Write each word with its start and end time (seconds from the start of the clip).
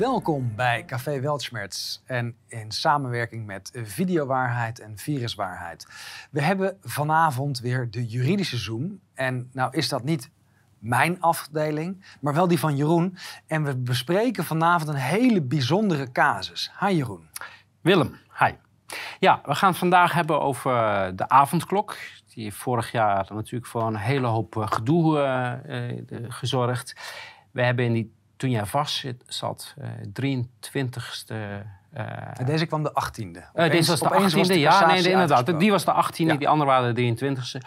Welkom 0.00 0.52
bij 0.56 0.84
Café 0.84 1.20
Weltschmerz 1.20 1.98
en 2.06 2.36
in 2.48 2.70
samenwerking 2.70 3.46
met 3.46 3.70
Videowaarheid 3.74 4.78
en 4.78 4.98
Viruswaarheid. 4.98 5.86
We 6.30 6.42
hebben 6.42 6.76
vanavond 6.82 7.60
weer 7.60 7.90
de 7.90 8.06
juridische 8.06 8.56
Zoom. 8.56 9.00
En 9.14 9.48
nou 9.52 9.76
is 9.76 9.88
dat 9.88 10.04
niet 10.04 10.30
mijn 10.78 11.20
afdeling, 11.20 12.04
maar 12.20 12.34
wel 12.34 12.48
die 12.48 12.58
van 12.58 12.76
Jeroen. 12.76 13.16
En 13.46 13.64
we 13.64 13.76
bespreken 13.76 14.44
vanavond 14.44 14.88
een 14.88 14.94
hele 14.94 15.42
bijzondere 15.42 16.12
casus. 16.12 16.72
Hi 16.78 16.94
Jeroen. 16.94 17.28
Willem, 17.80 18.16
hi. 18.38 18.52
Ja, 19.18 19.40
we 19.44 19.54
gaan 19.54 19.70
het 19.70 19.78
vandaag 19.78 20.12
hebben 20.12 20.40
over 20.40 20.72
de 21.16 21.28
avondklok. 21.28 21.96
Die 22.34 22.54
vorig 22.54 22.92
jaar 22.92 23.26
natuurlijk 23.34 23.70
voor 23.70 23.82
een 23.82 23.96
hele 23.96 24.26
hoop 24.26 24.56
eh, 24.56 24.66
gedoe 24.66 25.18
uh, 25.18 25.90
uh, 25.90 26.24
gezorgd. 26.28 26.94
We 27.50 27.62
hebben 27.62 27.84
in 27.84 27.92
die, 27.92 28.12
toen 28.40 28.50
jij 28.50 28.66
vast 28.66 29.06
zat, 29.26 29.74
23ste 30.22 31.34
uh, 31.96 32.46
deze 32.46 32.66
kwam 32.66 32.82
de 32.82 32.90
18e. 32.90 33.54
Uh, 33.54 33.70
deze 33.70 33.90
was 33.90 34.00
de 34.00 34.08
18e, 34.08 34.58
ja, 34.58 34.86
nee, 34.86 35.10
inderdaad. 35.10 35.58
Die 35.58 35.70
was 35.70 35.84
de 35.84 36.04
18e, 36.04 36.16
ja. 36.16 36.34
die 36.34 36.48
andere 36.48 36.70
waren 36.70 36.94
de 36.94 37.14
23e. 37.16 37.60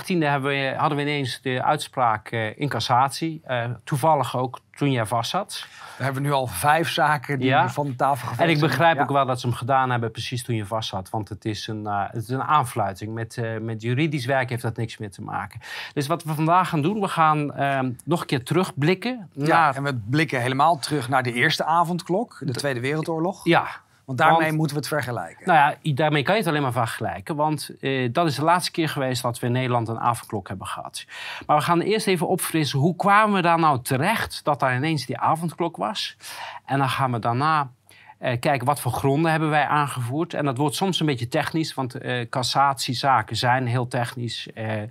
18e 0.00 0.18
hebben 0.18 0.50
we, 0.50 0.74
hadden 0.76 0.98
we 0.98 1.04
ineens 1.04 1.40
de 1.40 1.62
uitspraak 1.62 2.30
in 2.30 2.68
cassatie. 2.68 3.42
toevallig 3.84 4.36
ook 4.36 4.58
toen 4.76 4.90
jij 4.90 5.06
vast 5.06 5.30
zat. 5.30 5.66
We 5.96 6.04
hebben 6.04 6.22
nu 6.22 6.32
al 6.32 6.46
vijf 6.46 6.88
zaken 6.88 7.38
die 7.38 7.48
ja. 7.48 7.68
van 7.68 7.86
de 7.86 7.96
tafel 7.96 8.28
gevallen 8.28 8.50
En 8.50 8.56
ik 8.56 8.60
begrijp 8.60 9.00
ook 9.00 9.10
wel 9.10 9.26
dat 9.26 9.40
ze 9.40 9.46
hem 9.46 9.56
gedaan 9.56 9.90
hebben 9.90 10.10
precies 10.10 10.42
toen 10.42 10.56
je 10.56 10.66
vast 10.66 10.88
zat. 10.88 11.10
Want 11.10 11.28
het 11.28 11.44
is 11.44 11.66
een, 11.66 11.86
het 11.86 12.22
is 12.22 12.28
een 12.28 12.42
aanfluiting. 12.42 13.14
Met, 13.14 13.40
met 13.60 13.82
juridisch 13.82 14.24
werk 14.24 14.50
heeft 14.50 14.62
dat 14.62 14.76
niks 14.76 14.98
meer 14.98 15.10
te 15.10 15.22
maken. 15.22 15.60
Dus 15.92 16.06
wat 16.06 16.24
we 16.24 16.34
vandaag 16.34 16.68
gaan 16.68 16.82
doen, 16.82 17.00
we 17.00 17.08
gaan 17.08 17.54
ehm, 17.54 17.92
nog 18.04 18.20
een 18.20 18.26
keer 18.26 18.44
terugblikken. 18.44 19.30
Naar... 19.32 19.48
Ja, 19.48 19.74
en 19.74 19.82
we 19.82 19.94
blikken 19.94 20.40
helemaal 20.40 20.78
terug 20.78 21.08
naar 21.08 21.22
de 21.22 21.32
eerste 21.32 21.64
avondklok, 21.64 22.38
de 22.40 22.52
Tweede 22.52 22.80
Wereldoorlog. 22.80 23.44
Ja, 23.44 23.66
want 24.06 24.18
daarmee 24.18 24.52
moeten 24.52 24.76
we 24.76 24.82
het 24.82 24.88
vergelijken. 24.88 25.46
Nou 25.46 25.76
ja, 25.82 25.92
daarmee 25.94 26.22
kan 26.22 26.34
je 26.34 26.40
het 26.40 26.48
alleen 26.48 26.62
maar 26.62 26.72
vergelijken. 26.72 27.36
Want 27.36 27.70
eh, 27.80 28.12
dat 28.12 28.26
is 28.26 28.34
de 28.34 28.44
laatste 28.44 28.70
keer 28.70 28.88
geweest 28.88 29.22
dat 29.22 29.38
we 29.38 29.46
in 29.46 29.52
Nederland 29.52 29.88
een 29.88 30.00
avondklok 30.00 30.48
hebben 30.48 30.66
gehad. 30.66 31.04
Maar 31.46 31.56
we 31.56 31.62
gaan 31.62 31.80
eerst 31.80 32.06
even 32.06 32.28
opfrissen. 32.28 32.78
Hoe 32.78 32.96
kwamen 32.96 33.34
we 33.34 33.42
daar 33.42 33.58
nou 33.58 33.82
terecht 33.82 34.44
dat 34.44 34.60
daar 34.60 34.76
ineens 34.76 35.06
die 35.06 35.18
avondklok 35.18 35.76
was? 35.76 36.16
En 36.64 36.78
dan 36.78 36.88
gaan 36.88 37.12
we 37.12 37.18
daarna 37.18 37.70
eh, 38.18 38.40
kijken 38.40 38.66
wat 38.66 38.80
voor 38.80 38.92
gronden 38.92 39.30
hebben 39.30 39.50
wij 39.50 39.66
aangevoerd. 39.66 40.34
En 40.34 40.44
dat 40.44 40.56
wordt 40.56 40.76
soms 40.76 41.00
een 41.00 41.06
beetje 41.06 41.28
technisch, 41.28 41.74
want 41.74 41.94
eh, 41.94 42.28
cassatiezaken 42.28 43.36
zijn 43.36 43.66
heel 43.66 43.88
technisch. 43.88 44.52
Eh, 44.54 44.82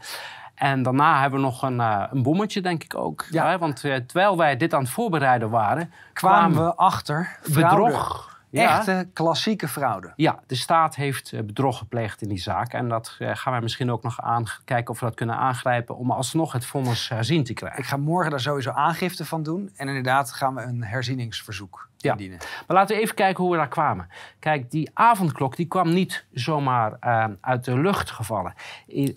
en 0.55 0.83
daarna 0.83 1.21
hebben 1.21 1.39
we 1.39 1.45
nog 1.45 1.61
een, 1.61 1.77
uh, 1.77 2.03
een 2.11 2.23
bommetje, 2.23 2.61
denk 2.61 2.83
ik 2.83 2.95
ook. 2.95 3.25
Ja. 3.29 3.57
Want 3.57 3.83
uh, 3.83 3.95
terwijl 3.95 4.37
wij 4.37 4.57
dit 4.57 4.73
aan 4.73 4.81
het 4.81 4.89
voorbereiden 4.89 5.49
waren... 5.49 5.91
Kwamen, 6.13 6.51
kwamen 6.51 6.69
we 6.69 6.75
achter 6.75 7.39
bedrog 7.53 8.34
Echte 8.61 9.07
klassieke 9.13 9.67
fraude. 9.67 10.13
Ja, 10.15 10.39
de 10.47 10.55
staat 10.55 10.95
heeft 10.95 11.33
eh, 11.33 11.41
bedrog 11.41 11.77
gepleegd 11.77 12.21
in 12.21 12.29
die 12.29 12.37
zaak. 12.37 12.73
En 12.73 12.89
dat 12.89 13.15
eh, 13.19 13.29
gaan 13.33 13.51
wij 13.51 13.61
misschien 13.61 13.91
ook 13.91 14.03
nog 14.03 14.21
aan 14.21 14.45
kijken 14.65 14.93
of 14.93 14.99
we 14.99 15.05
dat 15.05 15.15
kunnen 15.15 15.37
aangrijpen 15.37 15.97
om 15.97 16.11
alsnog 16.11 16.51
het 16.51 16.65
vonnis 16.65 17.09
herzien 17.09 17.43
te 17.43 17.53
krijgen. 17.53 17.79
Ik 17.79 17.85
ga 17.85 17.97
morgen 17.97 18.31
daar 18.31 18.39
sowieso 18.39 18.71
aangifte 18.71 19.25
van 19.25 19.43
doen. 19.43 19.71
En 19.75 19.87
inderdaad 19.87 20.31
gaan 20.31 20.55
we 20.55 20.61
een 20.61 20.83
herzieningsverzoek 20.83 21.89
ja. 21.97 22.11
indienen. 22.11 22.37
Maar 22.37 22.77
laten 22.77 22.95
we 22.95 23.01
even 23.01 23.15
kijken 23.15 23.43
hoe 23.43 23.51
we 23.51 23.57
daar 23.57 23.67
kwamen. 23.67 24.07
Kijk, 24.39 24.71
die 24.71 24.89
avondklok 24.93 25.55
die 25.55 25.65
kwam 25.65 25.93
niet 25.93 26.25
zomaar 26.31 26.97
uh, 27.01 27.25
uit 27.41 27.63
de 27.63 27.79
lucht 27.79 28.11
gevallen. 28.11 28.53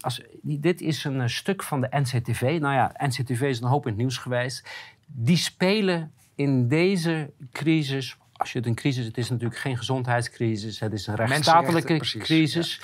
Als, 0.00 0.22
dit 0.42 0.80
is 0.80 1.04
een 1.04 1.30
stuk 1.30 1.62
van 1.62 1.80
de 1.80 1.88
NCTV. 1.90 2.58
Nou 2.60 2.74
ja, 2.74 2.92
NCTV 2.96 3.42
is 3.42 3.60
een 3.60 3.68
hoop 3.68 3.82
in 3.82 3.92
het 3.92 4.00
nieuws 4.00 4.18
geweest. 4.18 4.68
Die 5.06 5.36
spelen 5.36 6.12
in 6.34 6.68
deze 6.68 7.32
crisis 7.52 8.16
als 8.38 8.52
je 8.52 8.58
het 8.58 8.66
een 8.66 8.74
crisis, 8.74 9.04
het 9.06 9.18
is 9.18 9.30
natuurlijk 9.30 9.60
geen 9.60 9.76
gezondheidscrisis, 9.76 10.80
het 10.80 10.92
is 10.92 11.06
een 11.06 11.14
rechtsstatelijke 11.14 11.98
crisis. 11.98 12.80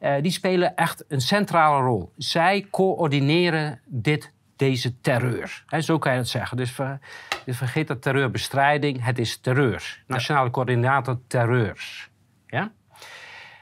Uh, 0.00 0.14
die 0.22 0.30
spelen 0.30 0.76
echt 0.76 1.04
een 1.08 1.20
centrale 1.20 1.82
rol. 1.82 2.12
Zij 2.16 2.66
coördineren 2.70 3.80
dit, 3.86 4.32
deze 4.56 5.00
terreur. 5.00 5.64
zo 5.78 5.98
kan 5.98 6.12
je 6.12 6.18
het 6.18 6.28
zeggen. 6.28 6.56
Dus, 6.56 6.70
ver, 6.70 6.98
dus 7.44 7.56
vergeet 7.56 7.86
dat 7.86 8.02
terreurbestrijding, 8.02 9.04
het 9.04 9.18
is 9.18 9.36
terreur. 9.36 10.02
Nationale 10.06 10.50
coördinator 10.50 11.18
terreur. 11.26 12.08
Ja? 12.46 12.72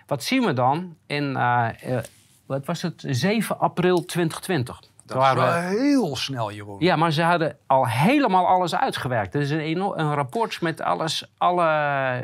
Wat 0.06 0.24
zien 0.24 0.44
we 0.44 0.52
dan 0.52 0.96
in, 1.06 1.24
uh, 1.24 1.68
uh, 1.86 1.98
wat 2.46 2.66
was 2.66 2.82
het, 2.82 3.04
7 3.06 3.58
april 3.58 4.04
2020? 4.04 4.80
Dat 5.06 5.26
is 5.26 5.32
wel 5.32 5.52
heel 5.52 6.16
snel, 6.16 6.52
Jeroen. 6.52 6.76
Ja, 6.78 6.96
maar 6.96 7.12
ze 7.12 7.22
hadden 7.22 7.56
al 7.66 7.86
helemaal 7.88 8.46
alles 8.46 8.76
uitgewerkt. 8.76 9.34
Er 9.34 9.40
is 9.40 9.50
een, 9.50 9.80
een 9.80 10.14
rapport 10.14 10.60
met 10.60 10.80
alles, 10.80 11.32
alle 11.38 11.62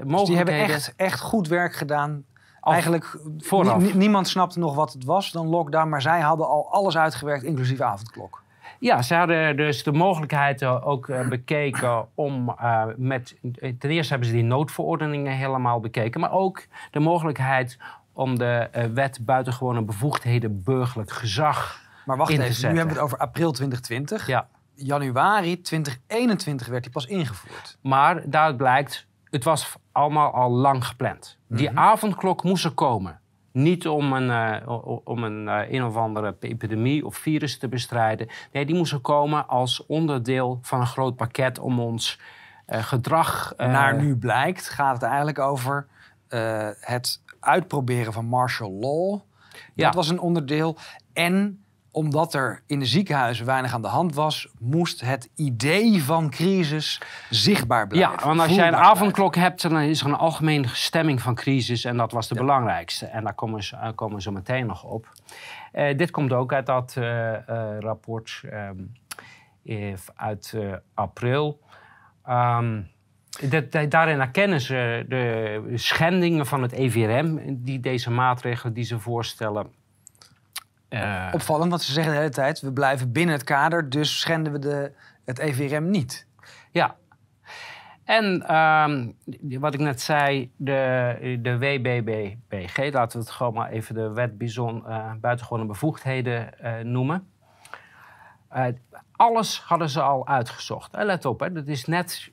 mogelijkheden. 0.05 0.17
Dus 0.17 0.27
die 0.27 0.37
hebben 0.37 0.55
echt, 0.55 0.95
echt 0.97 1.21
goed 1.21 1.49
werk 1.49 1.75
gedaan. 1.75 2.25
Eigenlijk, 2.63 3.19
niemand 3.95 4.29
snapte 4.29 4.59
nog 4.59 4.75
wat 4.75 4.93
het 4.93 5.05
was, 5.05 5.31
dan 5.31 5.47
lockdown. 5.47 5.89
Maar 5.89 6.03
zij 6.03 6.21
hadden 6.21 6.49
al 6.49 6.69
alles 6.71 6.97
uitgewerkt, 6.97 7.43
inclusief 7.43 7.81
avondklok. 7.81 8.43
Ja, 8.79 9.03
ze 9.03 9.15
hadden 9.15 9.57
dus 9.57 9.83
de 9.83 9.93
mogelijkheid 9.93 10.65
ook 10.65 11.09
eh, 11.09 11.29
bekeken 11.29 12.07
om 12.15 12.55
uh, 12.63 12.85
met... 12.97 13.37
Ten 13.79 13.91
eerste 13.91 14.13
hebben 14.13 14.29
ze 14.29 14.35
die 14.35 14.45
noodverordeningen 14.45 15.33
helemaal 15.33 15.81
bekeken. 15.81 16.21
Maar 16.21 16.33
ook 16.33 16.65
de 16.91 17.01
mogelijkheid 17.01 17.79
om 18.13 18.39
de 18.39 18.69
uh, 18.77 18.85
wet 18.85 19.19
buitengewone 19.21 19.83
bevoegdheden 19.83 20.63
burgerlijk 20.63 21.11
gezag 21.11 21.81
maar 22.07 22.17
wacht 22.17 22.31
even, 22.31 22.71
nu 22.71 22.77
hebben 22.77 22.95
we 22.95 23.01
het 23.01 23.11
over 23.11 23.19
april 23.19 23.53
2020. 23.53 24.27
Ja. 24.27 24.49
Januari 24.75 25.61
2021 25.61 26.67
werd 26.67 26.83
die 26.83 26.93
pas 26.93 27.07
ingevoerd. 27.07 27.79
Maar 27.83 28.31
daaruit 28.31 28.57
blijkt, 28.57 29.07
het 29.31 29.45
was 29.45 29.77
allemaal 29.93 30.33
al 30.33 30.51
lang 30.51 30.87
gepland. 30.87 31.39
Die 31.49 31.71
mhm. 31.71 31.79
avondklok 31.79 32.43
moest 32.43 32.65
er 32.65 32.71
komen. 32.71 33.21
Niet 33.53 33.89
om 33.89 34.13
een, 34.13 34.29
uh, 34.67 35.01
om 35.05 35.25
een 35.25 35.47
uh, 35.47 35.73
een 35.73 35.85
of 35.85 35.97
andere 35.97 36.37
epidemie 36.41 37.07
of 37.07 37.17
virus 37.17 37.59
te 37.59 37.69
bestrijden. 37.69 38.29
Nee, 38.53 38.67
die 38.67 38.77
moest 38.77 38.93
er 38.93 39.01
komen 39.01 39.49
als 39.49 39.87
onderdeel 39.87 40.59
van 40.63 40.81
een 40.81 40.87
groot 40.87 41.17
pakket 41.17 41.59
om 41.59 41.81
ons 41.81 42.21
uh, 42.69 42.85
gedrag. 42.85 43.55
Naar 43.57 44.03
nu 44.03 44.17
blijkt, 44.17 44.69
gaat 44.69 44.95
het 44.95 45.03
eigenlijk 45.03 45.39
over 45.39 45.87
het 46.81 47.23
uitproberen 47.41 48.13
van 48.13 48.25
martial 48.25 48.73
law. 48.73 49.21
Ja. 49.75 49.85
Dat 49.85 49.95
was 49.95 50.09
een 50.09 50.21
onderdeel. 50.21 50.77
En 51.13 51.62
omdat 51.93 52.35
er 52.35 52.63
in 52.67 52.79
de 52.79 52.85
ziekenhuizen 52.85 53.47
weinig 53.47 53.75
aan 53.75 53.83
de 53.83 53.89
hand 53.89 54.15
was, 54.15 54.49
moest 54.59 55.01
het 55.01 55.31
idee 55.35 56.03
van 56.03 56.31
crisis 56.31 57.01
zichtbaar 57.31 57.87
blijven. 57.87 58.11
Ja, 58.11 58.27
want 58.27 58.41
als 58.41 58.55
jij 58.55 58.69
een 58.69 58.77
avondklok 58.77 59.35
hebt, 59.35 59.63
dan 59.63 59.79
is 59.79 60.01
er 60.01 60.07
een 60.07 60.15
algemene 60.15 60.69
stemming 60.69 61.21
van 61.21 61.35
crisis. 61.35 61.85
En 61.85 61.97
dat 61.97 62.13
was 62.13 62.29
de 62.29 62.35
belangrijkste. 62.35 63.07
En 63.07 63.25
daar 63.25 63.35
komen 63.35 63.61
we, 63.61 63.93
komen 63.95 64.17
we 64.17 64.23
zo 64.23 64.31
meteen 64.31 64.67
nog 64.67 64.85
op. 64.85 65.09
Uh, 65.73 65.97
dit 65.97 66.11
komt 66.11 66.33
ook 66.33 66.53
uit 66.53 66.67
dat 66.67 66.95
uh, 66.99 67.05
uh, 67.05 67.79
rapport 67.79 68.43
ehm, 68.51 69.99
uit 70.15 70.57
april. 70.95 71.61
Um, 72.29 72.91
daarin 73.89 74.21
erkennen 74.21 74.61
ze 74.61 75.05
de 75.09 75.63
schendingen 75.75 76.47
van 76.47 76.63
het 76.63 76.73
EVRM, 76.73 77.41
die 77.65 77.81
deze 77.81 78.11
maatregelen 78.11 78.75
die 78.75 78.85
ze 78.85 78.99
voorstellen 78.99 79.81
uh, 80.93 81.29
Opvallend, 81.33 81.71
want 81.71 81.83
ze 81.83 81.93
zeggen 81.93 82.13
de 82.13 82.19
hele 82.19 82.31
tijd: 82.31 82.61
we 82.61 82.73
blijven 82.73 83.13
binnen 83.13 83.35
het 83.35 83.45
kader, 83.45 83.91
dus 83.91 84.21
schenden 84.21 84.53
we 84.53 84.59
de, 84.59 84.93
het 85.25 85.39
EVRM 85.39 85.91
niet. 85.91 86.27
Ja. 86.71 86.97
En 88.05 88.45
uh, 88.51 89.59
wat 89.61 89.75
ik 89.75 89.81
net 89.81 90.01
zei, 90.01 90.51
de, 90.57 91.39
de 91.43 91.59
WBBG, 91.59 92.93
laten 92.93 93.19
we 93.19 93.25
het 93.25 93.35
gewoon 93.35 93.55
maar 93.55 93.71
even 93.71 93.95
de 93.95 94.13
Wet 94.13 94.39
bijzon, 94.39 94.85
uh, 94.87 95.13
Buitengewone 95.21 95.65
Bevoegdheden 95.65 96.51
uh, 96.63 96.79
noemen. 96.79 97.29
alles 99.13 99.61
hadden 99.61 99.89
ze 99.89 100.01
al 100.01 100.27
uitgezocht. 100.27 100.97
let 100.97 101.25
op, 101.25 101.41
hè, 101.41 101.53
dat 101.53 101.67
is 101.67 101.85
net 101.85 102.33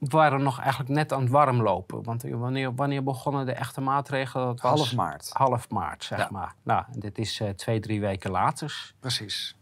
waren 0.00 0.42
nog 0.42 0.60
eigenlijk 0.60 0.90
net 0.90 1.12
aan 1.12 1.20
het 1.20 1.30
warm 1.30 1.62
lopen. 1.62 2.02
Want 2.02 2.22
wanneer, 2.22 2.74
wanneer 2.74 3.02
begonnen 3.02 3.46
de 3.46 3.52
echte 3.52 3.80
maatregelen? 3.80 4.46
Dat 4.46 4.60
was 4.60 4.80
half 4.80 4.94
maart. 4.94 5.30
Half 5.32 5.68
maart, 5.68 6.04
zeg 6.04 6.30
maar. 6.30 6.54
Nou, 6.62 6.84
dit 6.92 7.18
is 7.18 7.40
uh, 7.40 7.48
twee, 7.48 7.80
drie 7.80 8.00
weken 8.00 8.30
later. 8.30 8.92
Precies. 9.00 9.56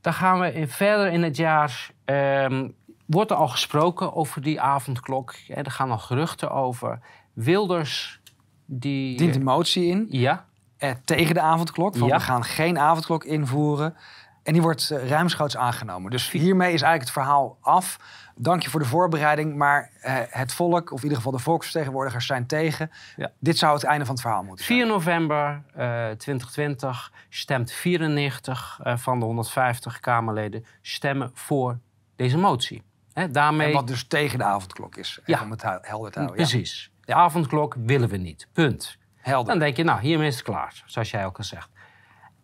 Dan 0.00 0.12
gaan 0.12 0.40
we 0.40 0.52
in, 0.52 0.68
verder 0.68 1.12
in 1.12 1.22
het 1.22 1.36
jaar. 1.36 1.90
Um, 2.04 2.74
wordt 3.06 3.30
er 3.30 3.36
al 3.36 3.48
gesproken 3.48 4.14
over 4.14 4.42
die 4.42 4.60
avondklok? 4.60 5.34
er 5.48 5.70
gaan 5.70 5.90
al 5.90 5.98
geruchten 5.98 6.50
over. 6.50 7.00
Wilders 7.32 8.20
die. 8.64 9.16
Dient 9.16 9.36
een 9.36 9.42
motie 9.42 9.84
in? 9.84 10.06
Ja. 10.10 10.46
Eh, 10.76 10.90
tegen 11.04 11.34
de 11.34 11.40
avondklok. 11.40 11.96
Van 11.96 12.08
we 12.08 12.20
gaan 12.20 12.44
geen 12.44 12.78
avondklok 12.78 13.24
invoeren. 13.24 13.96
En 14.42 14.52
die 14.52 14.62
wordt 14.62 14.90
uh, 14.90 15.08
ruimschoots 15.08 15.56
aangenomen. 15.56 16.10
Dus 16.10 16.30
hiermee 16.30 16.72
is 16.72 16.82
eigenlijk 16.82 17.00
het 17.00 17.10
verhaal 17.10 17.58
af. 17.60 17.98
Dank 18.36 18.62
je 18.62 18.70
voor 18.70 18.80
de 18.80 18.86
voorbereiding, 18.86 19.56
maar 19.56 19.90
uh, 20.04 20.14
het 20.28 20.52
volk, 20.52 20.92
of 20.92 20.96
in 20.96 21.02
ieder 21.02 21.16
geval 21.16 21.32
de 21.32 21.38
volksvertegenwoordigers, 21.38 22.26
zijn 22.26 22.46
tegen. 22.46 22.90
Ja. 23.16 23.32
Dit 23.38 23.58
zou 23.58 23.74
het 23.74 23.84
einde 23.84 24.04
van 24.04 24.14
het 24.14 24.22
verhaal 24.22 24.42
moeten 24.42 24.64
zijn. 24.64 24.78
4 24.78 24.88
november 24.88 25.62
uh, 25.76 26.10
eh, 26.10 26.16
2020 26.16 27.12
stemt 27.28 27.72
94 27.72 28.80
van 28.82 29.18
de 29.18 29.24
150 29.24 30.00
Kamerleden 30.00 30.64
stemmen 30.82 31.30
voor 31.34 31.78
deze 32.16 32.38
motie. 32.38 32.82
Daarmee... 33.30 33.66
En 33.66 33.72
wat 33.72 33.86
dus 33.86 34.04
tegen 34.04 34.38
de 34.38 34.44
avondklok 34.44 34.96
is. 34.96 35.20
Ja. 35.24 35.42
om 35.42 35.50
het 35.50 35.62
helder 35.62 36.10
te 36.10 36.18
houden. 36.18 36.40
Ja. 36.40 36.48
Precies. 36.48 36.90
De 37.04 37.14
avondklok 37.14 37.74
willen 37.78 38.08
we 38.08 38.16
niet. 38.16 38.48
Punt. 38.52 38.98
Helder. 39.16 39.52
Dan 39.52 39.58
denk 39.58 39.76
je, 39.76 39.84
nou, 39.84 40.00
hiermee 40.00 40.28
is 40.28 40.34
het 40.34 40.44
klaar, 40.44 40.82
zoals 40.86 41.10
jij 41.10 41.26
ook 41.26 41.38
al 41.38 41.44
zegt. 41.44 41.68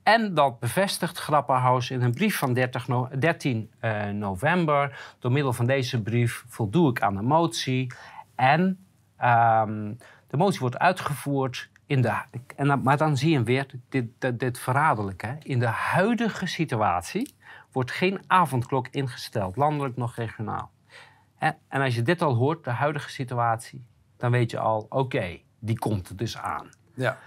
En 0.07 0.35
dat 0.35 0.59
bevestigt 0.59 1.19
Grapperhaus 1.19 1.91
in 1.91 2.03
een 2.03 2.15
brief 2.15 2.39
van 2.39 2.53
30 2.53 2.89
no- 2.89 3.09
13 3.19 3.71
eh, 3.79 4.09
november. 4.09 5.15
Door 5.19 5.33
middel 5.33 5.53
van 5.53 5.67
deze 5.67 6.03
brief 6.03 6.45
voldoe 6.49 6.91
ik 6.91 7.03
aan 7.03 7.15
de 7.15 7.23
motie. 7.23 7.93
En 8.35 8.87
ehm, 9.17 9.93
de 10.27 10.37
motie 10.37 10.61
wordt 10.61 10.79
uitgevoerd 10.79 11.71
in 11.87 12.03
de... 12.03 12.15
En 12.57 12.83
maar 12.83 12.97
dan 12.97 13.17
zie 13.17 13.31
je 13.31 13.43
weer, 13.43 13.67
dit, 13.89 14.05
dit, 14.19 14.41
dit 14.41 14.59
verraderlijke. 14.59 15.37
In 15.43 15.59
de 15.59 15.67
huidige 15.67 16.47
situatie 16.47 17.35
wordt 17.73 17.91
geen 17.91 18.21
avondklok 18.27 18.89
ingesteld, 18.89 19.57
landelijk 19.57 19.97
nog 19.97 20.15
regionaal. 20.15 20.71
En, 21.39 21.57
en 21.69 21.81
als 21.81 21.95
je 21.95 22.03
dit 22.03 22.23
al 22.23 22.35
hoort, 22.35 22.65
de 22.65 22.71
huidige 22.71 23.11
situatie, 23.11 23.85
dan 24.17 24.31
weet 24.31 24.51
je 24.51 24.59
al, 24.59 24.87
oké, 24.89 25.39
die 25.59 25.79
komt 25.79 26.09
er 26.09 26.17
dus 26.17 26.39
aan. 26.39 26.69
Ja. 26.95 27.19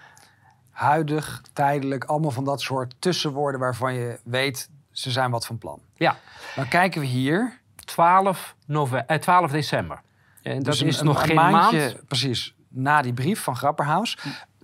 Huidig, 0.79 1.41
tijdelijk, 1.53 2.03
allemaal 2.03 2.31
van 2.31 2.43
dat 2.45 2.61
soort 2.61 2.95
tussenwoorden 2.99 3.59
waarvan 3.59 3.93
je 3.93 4.19
weet, 4.23 4.69
ze 4.91 5.11
zijn 5.11 5.31
wat 5.31 5.45
van 5.45 5.57
plan. 5.57 5.81
Ja, 5.95 6.17
Dan 6.55 6.67
kijken 6.67 7.01
we 7.01 7.07
hier. 7.07 7.59
12, 7.85 8.55
nove- 8.65 8.97
eh, 8.97 9.17
12 9.17 9.51
december. 9.51 10.01
En 10.43 10.55
dat 10.55 10.65
Dus 10.65 10.79
een- 10.81 10.87
is 10.87 11.01
nog 11.01 11.21
een 11.21 11.25
geen 11.27 11.35
maandje, 11.35 11.77
maand. 11.79 12.07
Precies, 12.07 12.55
na 12.69 13.01
die 13.01 13.13
brief 13.13 13.39
van 13.43 13.55
Grapperhaus. 13.55 14.17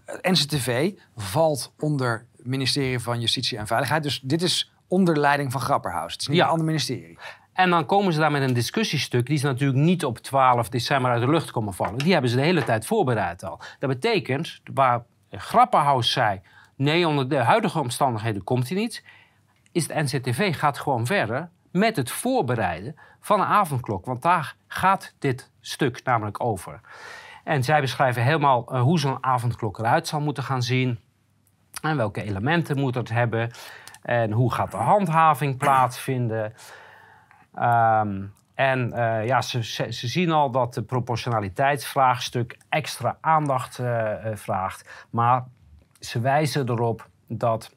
Eh, 0.06 0.32
NCTV 0.32 0.92
valt 1.16 1.74
onder 1.80 2.26
het 2.38 2.46
ministerie 2.46 3.00
van 3.00 3.20
Justitie 3.20 3.58
en 3.58 3.68
Veiligheid. 3.68 4.04
Dus 4.04 4.20
dit 4.24 4.42
is 4.42 4.72
onder 4.88 5.18
leiding 5.20 5.52
van 5.52 5.62
Grapperhaus. 5.62 6.12
Het 6.12 6.22
is 6.22 6.28
niet 6.28 6.38
Ja. 6.38 6.44
een 6.44 6.50
ander 6.50 6.66
ministerie. 6.66 7.18
En 7.54 7.70
dan 7.70 7.86
komen 7.86 8.14
ze 8.14 8.20
daar 8.20 8.32
met 8.32 8.42
een 8.42 8.54
discussiestuk. 8.54 9.26
Die 9.26 9.36
is 9.36 9.42
natuurlijk 9.42 9.80
niet 9.80 10.06
op 10.06 10.18
12 10.20 10.70
december 10.70 11.12
uit 11.12 11.22
de 11.22 11.30
lucht 11.30 11.52
komen 11.52 11.74
vallen. 11.74 11.98
Die 11.98 12.12
hebben 12.12 12.30
ze 12.30 12.36
de 12.36 12.42
hele 12.42 12.64
tijd 12.64 12.86
voorbereid 12.86 13.44
al. 13.44 13.60
Dat 13.80 13.90
betekent, 13.90 14.60
waar 14.74 15.04
Grapperhaus 15.32 16.12
zei... 16.12 16.42
nee, 16.76 17.08
onder 17.08 17.30
de 17.30 17.38
huidige 17.38 17.80
omstandigheden 17.80 18.44
komt 18.44 18.70
hij 18.70 18.78
niet... 18.78 19.04
is 19.72 19.88
het 19.88 20.12
NCTV 20.12 20.58
gaat 20.58 20.80
gewoon 20.80 21.06
verder 21.06 21.50
met 21.72 21.96
het 21.96 22.12
voorbereiden 22.12 22.96
van 23.20 23.40
een 23.40 23.46
avondklok. 23.46 24.06
Want 24.06 24.22
daar 24.22 24.56
gaat 24.68 25.14
dit 25.20 25.52
stuk 25.60 26.04
namelijk 26.04 26.44
over. 26.44 26.82
En 27.44 27.64
zij 27.64 27.82
beschrijven 27.82 28.24
helemaal 28.24 28.66
eh, 28.68 28.82
hoe 28.82 29.00
zo'n 29.00 29.24
avondklok 29.24 29.80
eruit 29.80 30.08
zal 30.08 30.20
moeten 30.20 30.44
gaan 30.44 30.64
zien... 30.64 31.00
En 31.82 31.98
welke 31.98 32.24
elementen 32.24 32.80
moet 32.80 32.96
het 32.96 33.10
hebben? 33.10 33.52
En 34.02 34.32
hoe 34.32 34.54
gaat 34.54 34.72
de 34.72 34.78
handhaving 34.78 35.58
plaatsvinden? 35.58 36.54
Ehm, 37.54 38.24
en 38.56 38.94
eh, 38.94 39.26
ja, 39.26 39.42
ze, 39.42 39.64
ze, 39.64 40.08
zien 40.08 40.32
al 40.32 40.52
dat 40.52 40.74
de 40.74 40.82
proportionaliteitsvraagstuk 40.82 42.58
extra 42.70 43.18
aandacht 43.22 43.80
eh, 43.80 44.32
eh, 44.32 44.38
vraagt. 44.38 45.06
Maar 45.10 45.46
ze 46.00 46.20
wijzen 46.20 46.70
erop 46.70 47.10
dat 47.28 47.76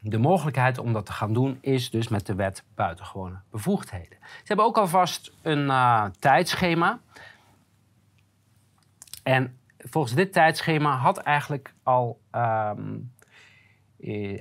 de 0.00 0.18
mogelijkheid 0.18 0.78
om 0.78 0.92
dat 0.92 1.06
te 1.06 1.12
gaan 1.12 1.32
doen 1.32 1.58
is 1.60 1.90
dus 1.90 2.08
met 2.08 2.26
de 2.26 2.34
wet 2.34 2.64
buitengewone 2.74 3.40
bevoegdheden. 3.50 4.18
Ze 4.20 4.44
hebben 4.44 4.64
ook 4.64 4.78
alvast 4.78 5.32
een 5.42 5.72
tijdschema. 6.18 7.00
En 9.22 9.58
volgens 9.78 10.14
dit 10.14 10.32
tijdschema 10.32 10.96
had 10.96 11.18
eigenlijk 11.18 11.74
al 11.82 12.20
eh, 12.30 12.70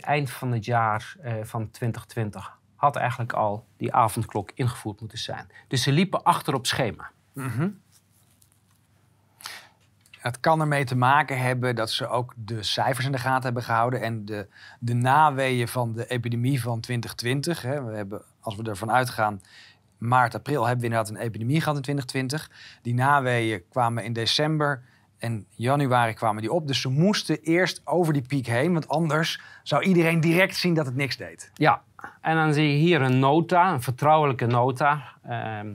eind 0.05 0.31
van 0.31 0.51
het 0.51 0.65
jaar 0.65 1.15
van 1.43 1.71
2020 1.71 2.57
had 2.83 2.95
eigenlijk 2.95 3.33
al 3.33 3.65
die 3.77 3.93
avondklok 3.93 4.51
ingevoerd 4.53 4.99
moeten 4.99 5.17
zijn. 5.17 5.47
Dus 5.67 5.83
ze 5.83 5.91
liepen 5.91 6.23
achter 6.23 6.53
op 6.53 6.67
schema. 6.67 7.11
Het 10.19 10.39
kan 10.39 10.61
ermee 10.61 10.83
te 10.83 10.95
maken 10.95 11.39
hebben 11.39 11.75
dat 11.75 11.91
ze 11.91 12.07
ook 12.07 12.33
de 12.35 12.63
cijfers 12.63 13.05
in 13.05 13.11
de 13.11 13.17
gaten 13.17 13.43
hebben 13.43 13.63
gehouden 13.63 14.01
en 14.01 14.25
de, 14.25 14.47
de 14.79 14.93
naweeën 14.93 15.67
van 15.67 15.93
de 15.93 16.07
epidemie 16.07 16.61
van 16.61 16.79
2020. 16.79 17.61
Hè. 17.61 17.83
We 17.83 17.95
hebben, 17.95 18.21
als 18.39 18.55
we 18.55 18.63
ervan 18.63 18.91
uitgaan, 18.91 19.41
maart, 19.97 20.35
april 20.35 20.61
hebben 20.61 20.79
we 20.79 20.85
inderdaad 20.85 21.09
een 21.09 21.25
epidemie 21.25 21.61
gehad 21.61 21.75
in 21.75 21.81
2020. 21.81 22.79
Die 22.81 22.93
naweeën 22.93 23.63
kwamen 23.69 24.03
in 24.03 24.13
december 24.13 24.83
en 25.17 25.45
januari 25.49 26.13
kwamen 26.13 26.41
die 26.41 26.51
op. 26.51 26.67
Dus 26.67 26.81
ze 26.81 26.89
moesten 26.89 27.41
eerst 27.41 27.81
over 27.83 28.13
die 28.13 28.27
piek 28.27 28.45
heen, 28.45 28.73
want 28.73 28.87
anders 28.87 29.41
zou 29.63 29.83
iedereen 29.83 30.19
direct 30.19 30.55
zien 30.55 30.73
dat 30.73 30.85
het 30.85 30.95
niks 30.95 31.17
deed. 31.17 31.51
Ja, 31.53 31.83
en 32.21 32.35
dan 32.35 32.53
zie 32.53 32.67
je 32.67 32.77
hier 32.77 33.01
een 33.01 33.19
nota, 33.19 33.73
een 33.73 33.81
vertrouwelijke 33.81 34.45
nota. 34.45 35.03
ehm, 35.23 35.67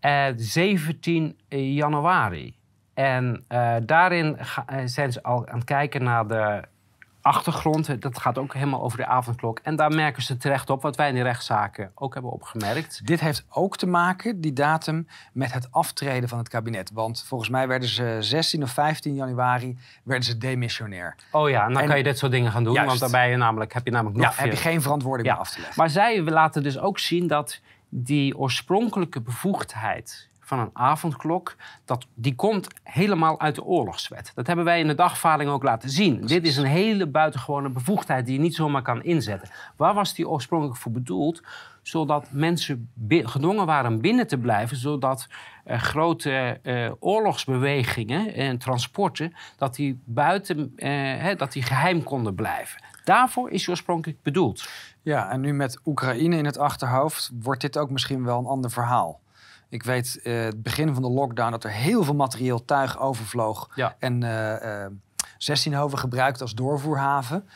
eh, 0.00 0.26
17 0.36 1.38
januari. 1.48 2.54
En 2.94 3.44
eh, 3.48 3.76
daarin 3.82 4.36
eh, 4.36 4.78
zijn 4.84 5.12
ze 5.12 5.22
al 5.22 5.48
aan 5.48 5.58
het 5.58 5.64
kijken 5.64 6.02
naar 6.02 6.26
de 6.26 6.62
achtergrond. 7.22 8.02
Dat 8.02 8.18
gaat 8.18 8.38
ook 8.38 8.54
helemaal 8.54 8.82
over 8.82 8.98
de 8.98 9.06
avondklok. 9.06 9.58
En 9.62 9.76
daar 9.76 9.94
merken 9.94 10.22
ze 10.22 10.36
terecht 10.36 10.70
op, 10.70 10.82
wat 10.82 10.96
wij 10.96 11.08
in 11.08 11.14
de 11.14 11.22
rechtszaken 11.22 11.90
ook 11.94 12.14
hebben 12.14 12.32
opgemerkt. 12.32 13.06
Dit 13.06 13.20
heeft 13.20 13.44
ook 13.48 13.76
te 13.76 13.86
maken, 13.86 14.40
die 14.40 14.52
datum, 14.52 15.06
met 15.32 15.52
het 15.52 15.68
aftreden 15.72 16.28
van 16.28 16.38
het 16.38 16.48
kabinet. 16.48 16.90
Want 16.94 17.24
volgens 17.26 17.50
mij 17.50 17.68
werden 17.68 17.88
ze 17.88 18.16
16 18.20 18.62
of 18.62 18.70
15 18.70 19.14
januari 19.14 19.78
werden 20.02 20.24
ze 20.24 20.38
demissionair. 20.38 21.14
Oh 21.30 21.48
ja, 21.48 21.66
en 21.66 21.72
dan 21.72 21.82
En- 21.82 21.88
kan 21.88 21.96
je 21.96 22.02
dit 22.04 22.18
soort 22.18 22.32
dingen 22.32 22.52
gaan 22.52 22.64
doen. 22.64 22.72
Juist. 22.72 22.88
Want 22.88 23.00
daarbij 23.00 23.36
namelijk, 23.36 23.72
heb 23.72 23.84
je 23.84 23.90
namelijk 23.92 24.16
nog 24.16 24.36
Ja, 24.36 24.42
heb 24.42 24.50
je 24.52 24.56
geen 24.58 24.82
verantwoording 24.82 25.28
Ja, 25.28 25.32
meer 25.32 25.42
af 25.42 25.50
te 25.50 25.58
leggen. 25.60 25.76
Maar 25.78 25.90
zij 25.90 26.22
laten 26.22 26.62
dus 26.62 26.78
ook 26.78 26.98
zien 26.98 27.26
dat 27.26 27.60
die 27.88 28.38
oorspronkelijke 28.38 29.20
bevoegdheid 29.20 30.28
van 30.50 30.58
een 30.58 30.70
avondklok, 30.72 31.56
dat, 31.84 32.06
die 32.14 32.34
komt 32.34 32.68
helemaal 32.82 33.40
uit 33.40 33.54
de 33.54 33.64
oorlogswet. 33.64 34.32
Dat 34.34 34.46
hebben 34.46 34.64
wij 34.64 34.80
in 34.80 34.86
de 34.86 34.94
dagvaarding 34.94 35.50
ook 35.50 35.62
laten 35.62 35.90
zien. 35.90 36.26
Dit 36.26 36.46
is 36.46 36.56
een 36.56 36.64
hele 36.64 37.06
buitengewone 37.06 37.68
bevoegdheid 37.68 38.26
die 38.26 38.34
je 38.34 38.40
niet 38.40 38.54
zomaar 38.54 38.82
kan 38.82 39.02
inzetten. 39.02 39.48
Waar 39.76 39.94
was 39.94 40.14
die 40.14 40.28
oorspronkelijk 40.28 40.78
voor 40.78 40.92
bedoeld? 40.92 41.42
Zodat 41.82 42.26
mensen 42.30 42.90
gedwongen 43.08 43.66
waren 43.66 44.00
binnen 44.00 44.26
te 44.26 44.38
blijven, 44.38 44.76
zodat 44.76 45.26
eh, 45.64 45.78
grote 45.78 46.58
eh, 46.62 46.90
oorlogsbewegingen 46.98 48.34
en 48.34 48.58
transporten, 48.58 49.32
dat 49.56 49.74
die 49.74 50.02
buiten, 50.04 50.72
eh, 50.76 50.90
hè, 51.18 51.34
dat 51.34 51.52
die 51.52 51.62
geheim 51.62 52.02
konden 52.02 52.34
blijven. 52.34 52.82
Daarvoor 53.04 53.50
is 53.50 53.60
die 53.60 53.68
oorspronkelijk 53.68 54.22
bedoeld. 54.22 54.68
Ja, 55.02 55.30
en 55.30 55.40
nu 55.40 55.52
met 55.52 55.80
Oekraïne 55.84 56.36
in 56.36 56.44
het 56.44 56.58
achterhoofd 56.58 57.30
wordt 57.40 57.60
dit 57.60 57.78
ook 57.78 57.90
misschien 57.90 58.24
wel 58.24 58.38
een 58.38 58.46
ander 58.46 58.70
verhaal. 58.70 59.20
Ik 59.70 59.82
weet 59.82 60.20
eh, 60.22 60.40
het 60.42 60.62
begin 60.62 60.92
van 60.94 61.02
de 61.02 61.10
lockdown 61.10 61.50
dat 61.50 61.64
er 61.64 61.70
heel 61.70 62.04
veel 62.04 62.14
materieel 62.14 62.64
tuig 62.64 62.98
overvloog 63.00 63.68
Ja. 63.74 63.94
en 63.98 64.22
eh 64.22 64.84
eh 64.84 64.90
16hoven 65.38 65.92
gebruikt 65.98 66.40
als 66.40 66.54
doorvoerhaven. 66.54 67.48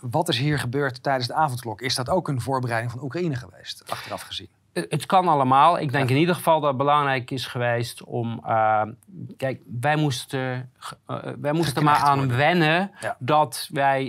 Wat 0.00 0.28
is 0.28 0.38
hier 0.38 0.58
gebeurd 0.58 1.02
tijdens 1.02 1.26
de 1.26 1.34
avondklok? 1.34 1.80
Is 1.80 1.94
dat 1.94 2.08
ook 2.10 2.28
een 2.28 2.40
voorbereiding 2.40 2.92
van 2.92 3.02
Oekraïne 3.02 3.34
geweest, 3.36 3.82
achteraf 3.90 4.22
gezien? 4.22 4.48
Het 4.72 5.06
kan 5.06 5.28
allemaal. 5.28 5.78
Ik 5.78 5.92
denk 5.92 6.10
in 6.10 6.16
ieder 6.16 6.34
geval 6.34 6.60
dat 6.60 6.68
het 6.68 6.78
belangrijk 6.78 7.30
is 7.30 7.46
geweest 7.46 8.04
om. 8.04 8.42
kijk, 9.36 9.60
wij 9.80 9.96
moesten, 9.96 10.70
wij 11.40 11.52
moesten 11.52 11.76
er 11.76 11.84
maar 11.84 11.96
aan 11.96 12.18
worden. 12.18 12.36
wennen 12.36 12.90
Ja. 13.00 13.16
dat 13.18 13.68
wij. 13.72 14.04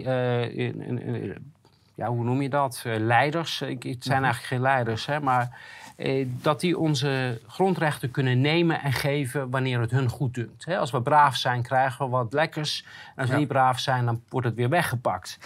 in, 0.47 0.81
in- 0.81 0.99
in- 1.01 1.51
ja, 1.95 2.07
hoe 2.07 2.23
noem 2.23 2.41
je 2.41 2.49
dat? 2.49 2.83
Leiders. 2.85 3.61
Ik, 3.61 3.83
het 3.83 4.03
zijn 4.03 4.15
Mhm. 4.17 4.23
eigenlijk 4.25 4.45
geen 4.53 4.61
leiders, 4.61 5.05
hè, 5.05 5.19
maar. 5.19 5.59
Eh, 5.95 6.27
dat 6.41 6.59
die 6.59 6.77
onze 6.77 7.41
grondrechten 7.47 8.11
kunnen 8.11 8.41
nemen 8.41 8.81
en 8.81 8.93
geven 8.93 9.49
wanneer 9.49 9.79
het 9.79 9.91
hun 9.91 10.09
goed 10.09 10.33
dunkt. 10.33 10.67
Als 10.67 10.91
we 10.91 11.01
braaf 11.01 11.35
zijn, 11.35 11.61
krijgen 11.61 12.05
we 12.05 12.11
wat 12.11 12.33
lekkers. 12.33 12.85
En 13.15 13.21
als 13.21 13.27
we 13.27 13.33
Ja. 13.33 13.39
niet 13.39 13.47
braaf 13.47 13.79
zijn, 13.79 14.05
dan 14.05 14.21
wordt 14.29 14.47
het 14.47 14.55
weer 14.55 14.69
weggepakt. 14.69 15.37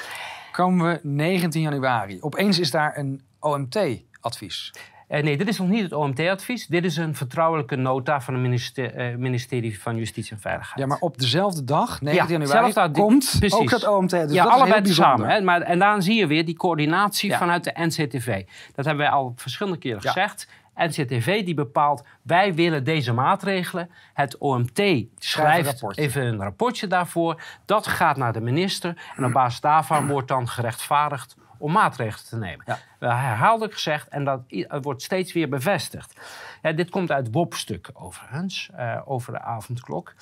Komen 0.51 0.87
we 0.87 0.99
19 1.07 1.61
januari. 1.61 2.17
Opeens 2.21 2.59
is 2.59 2.71
daar 2.71 2.97
een 2.97 3.21
OMT-advies. 3.39 4.73
Eh, 5.07 5.23
nee, 5.23 5.37
dit 5.37 5.47
is 5.47 5.57
nog 5.57 5.67
niet 5.67 5.81
het 5.83 5.93
OMT-advies. 5.93 6.67
Dit 6.67 6.83
is 6.85 6.97
een 6.97 7.15
vertrouwelijke 7.15 7.75
nota 7.75 8.21
van 8.21 8.33
het 8.33 8.43
minister- 8.43 8.93
eh, 8.95 9.15
ministerie 9.15 9.81
van 9.81 9.95
Justitie 9.97 10.31
en 10.31 10.39
Veiligheid. 10.39 10.79
Ja, 10.79 10.85
maar 10.85 10.97
op 10.99 11.17
dezelfde 11.17 11.63
dag, 11.63 12.01
19 12.01 12.39
Ja, 12.39 12.45
januari, 12.45 12.73
dag, 12.73 12.91
komt 12.91 13.35
precies. 13.39 13.59
ook 13.59 13.69
dat 13.69 13.87
OMT. 13.87 14.09
Dus 14.09 14.31
ja, 14.33 14.43
dat 14.43 14.53
allebei 14.53 14.87
samen. 14.93 15.29
Hè? 15.29 15.41
Maar, 15.41 15.61
en 15.61 15.79
dan 15.79 16.01
zie 16.01 16.15
je 16.15 16.27
weer 16.27 16.45
die 16.45 16.55
coördinatie 16.55 17.29
Ja. 17.29 17.37
vanuit 17.37 17.63
de 17.63 17.71
NCTV. 17.75 18.43
Dat 18.75 18.85
hebben 18.85 19.03
wij 19.05 19.13
al 19.13 19.33
verschillende 19.35 19.77
keren 19.79 19.99
Ja. 20.01 20.11
gezegd. 20.11 20.47
NCTV 20.75 21.45
die 21.45 21.53
bepaalt, 21.53 22.03
wij 22.21 22.53
willen 22.53 22.83
deze 22.83 23.13
maatregelen. 23.13 23.89
Het 24.13 24.37
OMT 24.37 24.81
schrijft 25.17 25.97
even 25.97 26.23
een 26.25 26.39
rapportje 26.41 26.87
daarvoor. 26.87 27.41
Dat 27.65 27.87
gaat 27.87 28.17
naar 28.17 28.33
de 28.33 28.41
minister. 28.41 28.97
En 29.15 29.25
op 29.25 29.31
basis 29.31 29.59
daarvan 29.59 30.07
wordt 30.07 30.27
dan 30.27 30.47
gerechtvaardigd 30.47 31.35
om 31.57 31.71
maatregelen 31.71 32.25
te 32.25 32.37
nemen. 32.37 32.65
Ja. 32.65 32.79
Herhaaldelijk 32.99 33.73
gezegd 33.73 34.07
en 34.07 34.23
dat 34.23 34.41
wordt 34.81 35.01
steeds 35.01 35.33
weer 35.33 35.49
bevestigd. 35.49 36.19
Ja, 36.61 36.71
dit 36.71 36.89
komt 36.89 37.11
uit 37.11 37.27
WOP-stuk 37.31 37.89
overigens, 37.93 38.69
eh, 38.75 39.01
over 39.05 39.33
de 39.33 39.41
avondklok. 39.41 40.13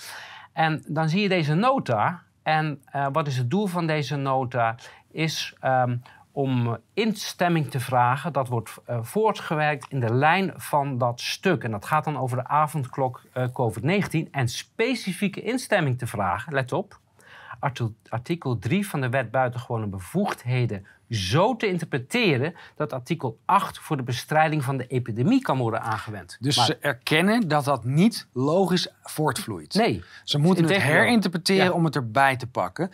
En 0.53 0.83
dan 0.87 1.09
zie 1.09 1.21
je 1.21 1.29
deze 1.29 1.53
nota. 1.53 2.21
En 2.43 2.81
eh, 2.85 3.07
wat 3.11 3.27
is 3.27 3.37
het 3.37 3.49
doel 3.49 3.67
van 3.67 3.87
deze 3.87 4.15
nota? 4.15 4.75
Is 5.11 5.55
ehm, 5.59 5.95
om 6.35 6.67
eh, 6.67 6.73
instemming 6.93 7.69
te 7.69 7.79
vragen. 7.79 8.33
Dat 8.33 8.47
wordt 8.47 8.77
uh, 8.89 8.97
voortgewerkt 9.01 9.85
in 9.89 9.99
de 9.99 10.13
lijn 10.13 10.53
van 10.55 10.97
dat 10.97 11.21
stuk. 11.21 11.63
En 11.63 11.71
dat 11.71 11.85
gaat 11.85 12.03
dan 12.03 12.17
over 12.17 12.37
de 12.37 12.47
avondklok 12.47 13.23
uh, 13.33 13.47
COVID-19. 13.47 14.29
En 14.31 14.47
specifieke 14.47 15.41
instemming 15.41 15.97
te 15.97 16.07
vragen, 16.07 16.53
let 16.53 16.71
op, 16.71 16.99
artikel 18.09 18.57
3 18.59 18.87
van 18.87 19.01
de 19.01 19.09
wet 19.09 19.31
buitengewone 19.31 19.87
bevoegdheden 19.87 20.85
zo 21.15 21.55
te 21.55 21.67
interpreteren 21.67 22.55
dat 22.75 22.93
artikel 22.93 23.39
8 23.45 23.79
voor 23.79 23.97
de 23.97 24.03
bestrijding 24.03 24.63
van 24.63 24.77
de 24.77 24.87
epidemie 24.87 25.41
kan 25.41 25.57
worden 25.57 25.81
aangewend. 25.81 26.37
Dus 26.39 26.65
ze 26.65 26.77
erkennen 26.77 27.47
dat 27.47 27.65
dat 27.65 27.83
niet 27.83 28.27
logisch 28.33 28.87
voortvloeit. 29.03 29.73
Nee. 29.73 30.03
Ze 30.23 30.37
moeten 30.37 30.63
het 30.63 30.81
herinterpreteren 30.81 31.73
om 31.73 31.85
het 31.85 31.95
erbij 31.95 32.35
te 32.35 32.47
pakken. 32.47 32.89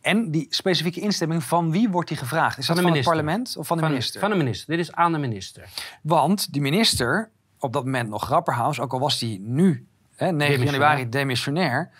En 0.00 0.30
die 0.30 0.46
specifieke 0.50 1.00
instemming, 1.00 1.44
van 1.44 1.70
wie 1.70 1.88
wordt 1.88 2.08
die 2.08 2.16
gevraagd? 2.16 2.58
Is 2.58 2.66
van 2.66 2.74
dat 2.74 2.84
van 2.84 2.94
het 2.94 3.04
parlement 3.04 3.56
of 3.56 3.66
van 3.66 3.76
de 3.76 3.82
minister? 3.82 4.20
Van 4.20 4.30
de 4.30 4.36
minister. 4.36 4.76
Dit 4.76 4.78
is 4.78 4.92
aan 4.92 5.12
de 5.12 5.18
minister. 5.18 5.68
Want 6.02 6.52
die 6.52 6.62
minister, 6.62 7.30
op 7.58 7.72
dat 7.72 7.84
moment 7.84 8.08
nog 8.08 8.24
Grapperhaus, 8.24 8.80
ook 8.80 8.92
al 8.92 9.00
was 9.00 9.18
die 9.18 9.40
nu, 9.40 9.86
hè, 10.16 10.32
9 10.32 10.64
januari, 10.64 11.08
demissionair, 11.08 11.90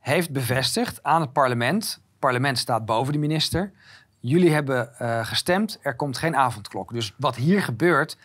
heeft 0.00 0.30
bevestigd 0.30 1.02
aan 1.02 1.20
het 1.20 1.32
parlement. 1.32 1.84
Het 1.84 2.18
parlement 2.18 2.58
staat 2.58 2.84
boven 2.84 3.12
de 3.12 3.18
minister. 3.18 3.72
Jullie 4.24 4.52
hebben 4.52 4.90
uh, 5.00 5.26
gestemd, 5.26 5.78
er 5.82 5.96
komt 5.96 6.18
geen 6.18 6.36
avondklok. 6.36 6.92
Dus 6.92 7.14
wat 7.16 7.36
hier 7.36 7.62
gebeurt, 7.62 8.16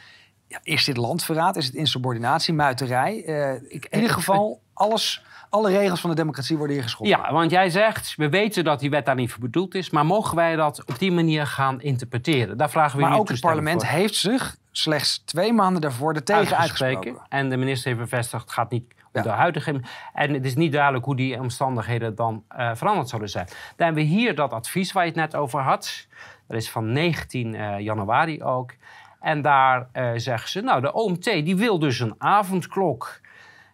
ja, 0.47 0.59
is 0.63 0.85
dit 0.85 0.97
landverraad? 0.97 1.55
Is 1.55 1.65
het 1.65 1.75
insubordinatie, 1.75 2.53
muiterij? 2.53 3.23
Uh, 3.25 3.53
ik, 3.53 3.85
in 3.85 3.99
ieder 3.99 4.13
geval, 4.13 4.61
alles 4.73 5.25
alle 5.49 5.71
regels 5.71 6.01
van 6.01 6.09
de 6.09 6.15
democratie 6.15 6.57
worden 6.57 6.75
hier 6.75 6.83
geschonden. 6.83 7.17
Ja, 7.17 7.31
want 7.31 7.51
jij 7.51 7.69
zegt, 7.69 8.13
we 8.15 8.29
weten 8.29 8.63
dat 8.63 8.79
die 8.79 8.89
wet 8.89 9.05
daar 9.05 9.15
niet 9.15 9.31
voor 9.31 9.41
bedoeld 9.41 9.75
is, 9.75 9.89
maar 9.89 10.05
mogen 10.05 10.35
wij 10.35 10.55
dat 10.55 10.85
op 10.85 10.99
die 10.99 11.11
manier 11.11 11.47
gaan 11.47 11.81
interpreteren? 11.81 12.57
Daar 12.57 12.69
vragen 12.69 12.99
we 12.99 13.05
maar 13.05 13.17
ook 13.17 13.29
het 13.29 13.39
parlement 13.39 13.87
heeft 13.87 14.15
zich 14.15 14.57
slechts 14.71 15.21
twee 15.25 15.53
maanden 15.53 15.81
daarvoor 15.81 16.13
er 16.13 16.23
tegen 16.23 16.57
uitgesproken. 16.57 17.17
En 17.29 17.49
de 17.49 17.57
minister 17.57 17.87
heeft 17.87 18.01
bevestigd, 18.01 18.43
het 18.43 18.53
gaat 18.53 18.71
niet 18.71 18.93
ja. 19.23 19.31
de 19.31 19.37
huidige... 19.37 19.81
En 20.13 20.33
het 20.33 20.45
is 20.45 20.55
niet 20.55 20.71
duidelijk 20.71 21.05
hoe 21.05 21.15
die 21.15 21.39
omstandigheden 21.39 22.15
dan 22.15 22.43
uh, 22.57 22.71
veranderd 22.73 23.09
zouden 23.09 23.29
zijn. 23.29 23.45
Dan 23.45 23.85
hebben 23.85 24.03
we 24.03 24.09
hier 24.09 24.35
dat 24.35 24.53
advies 24.53 24.91
waar 24.91 25.03
je 25.03 25.09
het 25.09 25.19
net 25.19 25.35
over 25.35 25.59
had. 25.59 26.07
Dat 26.47 26.57
is 26.57 26.69
van 26.69 26.91
19 26.91 27.53
uh, 27.53 27.75
eh, 27.75 27.79
januari 27.79 28.43
ook. 28.43 28.73
En 29.19 29.41
daar 29.41 29.87
uh, 29.93 30.11
zeggen 30.15 30.49
ze, 30.49 30.61
nou, 30.61 30.81
de 30.81 30.93
OMT 30.93 31.23
die 31.23 31.55
wil 31.55 31.79
dus 31.79 31.99
een 31.99 32.15
avondklok. 32.17 33.19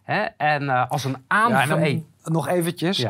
Hè? 0.04 0.24
En 0.24 0.90
als 0.90 1.04
een 1.04 1.24
aanvulling... 1.28 2.06
Ja, 2.24 2.32
nog 2.32 2.48
eventjes. 2.48 3.06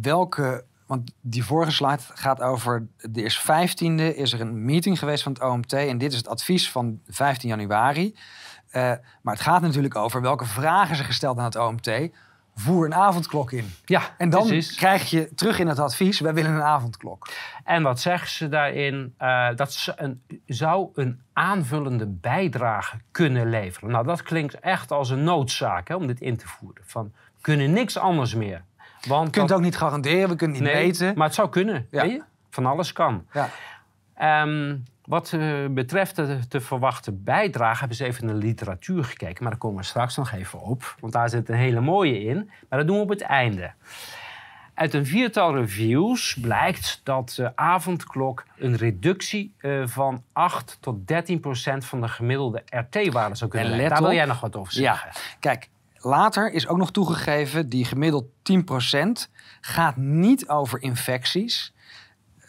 Welke... 0.00 0.64
Want 0.86 1.12
die 1.20 1.44
vorige 1.44 1.72
slide 1.72 2.02
gaat 2.14 2.40
over... 2.40 2.86
De 2.96 3.22
is 3.22 3.40
15e 3.40 4.16
is 4.16 4.32
er 4.32 4.40
een 4.40 4.64
meeting 4.64 4.98
geweest 4.98 5.22
van 5.22 5.32
het 5.32 5.42
OMT. 5.42 5.72
En 5.72 5.98
dit 5.98 6.12
is 6.12 6.18
het 6.18 6.28
advies 6.28 6.70
van 6.70 7.00
15 7.08 7.48
januari. 7.48 8.14
Uh, 8.72 8.92
maar 9.22 9.34
het 9.34 9.42
gaat 9.42 9.60
natuurlijk 9.60 9.96
over 9.96 10.20
welke 10.20 10.44
vragen 10.44 10.96
ze 10.96 11.04
gesteld 11.04 11.38
aan 11.38 11.44
het 11.44 11.56
OMT. 11.56 11.90
Voer 12.54 12.86
een 12.86 12.94
avondklok 12.94 13.52
in. 13.52 13.72
Ja, 13.84 14.02
en 14.18 14.30
dan 14.30 14.46
precies. 14.46 14.76
krijg 14.76 15.10
je 15.10 15.34
terug 15.34 15.58
in 15.58 15.66
het 15.66 15.78
advies: 15.78 16.20
wij 16.20 16.34
willen 16.34 16.54
een 16.54 16.62
avondklok. 16.62 17.28
En 17.64 17.82
wat 17.82 18.00
zeggen 18.00 18.28
ze 18.28 18.48
daarin? 18.48 19.14
Uh, 19.20 19.48
dat 19.56 19.72
ze 19.72 19.92
een, 19.96 20.22
zou 20.46 20.88
een 20.94 21.20
aanvullende 21.32 22.06
bijdrage 22.06 22.96
kunnen 23.10 23.50
leveren. 23.50 23.90
Nou, 23.90 24.06
dat 24.06 24.22
klinkt 24.22 24.60
echt 24.60 24.90
als 24.90 25.10
een 25.10 25.24
noodzaak 25.24 25.88
hè, 25.88 25.94
om 25.94 26.06
dit 26.06 26.20
in 26.20 26.36
te 26.36 26.48
voeren. 26.48 26.82
Van, 26.86 27.12
we 27.34 27.40
kunnen 27.40 27.72
niks 27.72 27.96
anders 27.98 28.34
meer. 28.34 28.64
Want 29.08 29.26
je 29.26 29.32
kunt 29.32 29.48
het 29.48 29.58
ook 29.58 29.64
niet 29.64 29.76
garanderen, 29.76 30.28
we 30.28 30.36
kunnen 30.36 30.62
niet 30.62 30.72
nee, 30.72 30.86
meten. 30.86 31.12
Maar 31.16 31.26
het 31.26 31.34
zou 31.34 31.48
kunnen. 31.48 31.86
Ja. 31.90 32.02
Weet 32.02 32.10
je? 32.10 32.22
Van 32.50 32.66
alles 32.66 32.92
kan. 32.92 33.26
Ja. 33.32 33.48
Um, 34.42 34.84
wat 35.10 35.32
uh, 35.32 35.66
betreft 35.70 36.16
de 36.16 36.38
te 36.48 36.60
verwachte 36.60 37.12
bijdrage 37.12 37.78
hebben 37.78 37.96
ze 37.96 38.04
even 38.04 38.26
naar 38.26 38.34
de 38.34 38.40
literatuur 38.40 39.04
gekeken. 39.04 39.42
Maar 39.42 39.50
daar 39.50 39.60
komen 39.60 39.78
we 39.78 39.84
straks 39.84 40.16
nog 40.16 40.32
even 40.32 40.60
op. 40.60 40.94
Want 41.00 41.12
daar 41.12 41.28
zit 41.28 41.48
een 41.48 41.54
hele 41.54 41.80
mooie 41.80 42.24
in. 42.24 42.50
Maar 42.68 42.78
dat 42.78 42.86
doen 42.88 42.96
we 42.96 43.02
op 43.02 43.08
het 43.08 43.20
einde. 43.20 43.72
Uit 44.74 44.94
een 44.94 45.06
viertal 45.06 45.54
reviews 45.56 46.38
blijkt 46.40 47.00
dat 47.04 47.32
de 47.36 47.56
avondklok 47.56 48.44
een 48.58 48.76
reductie 48.76 49.54
uh, 49.58 49.86
van 49.86 50.22
8 50.32 50.78
tot 50.80 51.06
13 51.06 51.40
procent 51.40 51.84
van 51.84 52.00
de 52.00 52.08
gemiddelde 52.08 52.62
RT-waarde 52.66 53.34
zou 53.34 53.50
kunnen 53.50 53.68
leiden. 53.68 53.90
Daar 53.90 54.02
wil 54.02 54.12
jij 54.12 54.24
nog 54.24 54.40
wat 54.40 54.56
over 54.56 54.72
zeggen. 54.72 55.10
Ja, 55.14 55.20
kijk, 55.40 55.68
later 55.96 56.52
is 56.52 56.68
ook 56.68 56.78
nog 56.78 56.90
toegegeven, 56.90 57.68
die 57.68 57.84
gemiddeld 57.84 58.24
10 58.42 58.64
procent 58.64 59.30
gaat 59.60 59.96
niet 59.96 60.48
over 60.48 60.82
infecties 60.82 61.72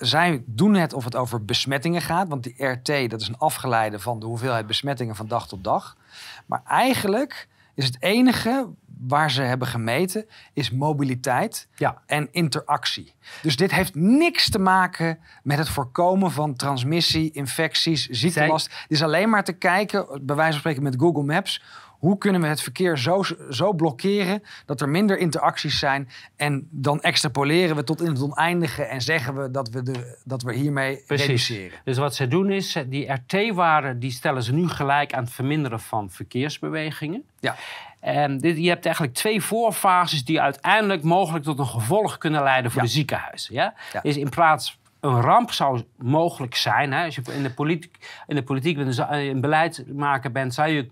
zij 0.01 0.43
doen 0.46 0.74
het 0.74 0.93
of 0.93 1.03
het 1.03 1.15
over 1.15 1.46
besmettingen 1.46 2.01
gaat. 2.01 2.27
Want 2.27 2.43
die 2.43 2.65
RT, 2.65 3.10
dat 3.10 3.22
is 3.22 3.27
een 3.27 3.38
afgeleide 3.38 4.00
van 4.00 4.20
de 4.20 4.25
hoeveelheid 4.25 4.67
besmettingen 4.67 5.15
van 5.15 5.27
dag 5.27 5.48
tot 5.48 5.63
dag. 5.63 5.98
Maar 6.46 6.62
eigenlijk 6.65 7.48
is 7.75 7.86
het 7.86 7.98
enige 8.00 8.67
waar 9.08 9.31
ze 9.31 9.41
hebben 9.41 9.67
gemeten, 9.67 10.25
is 10.53 10.72
mobiliteit 10.72 11.67
ja. 11.75 12.01
en 12.05 12.27
interactie. 12.31 13.13
Dus 13.41 13.55
dit 13.55 13.72
heeft 13.72 13.96
niks 13.96 14.50
te 14.50 14.60
maken 14.60 15.20
met 15.43 15.58
het 15.58 15.70
voorkomen 15.70 16.31
van 16.31 16.55
transmissie, 16.55 17.31
infecties, 17.31 18.08
ziektelast. 18.08 18.65
Zij... 18.65 18.79
Het 18.81 18.91
is 18.91 19.03
alleen 19.03 19.29
maar 19.29 19.43
te 19.43 19.53
kijken, 19.53 20.05
bij 20.22 20.36
wijze 20.36 20.51
van 20.51 20.60
spreken 20.60 20.84
met 20.84 20.96
Google 20.98 21.24
Maps, 21.24 21.63
hoe 22.01 22.17
kunnen 22.17 22.41
we 22.41 22.48
het 22.48 22.62
verkeer 22.62 22.98
zo, 22.98 23.24
zo 23.50 23.74
blokkeren 23.74 24.43
dat 24.65 24.81
er 24.81 24.89
minder 24.89 25.17
interacties 25.17 25.79
zijn? 25.79 26.10
En 26.36 26.67
dan 26.70 27.01
extrapoleren 27.01 27.75
we 27.75 27.84
tot 27.84 28.01
in 28.01 28.08
het 28.08 28.22
oneindige 28.22 28.84
en 28.84 29.01
zeggen 29.01 29.41
we 29.41 29.51
dat 29.51 29.70
we, 29.70 29.84
de, 29.84 30.17
dat 30.24 30.41
we 30.41 30.53
hiermee 30.53 31.03
Precies. 31.08 31.25
reduceren. 31.25 31.79
Dus 31.84 31.98
wat 31.98 32.15
ze 32.15 32.27
doen 32.27 32.51
is, 32.51 32.77
die 32.88 33.12
RT-waarden 33.12 34.00
die 34.00 34.12
stellen 34.12 34.43
ze 34.43 34.53
nu 34.53 34.67
gelijk 34.67 35.13
aan 35.13 35.24
het 35.24 35.34
verminderen 35.34 35.79
van 35.79 36.10
verkeersbewegingen. 36.10 37.24
Ja. 37.39 37.55
En 38.00 38.38
dit, 38.38 38.58
je 38.58 38.70
hebt 38.70 38.86
eigenlijk 38.86 39.15
twee 39.15 39.41
voorfases 39.41 40.25
die 40.25 40.41
uiteindelijk 40.41 41.03
mogelijk 41.03 41.43
tot 41.43 41.60
een 41.60 41.67
gevolg 41.67 42.17
kunnen 42.17 42.43
leiden 42.43 42.72
voor 42.72 42.81
ja. 42.81 42.88
de 42.88 42.93
ziekenhuizen. 42.93 43.53
Ja? 43.53 43.74
ja? 43.93 44.01
Dus 44.01 44.17
in 44.17 44.29
plaats 44.29 44.79
een 45.00 45.22
ramp 45.22 45.51
zou 45.51 45.84
mogelijk 45.98 46.55
zijn. 46.55 46.93
Hè? 46.93 47.05
Als 47.05 47.15
je 47.15 47.22
in 47.31 47.43
de 47.43 47.53
politiek, 47.53 47.98
in 48.27 48.36
de 48.36 48.43
politiek 48.43 48.77
een 48.77 49.41
beleid 49.41 49.84
maken 49.88 50.31
bent, 50.31 50.53
zou 50.53 50.70
je 50.70 50.88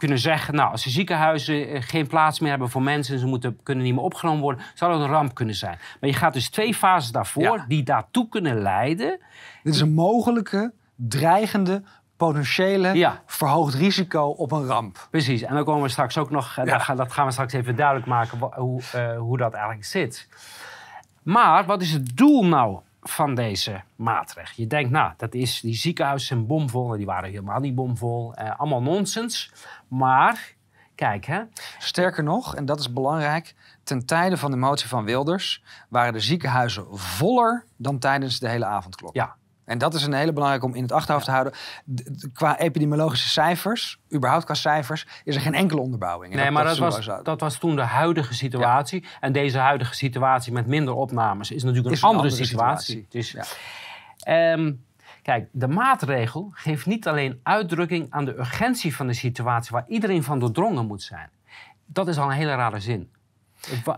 kunnen 0.00 0.18
zeggen, 0.18 0.54
nou, 0.54 0.70
als 0.70 0.84
de 0.84 0.90
ziekenhuizen 0.90 1.68
eh, 1.68 1.82
geen 1.82 2.06
plaats 2.06 2.40
meer 2.40 2.50
hebben 2.50 2.70
voor 2.70 2.82
mensen 2.82 3.14
en 3.14 3.20
ze 3.20 3.26
moeten, 3.26 3.58
kunnen 3.62 3.84
niet 3.84 3.94
meer 3.94 4.02
opgenomen 4.02 4.42
worden, 4.42 4.64
zou 4.74 4.92
dat 4.92 5.00
een 5.00 5.08
ramp 5.08 5.34
kunnen 5.34 5.54
zijn. 5.54 5.78
Maar 6.00 6.10
je 6.10 6.16
gaat 6.16 6.32
dus 6.32 6.50
twee 6.50 6.74
fases 6.74 7.10
daarvoor 7.10 7.64
die 7.68 7.82
daartoe 7.82 8.28
kunnen 8.28 8.62
leiden. 8.62 9.20
Dit 9.62 9.74
is 9.74 9.80
een 9.80 9.94
mogelijke, 9.94 10.72
dreigende, 10.94 11.82
potentiële 12.16 12.94
ja. 12.94 13.22
verhoogd 13.26 13.74
risico 13.74 14.22
op 14.22 14.52
een 14.52 14.66
ramp. 14.66 15.08
Precies, 15.10 15.42
en 15.42 15.54
dan 15.54 15.64
komen 15.64 15.82
we 15.82 15.88
straks 15.88 16.18
ook 16.18 16.30
nog, 16.30 16.56
eh, 16.56 16.64
ja. 16.64 16.94
dat 16.94 17.12
gaan 17.12 17.26
we 17.26 17.32
straks 17.32 17.52
even 17.52 17.76
duidelijk 17.76 18.06
maken 18.06 18.38
hoe, 18.38 18.80
uh, 18.96 19.18
hoe 19.18 19.36
dat 19.36 19.52
eigenlijk 19.52 19.84
zit. 19.84 20.28
Maar 21.22 21.64
wat 21.64 21.82
is 21.82 21.92
het 21.92 22.16
doel 22.16 22.44
nou 22.44 22.80
van 23.02 23.34
deze 23.34 23.82
maatregel. 23.96 24.52
Je 24.56 24.66
denkt, 24.66 24.90
nou, 24.90 25.12
dat 25.16 25.34
is, 25.34 25.60
die 25.60 25.74
ziekenhuizen 25.74 26.28
zijn 26.28 26.46
bomvol. 26.46 26.92
En 26.92 26.96
die 26.96 27.06
waren 27.06 27.30
helemaal 27.30 27.60
niet 27.60 27.74
bomvol. 27.74 28.34
Eh, 28.34 28.60
allemaal 28.60 28.82
nonsens. 28.82 29.52
Maar, 29.88 30.54
kijk 30.94 31.24
hè. 31.24 31.42
Sterker 31.78 32.22
nog, 32.24 32.56
en 32.56 32.64
dat 32.64 32.80
is 32.80 32.92
belangrijk... 32.92 33.54
ten 33.82 34.06
tijde 34.06 34.36
van 34.36 34.50
de 34.50 34.56
motie 34.56 34.88
van 34.88 35.04
Wilders... 35.04 35.62
waren 35.88 36.12
de 36.12 36.20
ziekenhuizen 36.20 36.98
voller 36.98 37.64
dan 37.76 37.98
tijdens 37.98 38.38
de 38.38 38.48
hele 38.48 38.64
avondklok. 38.64 39.14
Ja, 39.14 39.36
en 39.70 39.78
dat 39.78 39.94
is 39.94 40.02
een 40.02 40.12
hele 40.12 40.32
belangrijke 40.32 40.66
om 40.66 40.74
in 40.74 40.82
het 40.82 40.92
achterhoofd 40.92 41.24
te 41.24 41.30
houden. 41.30 41.52
qua 42.32 42.58
epidemiologische 42.58 43.28
cijfers, 43.28 44.00
überhaupt 44.14 44.44
qua 44.44 44.54
cijfers, 44.54 45.06
is 45.24 45.34
er 45.34 45.40
geen 45.40 45.54
enkele 45.54 45.80
onderbouwing. 45.80 46.34
Nee, 46.34 46.44
dat, 46.44 46.52
maar 46.52 46.64
dat, 46.64 46.78
was, 46.78 47.10
dat 47.22 47.40
was 47.40 47.58
toen 47.58 47.76
de 47.76 47.82
huidige 47.82 48.34
situatie. 48.34 49.04
En 49.20 49.32
deze 49.32 49.58
huidige 49.58 49.94
situatie 49.94 50.52
met 50.52 50.66
minder 50.66 50.94
opnames 50.94 51.50
is 51.50 51.62
natuurlijk 51.62 51.96
een, 51.96 52.02
andere, 52.02 52.30
situatie. 52.30 53.06
Dus, 53.08 53.36
um, 54.28 54.84
kijk, 55.22 55.48
de 55.52 55.68
maatregel 55.68 56.50
geeft 56.52 56.86
niet 56.86 57.08
alleen 57.08 57.40
uitdrukking 57.42 58.06
aan 58.10 58.24
de 58.24 58.38
urgentie 58.38 58.96
van 58.96 59.06
de 59.06 59.14
situatie 59.14 59.70
waar 59.72 59.84
iedereen 59.88 60.22
van 60.22 60.38
doordrongen 60.38 60.86
moet 60.86 61.02
zijn. 61.02 61.30
Dat 61.86 62.08
is 62.08 62.18
al 62.18 62.30
een 62.30 62.36
hele 62.36 62.54
rare 62.54 62.80
zin. 62.80 63.10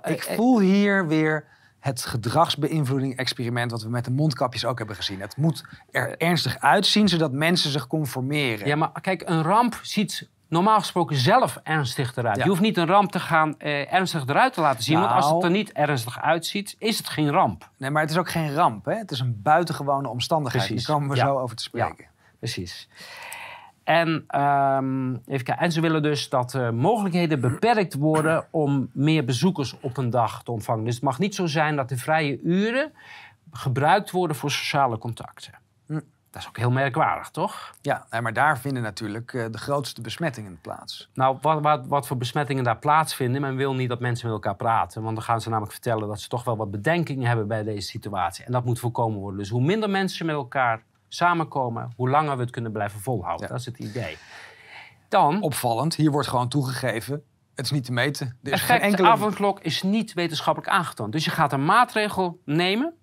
Ik 0.04 0.22
voel 0.22 0.60
hier 0.60 1.06
weer 1.06 1.44
het 1.82 2.04
gedragsbeïnvloeding-experiment 2.04 3.70
wat 3.70 3.82
we 3.82 3.88
met 3.88 4.04
de 4.04 4.10
mondkapjes 4.10 4.64
ook 4.64 4.78
hebben 4.78 4.96
gezien. 4.96 5.20
Het 5.20 5.36
moet 5.36 5.64
er 5.90 6.16
ernstig 6.16 6.58
uitzien, 6.58 7.08
zodat 7.08 7.32
mensen 7.32 7.70
zich 7.70 7.86
conformeren. 7.86 8.66
Ja, 8.66 8.76
maar 8.76 9.00
kijk, 9.00 9.22
een 9.24 9.42
ramp 9.42 9.78
ziet 9.82 10.28
normaal 10.48 10.78
gesproken 10.78 11.16
zelf 11.16 11.60
ernstig 11.62 12.16
eruit. 12.16 12.36
Je 12.36 12.48
hoeft 12.48 12.60
niet 12.60 12.76
een 12.76 12.86
ramp 12.86 13.12
te 13.12 13.20
gaan 13.20 13.58
eh, 13.58 13.92
ernstig 13.92 14.26
eruit 14.26 14.52
te 14.52 14.60
laten 14.60 14.82
zien. 14.82 15.00
Want 15.00 15.12
als 15.12 15.24
het 15.24 15.34
er 15.34 15.40
nou. 15.40 15.52
niet 15.52 15.72
ernstig 15.72 16.20
uitziet, 16.20 16.76
is 16.78 16.98
het 16.98 17.08
geen 17.08 17.30
ramp. 17.30 17.70
Nee, 17.76 17.90
maar 17.90 18.02
het 18.02 18.10
is 18.10 18.16
ook 18.16 18.30
geen 18.30 18.54
ramp. 18.54 18.84
Hè? 18.84 18.94
Het 18.94 19.10
is 19.10 19.20
een 19.20 19.40
buitengewone 19.42 20.08
omstandigheid. 20.08 20.66
Precies. 20.66 20.86
Daar 20.86 20.96
komen 20.96 21.10
we 21.10 21.16
zo 21.16 21.38
over 21.38 21.56
te 21.56 21.62
spreken. 21.62 21.94
Ja, 21.98 22.24
precies. 22.38 22.88
En, 23.84 24.08
um, 24.40 25.14
even 25.26 25.44
kijken. 25.44 25.58
en 25.58 25.72
ze 25.72 25.80
willen 25.80 26.02
dus 26.02 26.28
dat 26.28 26.50
de 26.50 26.70
mogelijkheden 26.72 27.40
beperkt 27.40 27.94
worden 27.94 28.44
om 28.50 28.90
meer 28.92 29.24
bezoekers 29.24 29.76
op 29.80 29.96
een 29.96 30.10
dag 30.10 30.42
te 30.42 30.50
ontvangen. 30.50 30.84
Dus 30.84 30.94
het 30.94 31.02
mag 31.02 31.18
niet 31.18 31.34
zo 31.34 31.46
zijn 31.46 31.76
dat 31.76 31.88
de 31.88 31.96
vrije 31.96 32.40
uren 32.40 32.92
gebruikt 33.52 34.10
worden 34.10 34.36
voor 34.36 34.50
sociale 34.50 34.98
contacten. 34.98 35.52
Hm. 35.86 36.00
Dat 36.30 36.42
is 36.42 36.48
ook 36.48 36.56
heel 36.56 36.70
merkwaardig, 36.70 37.30
toch? 37.30 37.74
Ja, 37.80 38.06
maar 38.20 38.32
daar 38.32 38.58
vinden 38.58 38.82
natuurlijk 38.82 39.34
eh, 39.34 39.44
de 39.50 39.58
grootste 39.58 40.00
besmettingen 40.00 40.58
plaats. 40.60 41.08
Nou, 41.14 41.38
wat, 41.40 41.62
wat, 41.62 41.86
wat 41.86 42.06
voor 42.06 42.16
besmettingen 42.16 42.64
daar 42.64 42.78
plaatsvinden, 42.78 43.40
men 43.40 43.56
wil 43.56 43.74
niet 43.74 43.88
dat 43.88 44.00
mensen 44.00 44.26
met 44.26 44.34
elkaar 44.34 44.56
praten. 44.56 45.02
Want 45.02 45.16
dan 45.16 45.24
gaan 45.24 45.40
ze 45.40 45.48
namelijk 45.48 45.72
vertellen 45.72 46.08
dat 46.08 46.20
ze 46.20 46.28
toch 46.28 46.44
wel 46.44 46.56
wat 46.56 46.70
bedenkingen 46.70 47.26
hebben 47.26 47.48
bij 47.48 47.62
deze 47.62 47.88
situatie. 47.88 48.44
En 48.44 48.52
dat 48.52 48.64
moet 48.64 48.78
voorkomen 48.78 49.18
worden. 49.18 49.38
Dus 49.38 49.48
hoe 49.48 49.62
minder 49.62 49.90
mensen 49.90 50.26
met 50.26 50.34
elkaar 50.34 50.82
samenkomen, 51.14 51.92
hoe 51.96 52.08
langer 52.08 52.36
we 52.36 52.42
het 52.42 52.50
kunnen 52.50 52.72
blijven 52.72 53.00
volhouden. 53.00 53.46
Ja. 53.46 53.52
Dat 53.52 53.60
is 53.60 53.66
het 53.66 53.78
idee. 53.78 54.16
Dan, 55.08 55.42
Opvallend, 55.42 55.94
hier 55.94 56.10
wordt 56.10 56.28
gewoon 56.28 56.48
toegegeven, 56.48 57.22
het 57.54 57.64
is 57.64 57.70
niet 57.70 57.84
te 57.84 57.92
meten. 57.92 58.38
Er 58.42 58.52
is 58.52 58.60
geen 58.60 58.76
effect, 58.76 58.82
enkele... 58.82 59.08
de 59.08 59.14
avondklok 59.14 59.60
is 59.60 59.82
niet 59.82 60.12
wetenschappelijk 60.12 60.72
aangetoond. 60.72 61.12
Dus 61.12 61.24
je 61.24 61.30
gaat 61.30 61.52
een 61.52 61.64
maatregel 61.64 62.40
nemen 62.44 62.94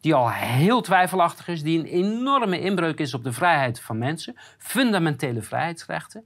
die 0.00 0.14
al 0.14 0.30
heel 0.30 0.80
twijfelachtig 0.80 1.48
is, 1.48 1.62
die 1.62 1.78
een 1.78 1.84
enorme 1.84 2.60
inbreuk 2.60 2.98
is 2.98 3.14
op 3.14 3.24
de 3.24 3.32
vrijheid 3.32 3.80
van 3.80 3.98
mensen, 3.98 4.34
fundamentele 4.58 5.42
vrijheidsrechten. 5.42 6.24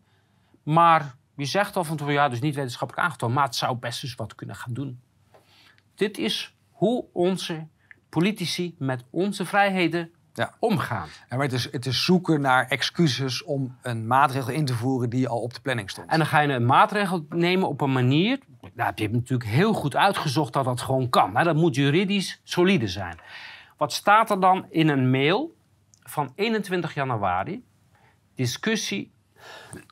Maar 0.62 1.16
je 1.36 1.44
zegt 1.44 1.76
al 1.76 1.84
van 1.84 1.96
tevoren, 1.96 2.18
ja, 2.18 2.28
dus 2.28 2.40
niet 2.40 2.54
wetenschappelijk 2.54 3.06
aangetoond, 3.06 3.34
maar 3.34 3.44
het 3.44 3.54
zou 3.54 3.76
best 3.76 4.02
eens 4.02 4.14
wat 4.14 4.34
kunnen 4.34 4.56
gaan 4.56 4.74
doen. 4.74 5.00
Dit 5.94 6.18
is 6.18 6.56
hoe 6.70 7.04
onze 7.12 7.66
politici 8.08 8.74
met 8.78 9.04
onze 9.10 9.46
vrijheden 9.46 10.13
Ja. 10.34 10.54
omgaan. 10.58 11.08
Ja, 11.30 11.36
maar 11.36 11.44
het, 11.46 11.52
is, 11.52 11.72
het 11.72 11.86
is 11.86 12.04
zoeken 12.04 12.40
naar 12.40 12.66
excuses 12.68 13.42
om 13.42 13.76
een 13.82 14.06
maatregel 14.06 14.52
in 14.52 14.64
te 14.64 14.74
voeren 14.74 15.10
die 15.10 15.28
al 15.28 15.40
op 15.40 15.54
de 15.54 15.60
planning 15.60 15.90
stond. 15.90 16.10
En 16.10 16.18
dan 16.18 16.26
ga 16.26 16.40
je 16.40 16.52
een 16.52 16.66
maatregel 16.66 17.26
nemen 17.28 17.68
op 17.68 17.80
een 17.80 17.92
manier. 17.92 18.38
Nou, 18.60 18.92
je 18.94 19.02
hebt 19.02 19.14
natuurlijk 19.14 19.50
heel 19.50 19.72
goed 19.72 19.96
uitgezocht 19.96 20.52
dat 20.52 20.64
dat 20.64 20.80
gewoon 20.80 21.08
kan. 21.08 21.32
Maar 21.32 21.44
dat 21.44 21.56
moet 21.56 21.74
juridisch 21.74 22.40
solide 22.44 22.88
zijn. 22.88 23.18
Wat 23.76 23.92
staat 23.92 24.30
er 24.30 24.40
dan 24.40 24.66
in 24.70 24.88
een 24.88 25.10
mail 25.10 25.56
van 26.02 26.32
21 26.34 26.94
januari? 26.94 27.64
Discussie 28.34 29.12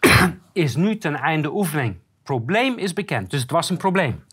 is 0.53 0.77
nu 0.77 0.99
ten 0.99 1.15
einde 1.15 1.53
oefening. 1.53 1.97
Probleem 2.23 2.79
is 2.79 2.93
bekend, 2.93 3.31
dus 3.31 3.41
het 3.41 3.51
was 3.51 3.71
een 3.71 3.77
probleem. 3.77 4.25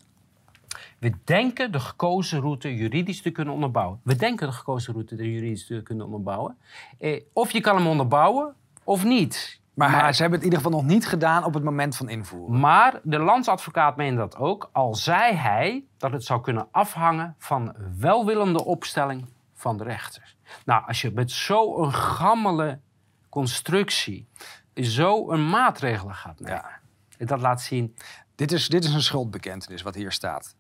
We 0.99 1.11
denken 1.23 1.71
de 1.71 1.79
gekozen 1.79 2.39
route 2.39 2.75
juridisch 2.75 3.21
te 3.21 3.29
kunnen 3.29 3.53
onderbouwen. 3.53 3.99
We 4.03 4.15
denken 4.15 4.47
de 4.47 4.53
gekozen 4.53 4.93
route 4.93 5.15
juridisch 5.15 5.65
te 5.65 5.81
kunnen 5.83 6.05
onderbouwen. 6.05 6.57
Eh, 6.99 7.21
of 7.33 7.51
je 7.51 7.61
kan 7.61 7.75
hem 7.75 7.87
onderbouwen 7.87 8.55
of 8.83 9.03
niet. 9.03 9.61
maar 9.73 10.13
ze 10.13 10.21
hebben 10.21 10.39
het 10.39 10.47
in 10.47 10.53
ieder 10.53 10.65
geval 10.65 10.81
nog 10.81 10.91
niet 10.91 11.07
gedaan 11.07 11.43
op 11.43 11.53
het 11.53 11.63
moment 11.63 11.95
van 11.95 12.09
invoeren. 12.09 12.59
Maar 12.59 12.99
de 13.03 13.19
landsadvocaat 13.19 13.95
meende 13.95 14.19
dat 14.19 14.37
ook, 14.37 14.69
al 14.71 14.95
zei 14.95 15.35
hij 15.35 15.83
dat 15.97 16.11
het 16.11 16.23
zou 16.23 16.41
kunnen 16.41 16.67
afhangen 16.71 17.35
van 17.37 17.75
welwillende 17.97 18.65
opstelling 18.65 19.25
van 19.53 19.77
de 19.77 19.83
rechter. 19.83 20.35
Nou, 20.65 20.87
als 20.87 21.01
je 21.01 21.11
met 21.11 21.31
zo'n 21.31 21.93
gammele 21.93 22.79
constructie 23.29 24.27
zo'n 24.73 25.49
maatregelen 25.49 26.15
gaat 26.15 26.39
nemen, 26.39 26.79
dat 27.17 27.41
laat 27.41 27.61
zien. 27.61 27.95
Dit 28.35 28.51
is, 28.51 28.67
dit 28.67 28.83
is 28.83 28.93
een 28.93 29.01
schuldbekentenis 29.01 29.81
wat 29.81 29.95
hier 29.95 30.11
staat. 30.11 30.55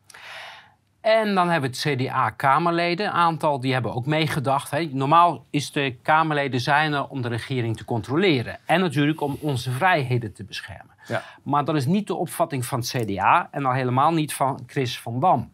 En 1.01 1.35
dan 1.35 1.49
hebben 1.49 1.71
we 1.71 1.89
het 1.89 1.99
CDA-Kamerleden, 1.99 3.05
een 3.05 3.11
aantal 3.11 3.59
die 3.59 3.73
hebben 3.73 3.93
ook 3.93 4.05
meegedacht. 4.05 4.71
Hè. 4.71 4.89
Normaal 4.91 5.45
is 5.49 5.71
de 5.71 5.95
Kamerleden 6.01 6.59
zijn 6.59 6.93
er 6.93 7.07
om 7.07 7.21
de 7.21 7.27
regering 7.27 7.77
te 7.77 7.85
controleren. 7.85 8.59
En 8.65 8.79
natuurlijk 8.79 9.21
om 9.21 9.37
onze 9.41 9.71
vrijheden 9.71 10.33
te 10.33 10.43
beschermen. 10.43 10.95
Ja. 11.07 11.23
Maar 11.43 11.65
dat 11.65 11.75
is 11.75 11.85
niet 11.85 12.07
de 12.07 12.15
opvatting 12.15 12.65
van 12.65 12.79
het 12.79 12.89
CDA 12.89 13.47
en 13.51 13.65
al 13.65 13.73
helemaal 13.73 14.13
niet 14.13 14.33
van 14.33 14.63
Chris 14.67 14.99
van 14.99 15.19
Dam. 15.19 15.51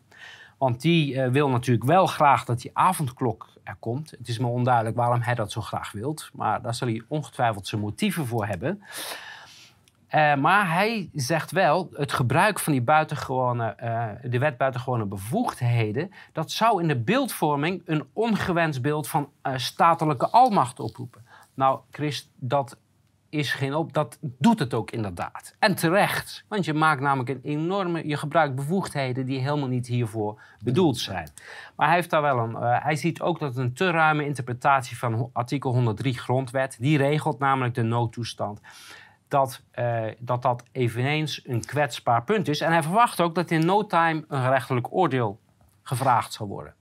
Want 0.58 0.82
die 0.82 1.22
eh, 1.22 1.32
wil 1.32 1.50
natuurlijk 1.50 1.86
wel 1.86 2.08
graag 2.08 2.46
dat 2.46 2.62
die 2.62 2.72
avondklok 2.74 3.48
er 3.64 3.76
komt. 3.80 4.12
Het 4.12 4.28
is 4.28 4.38
me 4.38 4.48
onduidelijk 4.48 4.96
waarom 4.96 5.22
hij 5.22 5.36
dat 5.36 5.52
zo 5.52 5.62
graag 5.62 5.92
wilt. 5.92 6.30
Maar 6.34 6.62
daar 6.62 6.74
zal 6.74 6.88
hij 6.88 7.02
ongetwijfeld 7.08 7.68
zijn 7.68 7.82
motieven 7.82 8.26
voor 8.26 8.46
hebben. 8.46 8.84
Eh, 10.16 10.36
maar 10.36 10.74
hij 10.74 11.10
zegt 11.14 11.52
wel, 11.52 11.90
het 11.94 12.14
gebruik 12.14 12.60
van 12.60 12.74
die 12.74 12.82
buitengewone, 12.82 13.66
eh, 13.66 14.08
de 14.24 14.40
wet 14.40 14.58
buitengewone 14.58 15.06
bevoegdheden, 15.06 16.12
dat 16.32 16.52
zou 16.52 16.82
in 16.82 16.88
de 16.88 17.00
beeldvorming 17.00 17.82
een 17.86 18.04
ongewenst 18.14 18.82
beeld 18.82 19.08
van 19.08 19.30
eh, 19.42 19.54
statelijke 19.56 20.30
almacht 20.30 20.80
oproepen. 20.80 21.26
Nou, 21.54 21.80
Chris, 21.92 22.32
dat 22.36 22.78
is 23.30 23.54
geen 23.54 23.74
op, 23.74 23.94
dat 23.94 24.18
doet 24.22 24.60
het 24.60 24.74
ook 24.74 24.92
inderdaad. 24.92 25.56
En 25.60 25.76
terecht, 25.76 26.46
want 26.48 26.66
je 26.66 26.74
maakt 26.74 27.02
namelijk 27.02 27.30
een 27.30 27.42
enorme, 27.44 28.08
je 28.08 28.18
gebruikt 28.18 28.56
bevoegdheden 28.56 29.26
die 29.26 29.40
helemaal 29.40 29.68
niet 29.68 29.88
hiervoor 29.88 30.42
bedoeld 30.64 30.98
zijn. 30.98 31.30
Maar 31.76 31.88
hij 31.88 31.96
heeft 31.96 32.10
daar 32.10 32.22
wel 32.22 32.40
een, 32.40 32.56
hij 32.62 32.96
ziet 32.96 33.22
ook 33.22 33.40
dat 33.40 33.58
een 33.58 33.74
te 33.74 33.92
ruime 33.92 34.26
interpretatie 34.26 34.98
van 34.98 35.30
artikel 35.34 35.74
103 35.74 36.18
grondwet, 36.18 36.78
die 36.80 36.98
regelt 36.98 37.40
namelijk 37.40 37.74
de 37.74 37.84
noodtoestand 37.84 38.60
dat, 39.36 39.62
eh, 39.72 40.04
dat 40.20 40.42
dat 40.42 40.64
eveneens 40.72 41.42
een 41.46 41.66
kwetsbaar 41.66 42.24
punt 42.24 42.48
is. 42.48 42.62
En 42.62 42.72
hij 42.72 42.84
verwacht 42.84 43.22
ook 43.22 43.36
dat 43.36 43.52
in 43.52 43.66
no 43.66 43.86
time 43.88 44.26
een 44.28 44.42
gerechtelijk 44.44 44.88
oordeel 44.94 45.40
gevraagd 45.84 46.34
zal 46.34 46.48
worden. 46.48 46.74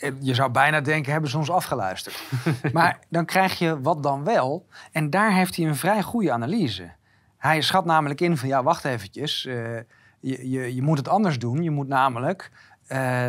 Eh, 0.00 0.12
Je 0.20 0.34
zou 0.34 0.50
bijna 0.50 0.80
denken, 0.80 1.12
hebben 1.12 1.30
ze 1.30 1.38
ons 1.38 1.50
afgeluisterd. 1.50 2.22
maar 2.72 2.98
dan 3.08 3.24
krijg 3.24 3.58
je 3.58 3.80
wat 3.80 4.02
dan 4.02 4.24
wel. 4.24 4.66
En 4.92 5.10
daar 5.10 5.32
heeft 5.32 5.56
hij 5.56 5.66
een 5.66 5.76
vrij 5.76 6.02
goede 6.02 6.32
analyse. 6.32 6.90
Hij 7.36 7.60
schat 7.60 7.84
namelijk 7.84 8.20
in 8.20 8.36
van, 8.36 8.48
ja, 8.48 8.62
wacht 8.62 8.84
eventjes. 8.84 9.46
eh, 9.46 9.76
je, 10.20 10.50
je, 10.50 10.74
je 10.74 10.82
moet 10.82 10.98
het 10.98 11.08
anders 11.08 11.38
doen. 11.38 11.62
Je 11.62 11.70
moet 11.70 11.88
namelijk 11.88 12.50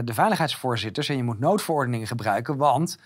de 0.04 0.14
veiligheidsvoorzitters 0.14 1.10
en 1.10 1.18
je 1.18 1.24
moet 1.24 1.40
noodverordeningen 1.40 2.08
gebruiken. 2.08 2.58
Want 2.58 3.00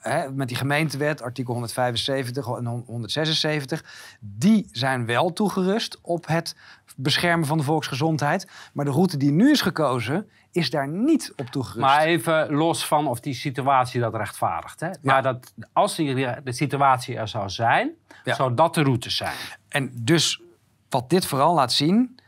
hè, 0.00 0.30
met 0.32 0.48
die 0.48 0.56
gemeentewet, 0.56 1.22
artikel 1.22 1.52
175 1.52 2.46
en 2.56 2.66
176... 2.86 3.84
die 4.20 4.68
zijn 4.72 5.06
wel 5.06 5.32
toegerust 5.32 5.98
op 6.02 6.26
het 6.26 6.56
beschermen 6.96 7.46
van 7.46 7.58
de 7.58 7.64
volksgezondheid. 7.64 8.48
Maar 8.72 8.84
de 8.84 8.90
route 8.90 9.16
die 9.16 9.30
nu 9.30 9.50
is 9.50 9.60
gekozen, 9.60 10.28
is 10.52 10.70
daar 10.70 10.88
niet 10.88 11.32
op 11.36 11.46
toegerust. 11.46 11.80
Maar 11.86 12.02
even 12.04 12.52
los 12.52 12.86
van 12.86 13.06
of 13.06 13.20
die 13.20 13.34
situatie 13.34 14.00
dat 14.00 14.14
rechtvaardigt. 14.14 14.80
Hè? 14.80 14.90
Maar 15.02 15.22
dat, 15.22 15.52
als 15.72 15.94
die, 15.96 16.14
de 16.44 16.52
situatie 16.52 17.16
er 17.16 17.28
zou 17.28 17.48
zijn, 17.48 17.90
Ja. 18.24 18.34
zou 18.34 18.54
dat 18.54 18.74
de 18.74 18.82
route 18.82 19.10
zijn. 19.10 19.36
En 19.68 19.90
dus 19.94 20.42
wat 20.88 21.10
dit 21.10 21.26
vooral 21.26 21.54
laat 21.54 21.72
zien, 21.72 22.18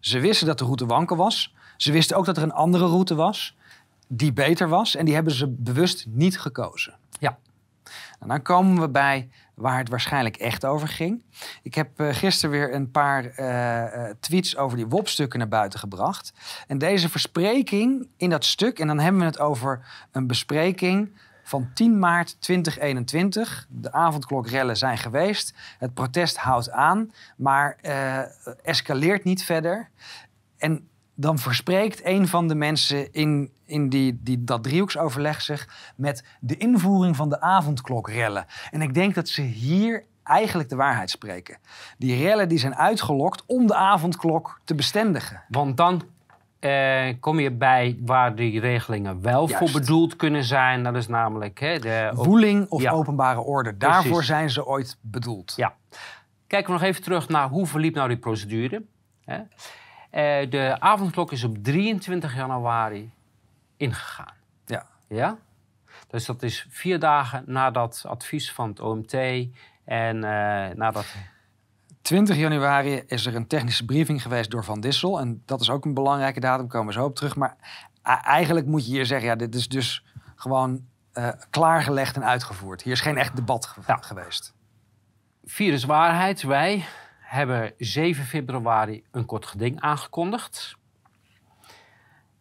ze 0.00 0.20
wisten 0.20 0.46
dat 0.46 0.58
de 0.58 0.64
route 0.64 0.86
wankel 0.86 1.16
was. 1.16 1.54
Ze 1.76 1.92
wisten 1.92 2.16
ook 2.16 2.24
dat 2.24 2.36
er 2.36 2.42
een 2.42 2.52
andere 2.52 2.86
route 2.86 3.14
was 3.14 3.56
die 4.06 4.32
beter 4.32 4.68
was. 4.68 4.96
En 4.96 5.04
die 5.04 5.14
hebben 5.14 5.32
ze 5.32 5.48
bewust 5.48 6.06
niet 6.08 6.40
gekozen. 6.40 6.94
Ja. 7.20 7.38
Dan 8.26 8.42
komen 8.42 8.80
we 8.80 8.88
bij 8.88 9.28
waar 9.54 9.78
het 9.78 9.88
waarschijnlijk 9.88 10.36
echt 10.36 10.64
over 10.64 10.88
ging. 10.88 11.24
Ik 11.62 11.74
heb 11.74 12.00
uh, 12.00 12.14
gisteren 12.14 12.50
weer 12.50 12.74
een 12.74 12.90
paar 12.90 13.24
uh, 13.24 13.46
uh, 13.46 14.10
tweets 14.20 14.56
over 14.56 14.76
die 14.76 14.86
WOP-stukken 14.86 15.38
naar 15.38 15.48
buiten 15.48 15.78
gebracht. 15.78 16.32
En 16.66 16.78
deze 16.78 17.08
verspreking 17.08 18.08
in 18.16 18.30
dat 18.30 18.44
stuk, 18.44 18.78
en 18.78 18.86
dan 18.86 18.98
hebben 18.98 19.20
we 19.20 19.26
het 19.26 19.40
over 19.40 19.86
een 20.10 20.26
bespreking 20.26 21.16
van 21.42 21.70
10 21.74 21.98
maart 21.98 22.40
2021. 22.40 23.66
De 23.68 23.92
avondklokrellen 23.92 24.76
zijn 24.76 24.98
geweest. 24.98 25.54
Het 25.78 25.94
protest 25.94 26.36
houdt 26.36 26.70
aan, 26.70 27.12
maar 27.36 27.76
escaleert 28.62 29.24
niet 29.24 29.44
verder. 29.44 29.90
En 30.58 30.89
dan 31.20 31.38
verspreekt 31.38 32.04
een 32.04 32.28
van 32.28 32.48
de 32.48 32.54
mensen 32.54 33.12
in, 33.12 33.50
in 33.64 33.88
die, 33.88 34.18
die, 34.22 34.44
dat 34.44 34.62
driehoeksoverleg 34.62 35.40
zich 35.40 35.92
met 35.96 36.24
de 36.40 36.56
invoering 36.56 37.16
van 37.16 37.28
de 37.28 37.40
avondklokrellen. 37.40 38.46
En 38.70 38.82
ik 38.82 38.94
denk 38.94 39.14
dat 39.14 39.28
ze 39.28 39.42
hier 39.42 40.04
eigenlijk 40.22 40.68
de 40.68 40.76
waarheid 40.76 41.10
spreken. 41.10 41.58
Die 41.98 42.22
rellen 42.22 42.48
die 42.48 42.58
zijn 42.58 42.74
uitgelokt 42.74 43.42
om 43.46 43.66
de 43.66 43.74
avondklok 43.74 44.60
te 44.64 44.74
bestendigen. 44.74 45.42
Want 45.48 45.76
dan 45.76 46.02
eh, 46.58 47.14
kom 47.20 47.40
je 47.40 47.50
bij 47.50 47.98
waar 48.04 48.34
die 48.34 48.60
regelingen 48.60 49.22
wel 49.22 49.48
Juist. 49.48 49.56
voor 49.72 49.80
bedoeld 49.80 50.16
kunnen 50.16 50.44
zijn. 50.44 50.82
Dat 50.82 50.96
is 50.96 51.06
namelijk 51.08 51.60
hè, 51.60 51.78
de 51.78 52.10
Woeling 52.14 52.68
of 52.68 52.82
Ja. 52.82 52.92
openbare 52.92 53.40
orde. 53.40 53.76
Daarvoor 53.76 54.02
Precies. 54.10 54.26
zijn 54.26 54.50
ze 54.50 54.66
ooit 54.66 54.96
bedoeld. 55.00 55.52
Ja. 55.56 55.74
Kijken 56.46 56.72
we 56.72 56.78
nog 56.78 56.88
even 56.88 57.02
terug 57.02 57.28
naar 57.28 57.48
hoe 57.48 57.66
verliep 57.66 57.94
nou 57.94 58.08
die 58.08 58.18
procedure. 58.18 58.82
Hè? 59.24 59.38
Eh, 60.10 60.50
de 60.50 60.76
avondklok 60.78 61.32
is 61.32 61.44
op 61.44 61.56
23 61.62 62.34
januari 62.34 63.10
ingegaan. 63.76 64.34
Ja. 64.64 64.86
Ja? 65.08 65.36
Dus 66.08 66.24
dat 66.26 66.42
is 66.42 66.66
vier 66.70 66.98
dagen 66.98 67.42
na 67.46 67.70
dat 67.70 68.04
advies 68.06 68.52
van 68.52 68.68
het 68.68 68.80
OMT 68.80 69.12
en 69.84 70.24
eh 70.24 70.74
nadat... 70.76 71.06
20 72.02 72.36
januari 72.36 73.02
is 73.06 73.26
er 73.26 73.34
een 73.34 73.46
technische 73.46 73.84
briefing 73.84 74.22
geweest 74.22 74.50
door 74.50 74.64
Van 74.64 74.80
Dissel. 74.80 75.20
En 75.20 75.42
dat 75.46 75.60
is 75.60 75.70
ook 75.70 75.84
een 75.84 75.94
belangrijke 75.94 76.40
datum, 76.40 76.68
komen 76.68 76.86
we 76.86 76.92
zo 77.00 77.04
op 77.04 77.14
terug. 77.16 77.36
Maar 77.36 77.56
eigenlijk 78.24 78.66
moet 78.66 78.86
je 78.86 78.92
hier 78.92 79.06
zeggen, 79.06 79.28
ja, 79.28 79.34
dit 79.36 79.54
is 79.54 79.68
dus 79.68 80.04
gewoon 80.36 80.84
eh, 81.12 81.28
klaargelegd 81.50 82.16
en 82.16 82.24
uitgevoerd. 82.24 82.82
Hier 82.82 82.92
is 82.92 83.00
geen 83.00 83.16
echt 83.16 83.36
debat 83.36 83.66
ge- 83.66 83.80
Ja. 83.86 83.96
geweest. 84.00 84.54
Viruswaarheid, 85.44 86.42
wij 86.42 86.84
hebben 87.30 87.72
7 87.78 88.24
februari 88.24 89.02
een 89.10 89.24
kort 89.26 89.46
geding 89.46 89.80
aangekondigd. 89.80 90.76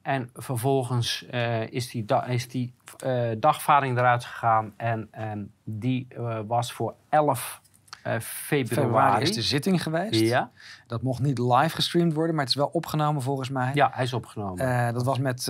En 0.02 0.30
vervolgens 0.34 1.26
eh, 1.26 1.68
is 1.72 1.90
die, 1.90 2.06
da- 2.06 2.26
is 2.26 2.48
die 2.48 2.74
eh, 2.98 3.30
dagvaarding 3.38 3.98
eruit 3.98 4.26
gegaan. 4.26 4.74
En, 4.78 5.08
en 5.12 5.52
die 5.64 6.08
eh, 6.10 6.40
was 6.48 6.72
voor 6.74 6.94
11 7.10 7.62
eh, 8.04 8.20
februari. 8.20 8.68
Februari 8.82 9.24
is 9.24 9.34
de 9.34 9.42
zitting 9.42 9.84
geweest. 9.84 10.20
ja? 10.20 10.52
Dat 10.88 11.02
mocht 11.02 11.22
niet 11.22 11.38
live 11.40 11.76
gestreamd 11.76 12.14
worden, 12.14 12.36
maar 12.36 12.44
het 12.44 12.54
is 12.54 12.60
wel 12.60 12.70
opgenomen 12.72 13.22
volgens 13.22 13.50
mij. 13.50 13.72
ja, 13.74 13.90
hij 13.94 14.04
is 14.04 14.14
opgenomen. 14.14 14.94
Dat 14.94 15.04
was 15.06 15.20
met 15.20 15.46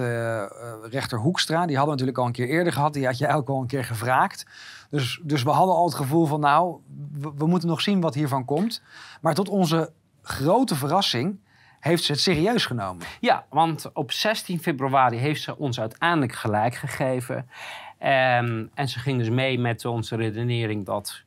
rechter 0.89 1.17
Hoekstra. 1.19 1.65
Die 1.65 1.77
hadden 1.77 1.95
we 1.95 2.01
natuurlijk 2.01 2.17
al 2.17 2.25
een 2.25 2.31
keer 2.31 2.47
eerder 2.47 2.73
gehad. 2.73 2.93
Die 2.93 3.05
had 3.05 3.17
je 3.17 3.27
ook 3.27 3.49
al 3.49 3.61
een 3.61 3.67
keer 3.67 3.85
gevraagd. 3.85 4.45
Dus, 4.89 5.19
dus 5.23 5.43
we 5.43 5.49
hadden 5.49 5.75
al 5.75 5.85
het 5.85 5.95
gevoel 5.95 6.25
van, 6.25 6.39
nou, 6.39 6.77
we, 7.35 7.47
moeten 7.47 7.69
nog 7.69 7.81
zien 7.81 8.01
wat 8.01 8.13
hiervan 8.13 8.45
komt. 8.45 8.81
Maar 9.21 9.33
tot 9.33 9.49
onze 9.49 9.91
grote 10.21 10.75
verrassing 10.75 11.39
heeft 11.79 12.03
ze 12.03 12.11
het 12.11 12.21
serieus 12.21 12.65
genomen. 12.65 13.05
Ja, 13.19 13.45
want 13.49 13.89
op 13.93 14.11
16 14.11 14.59
februari 14.59 15.17
heeft 15.17 15.41
ze 15.41 15.57
ons 15.57 15.79
uiteindelijk 15.79 16.33
gelijk 16.33 16.75
gegeven. 16.75 17.49
En, 17.97 18.71
en 18.73 18.89
ze 18.89 18.99
ging 18.99 19.17
dus 19.17 19.29
mee 19.29 19.59
met 19.59 19.85
onze 19.85 20.15
redenering 20.15 20.85
dat 20.85 21.23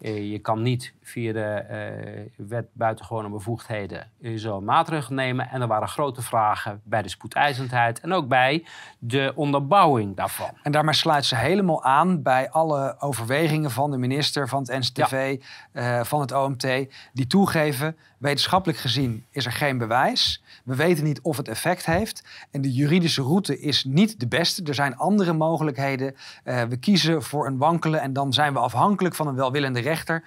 eh, 0.00 0.30
je 0.30 0.38
kan 0.38 0.62
niet 0.62 0.94
via 1.06 1.32
de 1.32 1.44
eh, 1.44 2.46
wet 2.46 2.66
buitengewone 2.72 3.28
bevoegdheden 3.28 4.10
eh, 4.22 4.32
zo'n 4.34 4.64
maatregel 4.64 5.14
nemen. 5.14 5.48
En 5.48 5.60
er 5.60 5.66
waren 5.66 5.88
grote 5.88 6.22
vragen 6.22 6.80
bij 6.84 7.02
de 7.02 7.08
spoedeisendheid 7.08 8.00
en 8.00 8.12
ook 8.12 8.28
bij 8.28 8.66
de 8.98 9.32
onderbouwing 9.34 10.16
daarvan. 10.16 10.50
En 10.62 10.72
daarmee 10.72 10.94
sluit 10.94 11.24
ze 11.24 11.36
helemaal 11.36 11.84
aan 11.84 12.22
bij 12.22 12.50
alle 12.50 12.96
overwegingen 12.98 13.70
van 13.70 13.90
de 13.90 13.98
minister, 13.98 14.48
van 14.48 14.58
het 14.58 14.78
NCTV, 14.78 15.40
eh, 15.72 16.04
van 16.04 16.20
het 16.20 16.32
OMT, 16.32 16.66
die 17.12 17.26
toegeven, 17.26 17.96
wetenschappelijk 18.18 18.78
gezien 18.78 19.24
is 19.30 19.46
er 19.46 19.52
geen 19.52 19.78
bewijs. 19.78 20.42
We 20.64 20.74
weten 20.74 21.04
niet 21.04 21.20
of 21.20 21.36
het 21.36 21.48
effect 21.48 21.86
heeft. 21.86 22.24
En 22.50 22.60
de 22.60 22.72
juridische 22.72 23.22
route 23.22 23.60
is 23.60 23.84
niet 23.84 24.20
de 24.20 24.26
beste. 24.26 24.62
Er 24.62 24.74
zijn 24.74 24.96
andere 24.96 25.32
mogelijkheden. 25.32 26.16
Eh, 26.44 26.62
we 26.62 26.76
kiezen 26.76 27.22
voor 27.22 27.46
een 27.46 27.58
wankele 27.58 27.96
en 27.96 28.12
dan 28.12 28.32
zijn 28.32 28.52
we 28.52 28.58
afhankelijk 28.58 29.14
van 29.14 29.26
een 29.26 29.34
welwillende 29.34 29.80
rechter. 29.80 30.24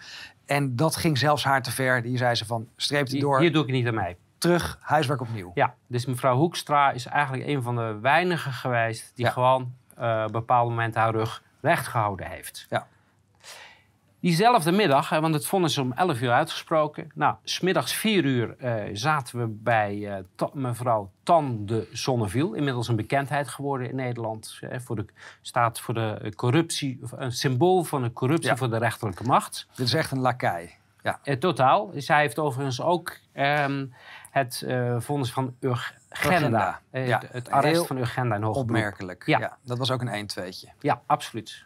En 0.49 0.75
dat 0.75 0.95
ging 0.95 1.17
zelfs 1.17 1.43
haar 1.43 1.61
te 1.61 1.71
ver. 1.71 2.01
Die 2.01 2.17
zei 2.17 2.35
ze 2.35 2.45
van, 2.45 2.67
streep 2.75 3.01
het 3.01 3.11
Hier, 3.11 3.21
door, 3.21 3.39
hier 3.39 3.51
doe 3.51 3.63
ik 3.63 3.71
niet 3.71 3.87
aan 3.87 3.95
mee. 3.95 4.17
terug, 4.37 4.77
huiswerk 4.81 5.21
opnieuw. 5.21 5.51
Ja, 5.53 5.75
dus 5.87 6.05
mevrouw 6.05 6.35
Hoekstra 6.35 6.91
is 6.91 7.05
eigenlijk 7.05 7.47
een 7.47 7.61
van 7.61 7.75
de 7.75 7.97
weinigen 8.01 8.51
geweest 8.51 9.11
die 9.15 9.25
Ja. 9.25 9.31
gewoon 9.31 9.73
op 10.25 10.31
bepaalde 10.31 10.69
momenten 10.69 11.01
haar 11.01 11.11
rug 11.11 11.43
recht 11.61 11.87
gehouden 11.87 12.27
heeft. 12.27 12.65
Ja. 12.69 12.87
Diezelfde 14.21 14.71
middag, 14.71 15.09
want 15.09 15.33
het 15.33 15.45
vonnis 15.45 15.71
is 15.71 15.77
om 15.77 15.91
11 15.93 16.21
uur 16.21 16.31
uitgesproken. 16.31 17.11
Nou, 17.15 17.35
smiddags 17.43 17.93
4 17.93 18.25
uur 18.25 18.55
eh, 18.57 18.89
zaten 18.93 19.39
we 19.39 19.47
bij 19.47 20.07
eh, 20.17 20.23
Ta- 20.35 20.49
mevrouw 20.53 21.11
Tan 21.23 21.65
de 21.65 21.87
Zonneviel. 21.91 22.53
Inmiddels 22.53 22.87
een 22.87 22.95
bekendheid 22.95 23.47
geworden 23.47 23.89
in 23.89 23.95
Nederland. 23.95 24.59
Voor 24.77 24.95
de, 24.95 25.05
staat 25.41 25.79
voor 25.79 25.93
de 25.93 26.33
corruptie, 26.35 26.99
een 27.15 27.31
symbool 27.31 27.83
van 27.83 28.01
de 28.01 28.13
corruptie 28.13 28.49
Ja. 28.49 28.55
voor 28.57 28.69
de 28.69 28.77
rechterlijke 28.77 29.23
macht. 29.23 29.67
Dit 29.75 29.85
is 29.85 29.93
echt 29.93 30.11
een 30.11 30.19
lakai. 30.19 30.69
Ja. 31.03 31.19
Eh, 31.23 31.35
totaal. 31.37 31.91
Zij 31.95 32.19
heeft 32.19 32.39
overigens 32.39 32.81
ook 32.81 33.17
ehm, 33.33 33.85
het 34.31 34.65
vonnis 34.97 35.31
van 35.31 35.55
Urgenda. 35.59 35.99
Urgenda, 36.09 36.79
ja. 36.91 36.99
het- 37.19 37.27
Het 37.31 37.49
arrest 37.51 37.73
Heel 37.75 37.85
van 37.85 37.97
Urgenda 37.97 38.35
in 38.35 38.41
beroep. 38.41 38.55
Opmerkelijk. 38.55 39.25
Ja. 39.25 39.39
Ja. 39.39 39.57
dat 39.63 39.77
was 39.77 39.91
ook 39.91 40.01
een 40.01 40.29
1-2'tje. 40.29 40.69
Ja, 40.79 41.01
absoluut. 41.05 41.65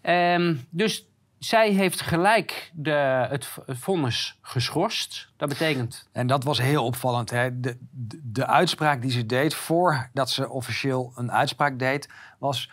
Ehm, 0.00 0.56
dus 0.70 1.08
zij 1.38 1.70
heeft 1.70 2.00
gelijk 2.00 2.70
de, 2.74 3.26
het, 3.30 3.48
vonnis 3.66 4.38
geschorst. 4.42 5.28
Dat 5.36 5.48
betekent... 5.48 6.08
En 6.12 6.26
dat 6.26 6.44
was 6.44 6.60
heel 6.60 6.84
opvallend. 6.84 7.30
Hè? 7.30 7.60
De, 7.60 7.76
de, 7.90 8.20
de 8.22 8.46
uitspraak 8.46 9.02
die 9.02 9.10
ze 9.10 9.26
deed 9.26 9.54
voordat 9.54 10.30
ze 10.30 10.48
officieel 10.48 11.12
een 11.14 11.32
uitspraak 11.32 11.78
deed, 11.78 12.08
was: 12.38 12.70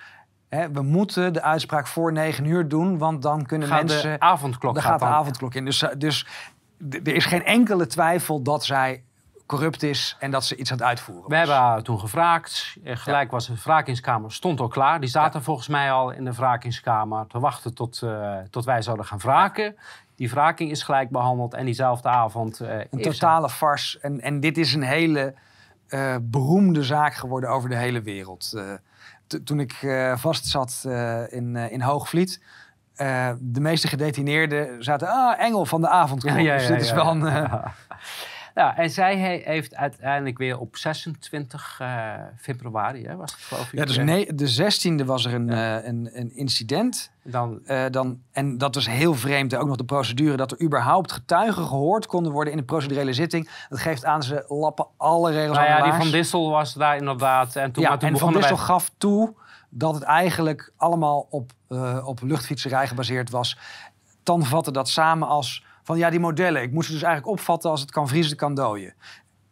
hè, 0.49 0.71
we 0.71 0.81
moeten 0.81 1.33
de 1.33 1.41
uitspraak 1.41 1.87
voor 1.87 2.11
9 2.11 2.45
uur 2.45 2.67
doen, 2.67 2.97
want 2.97 3.21
dan 3.21 3.45
kunnen 3.45 3.67
Gaat 3.67 3.79
mensen. 3.87 4.11
de 4.11 4.19
avondklok 4.19 4.73
dan 4.73 4.83
gaat 4.83 4.99
de 4.99 5.05
avondklok 5.05 5.53
in. 5.53 5.65
Dus, 5.65 5.83
dus 5.97 6.25
er 6.89 7.15
is 7.15 7.25
geen 7.25 7.45
enkele 7.45 7.87
twijfel 7.87 8.41
dat 8.41 8.65
zij 8.65 9.03
corrupt 9.45 9.83
is 9.83 10.15
en 10.19 10.31
dat 10.31 10.45
ze 10.45 10.55
iets 10.55 10.71
aan 10.71 10.77
het 10.77 10.85
uitvoeren 10.85 11.29
We 11.29 11.35
hebben 11.35 11.83
toen 11.83 11.99
gevraagd. 11.99 12.75
Eh, 12.83 12.95
Gelijk 12.97 13.31
was 13.31 13.47
de 13.47 13.53
wrakingskamer 13.63 14.31
stond 14.31 14.59
al 14.59 14.67
klaar. 14.67 14.99
Die 14.99 15.09
zaten 15.09 15.43
volgens 15.43 15.67
mij 15.67 15.91
al 15.91 16.11
in 16.11 16.25
de 16.25 16.33
wrakingskamer 16.33 17.27
te 17.27 17.39
wachten 17.39 17.73
tot, 17.73 18.01
eh, 18.01 18.37
tot 18.49 18.65
wij 18.65 18.81
zouden 18.81 19.05
gaan 19.05 19.17
wraken. 19.19 19.75
Die 20.15 20.29
wraking 20.29 20.71
is 20.71 20.83
gelijk 20.83 21.09
behandeld 21.09 21.53
en 21.53 21.65
diezelfde 21.65 22.09
avond... 22.09 22.59
eh, 22.59 22.77
Een 22.89 23.01
totale 23.01 23.49
farce. 23.49 23.99
En, 23.99 24.21
en 24.21 24.39
dit 24.39 24.57
is 24.57 24.73
een 24.73 24.83
hele 24.83 25.33
beroemde 26.21 26.83
zaak 26.83 27.13
geworden 27.13 27.49
over 27.49 27.69
de 27.69 27.75
hele 27.75 28.01
wereld. 28.01 28.53
Toen 29.43 29.59
ik 29.59 29.73
vastzat 30.15 30.83
eh, 30.87 31.31
in, 31.33 31.55
in 31.55 31.81
Hoogvliet. 31.81 32.43
de 33.39 33.59
meeste 33.59 33.87
gedetineerden 33.87 34.83
zaten, 34.83 35.07
ah, 35.07 35.39
engel 35.39 35.65
van 35.65 35.81
de 35.81 35.89
avondklok. 35.89 36.35
dus 36.37 36.67
dit 36.67 36.81
is 36.81 36.91
wel 36.91 37.07
een... 37.07 37.49
Ja, 38.55 38.77
en 38.77 38.89
zij 38.89 39.17
he- 39.17 39.41
heeft 39.51 39.75
uiteindelijk 39.75 40.37
weer 40.37 40.59
op 40.59 40.77
26 40.77 41.77
eh, 41.81 42.13
februari, 42.37 43.05
hè, 43.05 43.15
was 43.15 43.31
het 43.31 43.41
geloof 43.41 43.65
ik. 43.73 43.79
ja, 43.79 43.85
dus 43.85 43.97
eh, 43.97 44.03
nee, 44.03 44.33
de 44.35 44.73
16e 45.01 45.05
was 45.05 45.25
er 45.25 45.33
een, 45.33 45.49
eh, 45.49 45.85
een, 45.85 46.09
een 46.13 46.35
incident. 46.35 47.11
Dan, 47.23 47.61
dan, 47.91 48.21
en 48.31 48.57
dat 48.57 48.75
was 48.75 48.87
heel 48.87 49.13
vreemd. 49.13 49.55
Ook 49.55 49.67
nog 49.67 49.75
de 49.75 49.83
procedure 49.83 50.37
dat 50.37 50.51
er 50.51 50.61
überhaupt 50.61 51.11
getuigen 51.11 51.65
gehoord 51.65 52.05
konden 52.05 52.31
worden 52.31 52.53
in 52.53 52.59
de 52.59 52.65
procedurele 52.65 53.13
zitting. 53.13 53.49
Dat 53.69 53.79
geeft 53.79 54.05
aan, 54.05 54.23
ze 54.23 54.45
lappen 54.47 54.87
alle 54.97 55.31
regels 55.31 55.57
nou 55.57 55.69
ja, 55.69 55.83
die. 55.83 55.93
Van 55.93 56.11
Dissel 56.11 56.49
was 56.49 56.73
daar 56.73 56.95
inderdaad. 56.97 57.55
En 57.55 57.71
toen, 57.71 57.83
ja, 57.83 57.89
maar 57.89 57.99
toen 57.99 58.09
en 58.09 58.17
Van 58.17 58.33
Dissel 58.33 58.55
wij- 58.55 58.65
gaf 58.65 58.91
toe 58.97 59.33
dat 59.69 59.93
het 59.93 60.03
eigenlijk 60.03 60.71
allemaal 60.77 61.27
op, 61.29 61.51
op 62.05 62.19
luchtfietserij 62.21 62.87
gebaseerd 62.87 63.29
was. 63.29 63.57
Dan 64.23 64.43
vatte 64.43 64.71
dat 64.71 64.89
samen 64.89 65.27
als 65.27 65.64
van 65.85 65.97
ja, 65.97 66.09
die 66.09 66.19
modellen. 66.19 66.61
Ik 66.61 66.71
moest 66.71 66.87
ze 66.87 66.93
dus 66.93 67.03
eigenlijk 67.03 67.37
opvatten 67.37 67.69
als 67.69 67.81
het 67.81 67.91
kan 67.91 68.07
vriezen, 68.07 68.37
kan 68.37 68.55
dooien. 68.55 68.93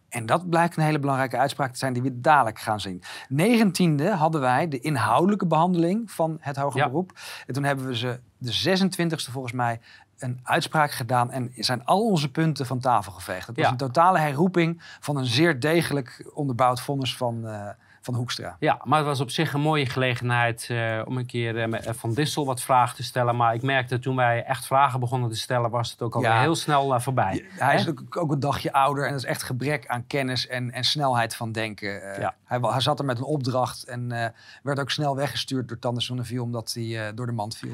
En 0.10 0.26
dat 0.26 0.50
blijkt 0.50 0.78
een 0.78 0.84
hele 0.84 1.00
belangrijke 1.00 1.38
uitspraak 1.38 1.72
te 1.72 1.78
zijn 1.78 1.93
die 1.93 2.02
we 2.02 2.19
dadelijk 2.22 2.60
gaan 2.60 2.80
zien. 2.80 3.04
19e 3.34 4.10
hadden 4.17 4.41
wij 4.41 4.67
de 4.67 4.80
inhoudelijke 4.80 5.46
behandeling 5.48 6.12
van 6.12 6.38
het 6.39 6.56
hoger 6.56 6.80
Ja. 6.80 6.88
beroep. 6.88 7.12
En 7.48 7.54
toen 7.54 7.63
hebben 7.63 7.86
we 7.86 7.98
ze 7.98 8.19
de 8.38 8.52
26e 8.52 9.32
volgens 9.32 9.54
mij 9.54 9.80
een 10.17 10.39
uitspraak 10.43 10.91
gedaan 10.91 11.32
en 11.32 11.52
zijn 11.56 11.86
al 11.86 12.06
onze 12.08 12.32
punten 12.32 12.65
van 12.65 12.80
tafel 12.80 13.12
geveegd. 13.12 13.48
Het 13.48 13.56
was 13.56 13.65
Ja. 13.65 13.72
een 13.72 13.78
totale 13.78 14.19
herroeping 14.19 14.82
van 15.00 15.17
een 15.17 15.26
zeer 15.26 15.60
degelijk 15.60 16.32
onderbouwd 16.34 16.82
vonnis 16.82 17.17
van, 17.17 17.48
eh, 17.48 17.69
van 18.03 18.15
Hoekstra. 18.15 18.55
Ja, 18.59 18.81
maar 18.83 18.97
het 18.97 19.07
was 19.07 19.19
op 19.19 19.29
zich 19.29 19.53
een 19.53 19.61
mooie 19.61 19.85
gelegenheid 19.85 20.67
eh, 20.69 21.01
om 21.05 21.17
een 21.17 21.25
keer 21.25 21.61
eh, 21.61 21.67
met 21.67 21.87
Van 21.91 22.13
Dissel 22.13 22.45
wat 22.45 22.61
vragen 22.61 22.95
te 22.95 23.03
stellen. 23.03 23.35
Maar 23.35 23.53
ik 23.53 23.61
merkte 23.61 23.99
toen 23.99 24.15
wij 24.15 24.43
echt 24.43 24.65
vragen 24.65 24.99
begonnen 24.99 25.29
te 25.29 25.37
stellen, 25.37 25.69
was 25.69 25.91
het 25.91 26.01
ook 26.01 26.21
Ja. 26.21 26.39
heel 26.41 26.55
snel 26.55 26.93
eh, 26.95 26.99
voorbij. 27.01 27.45
Hij 27.49 27.75
is 27.75 27.89
ook, 27.89 28.31
een 28.31 28.39
dagje 28.39 28.73
ouder 28.73 29.03
en 29.05 29.11
dat 29.11 29.19
is 29.19 29.27
echt 29.27 29.43
gebrek 29.43 29.87
aan 29.87 30.07
kennis 30.07 30.47
en, 30.47 30.71
en 30.71 30.83
snelheid 30.83 31.35
van 31.35 31.51
denken. 31.51 32.13
Eh, 32.13 32.19
Ja. 32.21 32.35
hij, 32.45 32.79
zat 32.81 32.99
er 32.99 33.05
met 33.05 33.17
een 33.17 33.23
opdracht 33.23 33.83
en 33.83 34.11
eh, 34.11 34.29
werd 34.63 34.79
ook 34.79 34.91
snel 34.91 35.15
weggestuurd 35.15 35.67
door 35.67 35.79
Tandes 35.79 36.05
Sonneville 36.05 36.41
omdat 36.41 36.71
hij 36.73 37.07
eh, 37.07 37.15
door 37.15 37.25
de 37.25 37.31
mand 37.31 37.57
viel. 37.57 37.73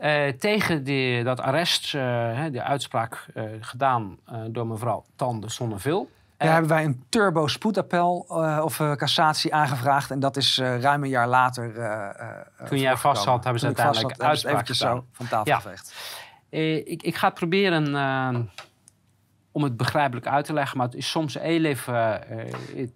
Eh, 0.00 0.28
tegen 0.28 0.84
die, 0.84 1.24
dat 1.24 1.40
arrest, 1.40 1.94
eh, 1.94 2.44
die 2.50 2.62
uitspraak 2.62 3.26
eh, 3.34 3.44
gedaan 3.60 4.18
eh, 4.26 4.40
door 4.48 4.66
mevrouw 4.66 5.04
Tan 5.16 5.40
de 5.40 5.50
Sonneville. 5.50 6.06
Daar 6.36 6.52
hebben 6.52 6.70
wij 6.70 6.84
een 6.84 7.04
turbo 7.08 7.46
spoedappel 7.46 8.26
eh, 8.28 8.60
of 8.64 8.80
eh, 8.80 8.92
cassatie 8.92 9.54
aangevraagd 9.54 10.10
en 10.10 10.20
dat 10.20 10.36
is 10.36 10.58
eh, 10.58 10.80
ruim 10.80 11.02
een 11.02 11.08
jaar 11.08 11.28
later. 11.28 11.72
Toen 12.68 12.78
jij 12.78 12.96
vast 12.96 13.22
zat, 13.22 13.42
hebben 13.44 13.60
ze 13.60 13.66
uiteindelijk 13.66 14.14
zat, 14.16 14.22
uitspraak 14.26 14.52
eventjes 14.52 14.78
zo 14.78 15.04
van 15.12 15.26
tafel 15.28 15.52
Ja. 15.52 15.56
geveegd. 15.60 15.94
Ik, 16.90 17.02
ik 17.02 17.16
ga 17.16 17.26
het 17.26 17.34
proberen 17.34 17.96
eh, 17.96 18.40
om 19.52 19.62
het 19.62 19.76
begrijpelijk 19.76 20.26
uit 20.26 20.44
te 20.44 20.52
leggen, 20.52 20.76
maar 20.78 20.86
het 20.86 20.94
is 20.96 21.10
soms 21.10 21.34
heel 21.34 21.64
even 21.64 22.20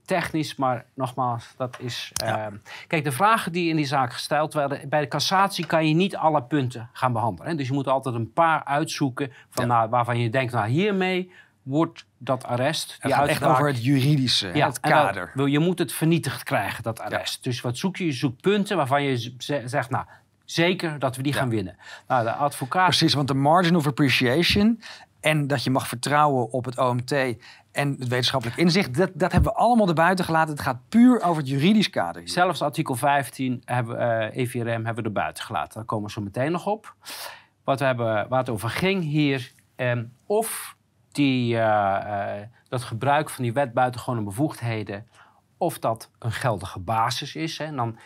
technisch, 0.04 0.56
maar 0.56 0.84
nogmaals, 0.94 1.54
dat 1.56 1.76
is... 1.78 2.12
eh, 2.14 2.28
Ja. 2.28 2.50
Kijk, 2.86 3.04
de 3.04 3.12
vragen 3.12 3.52
die 3.52 3.68
in 3.70 3.76
die 3.76 3.86
zaak 3.86 4.12
gesteld 4.12 4.54
werden, 4.54 4.88
bij 4.88 5.00
de 5.00 5.08
cassatie 5.08 5.66
kan 5.66 5.88
je 5.88 5.94
niet 5.94 6.16
alle 6.16 6.42
punten 6.42 6.88
gaan 6.92 7.12
behandelen. 7.12 7.50
Hè? 7.50 7.56
Dus 7.56 7.66
je 7.68 7.72
moet 7.72 7.88
altijd 7.88 8.14
een 8.14 8.32
paar 8.32 8.64
uitzoeken 8.64 9.32
van, 9.50 9.66
Ja. 9.66 9.72
nou, 9.74 9.88
waarvan 9.90 10.18
je 10.18 10.30
denkt, 10.30 10.52
nou 10.52 10.68
hiermee 10.68 11.32
wordt 11.70 12.06
dat 12.18 12.44
arrest, 12.44 12.92
Het 12.92 13.02
die 13.02 13.12
gaat 13.12 13.26
echt 13.28 13.44
over 13.44 13.66
het 13.66 13.84
juridische, 13.84 14.46
hè, 14.46 14.52
het 14.52 14.60
dat- 14.60 14.80
kader. 14.80 15.30
wil- 15.34 15.46
je 15.46 15.58
moet 15.58 15.78
het 15.78 15.92
vernietigd 15.92 16.42
krijgen, 16.42 16.82
dat 16.82 17.00
arrest. 17.00 17.44
Dus 17.44 17.60
wat 17.60 17.76
zoek 17.78 17.96
je? 17.96 18.04
Je 18.04 18.12
zoekt 18.12 18.40
punten 18.40 18.76
waarvan 18.76 19.02
je 19.02 19.34
zegt, 19.64 19.90
nou, 19.90 20.04
zeker 20.44 20.98
dat 20.98 21.16
we 21.16 21.22
die 21.22 21.32
Ja. 21.32 21.38
gaan 21.38 21.48
winnen. 21.48 21.76
Nou, 22.08 22.24
de 22.24 22.32
advocaat... 22.32 22.84
Precies, 22.86 23.14
want 23.14 23.28
de 23.28 23.34
margin 23.34 23.76
of 23.76 23.86
appreciation 23.86 24.80
en 25.20 25.46
dat 25.46 25.64
je 25.64 25.70
mag 25.70 25.88
vertrouwen 25.88 26.50
op 26.52 26.64
het 26.64 26.78
OMT 26.78 27.12
en 27.72 27.96
het 27.98 28.08
wetenschappelijk 28.08 28.58
inzicht, 28.58 28.94
dat, 28.96 29.10
dat 29.14 29.32
hebben 29.32 29.52
we 29.52 29.58
allemaal 29.58 29.88
erbuiten 29.88 30.24
gelaten. 30.24 30.52
Het 30.52 30.62
gaat 30.62 30.88
puur 30.88 31.22
over 31.22 31.36
het 31.42 31.48
juridisch 31.50 31.90
kader. 31.90 32.20
hier. 32.22 32.30
Zelfs 32.30 32.62
artikel 32.62 32.94
15 32.94 33.62
hebben 33.64 33.96
we, 33.96 34.02
eh, 34.02 34.36
EVRM 34.42 34.84
hebben 34.84 34.94
we 34.94 35.02
er 35.02 35.12
buiten 35.12 35.44
gelaten. 35.44 35.74
Daar 35.74 35.84
komen 35.84 36.06
we 36.06 36.12
zo 36.12 36.20
meteen 36.20 36.52
nog 36.52 36.66
op. 36.66 36.94
Wat 37.64 37.78
we 37.78 37.84
hebben, 37.84 38.28
waar 38.28 38.38
het 38.38 38.48
over 38.48 38.70
ging 38.70 39.02
hier. 39.02 39.52
ehm, 39.76 40.04
of 40.26 40.76
die, 41.12 41.56
eh, 41.56 42.40
eh, 42.40 42.48
dat 42.68 42.82
gebruik 42.82 43.30
van 43.30 43.44
die 43.44 43.52
wet 43.52 43.72
buitengewone 43.72 44.22
bevoegdheden, 44.22 45.06
of 45.56 45.78
dat 45.78 46.10
een 46.18 46.32
geldige 46.32 46.78
basis 46.78 47.34
is. 47.34 47.58
Hè. 47.58 47.64
En 47.64 47.76
dan, 47.76 47.98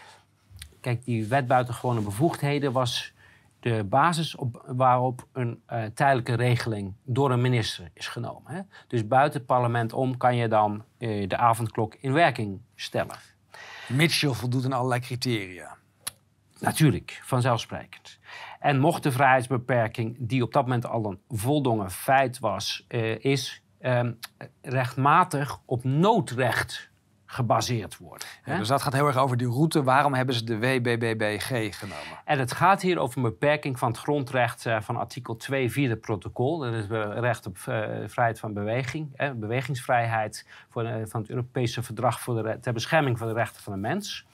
kijk, 0.81 1.05
die 1.05 1.27
wet 1.27 1.47
buitengewone 1.47 2.01
bevoegdheden 2.01 2.73
was 2.73 3.13
de 3.61 3.85
basis 3.85 4.37
op, 4.37 4.65
waarop 4.67 5.27
een 5.33 5.63
uh, 5.73 5.85
tijdelijke 5.95 6.35
regeling 6.35 6.95
door 7.05 7.31
een 7.31 7.41
minister 7.41 7.91
is 7.95 8.09
genomen. 8.09 8.53
Hè. 8.53 8.61
Dus 8.87 9.07
buiten 9.07 9.39
het 9.39 9.47
parlement 9.47 9.93
om 9.93 10.17
kan 10.17 10.37
je 10.37 10.49
dan 10.49 10.85
uh, 10.99 11.29
de 11.29 11.37
avondklok 11.37 11.95
in 11.95 12.13
werking 12.13 12.61
stellen. 12.75 13.17
Mits 13.89 14.21
je 14.21 14.35
voldoet 14.35 14.65
aan 14.65 14.73
allerlei 14.73 15.01
criteria. 15.01 15.77
Natuurlijk, 16.59 17.21
vanzelfsprekend. 17.23 18.19
En 18.65 18.79
mocht 18.79 19.03
de 19.03 19.13
vrijheidsbeperking, 19.13 20.17
die 20.19 20.43
op 20.43 20.53
dat 20.53 20.63
moment 20.63 20.87
al 20.87 21.05
een 21.05 21.39
voldongen 21.39 21.91
feit 21.91 22.39
was, 22.39 22.85
uh, 22.89 23.25
is 23.25 23.63
uh, 23.81 24.01
rechtmatig 24.63 25.61
op 25.65 25.85
noodrecht 25.85 26.91
gebaseerd 27.27 27.97
worden. 27.97 28.29
Ja, 28.45 28.59
dus 28.59 28.69
dat 28.69 28.83
gaat 28.83 28.93
heel 28.93 29.07
erg 29.07 29.17
over 29.17 29.37
die 29.37 29.49
route. 29.49 29.83
Waarom 29.83 30.15
hebben 30.15 30.35
ze 30.35 30.45
de 30.45 30.59
WBBBG 30.59 31.79
genomen? 31.79 32.21
En 32.25 32.39
het 32.39 32.53
gaat 32.53 32.83
hier 32.83 32.99
over 32.99 33.17
een 33.17 33.23
beperking 33.23 33.79
van 33.79 33.89
het 33.89 33.99
grondrecht 33.99 34.67
uh, 34.67 34.81
van 34.81 34.97
artikel 34.97 35.37
2 35.37 35.71
vierde 35.71 35.97
protocol. 35.97 36.59
Dat 36.59 36.75
is 36.75 36.87
recht 37.21 37.47
op 37.47 37.57
uh, 37.57 37.65
vrijheid 38.07 38.41
van 38.41 38.53
beweging, 38.53 39.11
hè, 39.15 39.35
bewegingsvrijheid 39.35 40.49
voor, 40.69 40.85
uh, 40.85 40.95
van 41.05 41.21
het 41.21 41.31
Europese 41.31 41.83
verdrag 41.83 42.21
voor 42.21 42.43
de, 42.43 42.59
ter 42.61 42.73
bescherming 42.73 43.19
van 43.19 43.29
de 43.29 43.35
rechten 43.35 43.63
van 43.63 43.73
de 43.73 43.79
mens. 43.79 44.27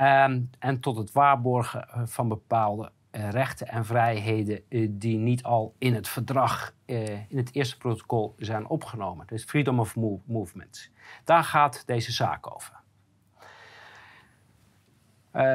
Um, 0.00 0.50
en 0.58 0.80
tot 0.80 0.96
het 0.96 1.12
waarborgen 1.12 1.88
van 2.04 2.28
bepaalde 2.28 2.90
rechten 3.10 3.68
en 3.68 3.84
vrijheden 3.84 4.62
die 4.90 5.18
niet 5.18 5.42
al 5.42 5.74
in 5.78 5.94
het 5.94 6.08
verdrag, 6.08 6.74
in 6.84 7.36
het 7.36 7.54
eerste 7.54 7.76
protocol 7.76 8.34
zijn 8.38 8.68
opgenomen. 8.68 9.26
Dus 9.26 9.44
freedom 9.44 9.80
of 9.80 9.96
move, 9.96 10.22
movement. 10.24 10.90
Daar 11.24 11.44
gaat 11.44 11.86
deze 11.86 12.12
zaak 12.12 12.54
over. 12.54 12.80
Uh, 15.32 15.52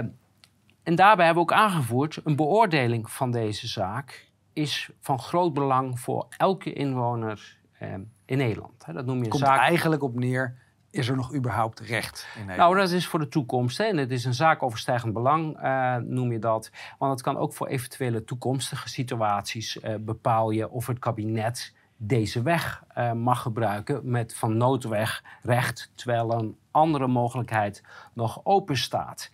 en 0.84 0.96
daarbij 0.96 1.26
hebben 1.26 1.46
we 1.46 1.52
ook 1.52 1.58
aangevoerd, 1.58 2.22
een 2.24 2.36
beoordeling 2.36 3.12
van 3.12 3.32
deze 3.32 3.68
zaak 3.68 4.32
is 4.54 4.89
van 5.00 5.20
groot 5.20 5.54
belang 5.54 6.00
voor 6.00 6.28
elke 6.38 6.74
inwoner 6.74 7.58
uh, 7.82 7.94
in 8.26 8.38
Nederland. 8.38 8.86
Dat 8.94 9.06
noem 9.06 9.24
je 9.24 9.30
Komt 9.30 9.44
zaak... 9.44 9.60
eigenlijk 9.60 10.04
op 10.04 10.15
neer, 10.15 10.58
is 10.95 11.08
er 11.08 11.15
nog 11.15 11.34
überhaupt 11.34 11.79
recht 11.79 12.27
in? 12.39 12.45
Nou, 12.45 12.77
dat 12.77 12.91
is 12.91 13.08
voor 13.08 13.19
de 13.19 13.27
toekomst. 13.27 13.77
Hè. 13.77 13.84
En 13.84 13.97
het 13.97 14.12
is 14.12 14.25
een 14.25 14.34
zaakoverstijgend 14.34 15.13
belang, 15.13 15.63
uh, 15.63 15.95
noem 15.95 16.31
je 16.31 16.39
dat. 16.39 16.71
Want 16.97 17.12
het 17.12 17.21
kan 17.21 17.38
ook 17.38 17.53
voor 17.53 17.67
eventuele 17.67 18.23
toekomstige 18.23 18.89
situaties 18.89 19.79
bepaal 19.99 20.51
je 20.51 20.69
of 20.69 20.88
het 20.88 20.99
kabinet 20.99 21.73
deze 21.97 22.41
weg 22.41 22.84
uh, 22.97 23.12
mag 23.12 23.41
gebruiken 23.41 24.10
met 24.10 24.36
van 24.36 24.58
noodweg 24.58 25.23
recht, 25.41 25.91
terwijl 25.95 26.31
een 26.31 26.58
andere 26.71 27.08
mogelijkheid 27.08 27.84
nog 28.13 28.41
open 28.43 28.77
staat. 28.77 29.31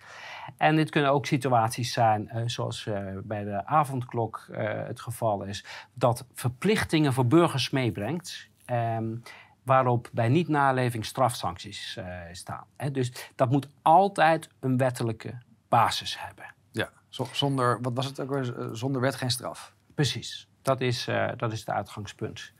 En 0.57 0.75
dit 0.75 0.89
kunnen 0.89 1.11
ook 1.11 1.25
situaties 1.25 1.93
zijn, 1.93 2.29
uh, 2.33 2.41
zoals 2.45 2.85
uh, 2.85 2.97
bij 3.23 3.43
de 3.43 3.65
avondklok 3.65 4.47
het 4.87 5.01
geval 5.01 5.43
is, 5.43 5.65
dat 5.93 6.25
verplichtingen 6.33 7.13
voor 7.13 7.27
burgers 7.27 7.69
meebrengt. 7.69 8.49
Um, 8.71 9.23
waarop 9.63 10.09
bij 10.13 10.29
niet-naleving 10.29 11.05
strafsancties 11.05 11.99
staan. 12.31 12.65
Hè? 12.77 12.91
Dus 12.91 13.11
dat 13.35 13.49
moet 13.49 13.67
altijd 13.81 14.49
een 14.59 14.77
wettelijke 14.77 15.37
basis 15.69 16.19
hebben. 16.19 16.53
Ja, 16.71 16.89
zonder, 17.31 17.81
wat 17.81 17.93
was 17.93 18.05
het 18.05 18.19
ook 18.19 18.29
weer? 18.29 18.69
Zonder 18.71 19.01
wet 19.01 19.15
geen 19.15 19.31
straf. 19.31 19.73
Precies. 19.95 20.47
Dat 20.61 20.81
is, 20.81 21.07
uh, 21.07 21.29
dat 21.37 21.51
is 21.51 21.59
het 21.59 21.69
uitgangspunt. 21.69 22.51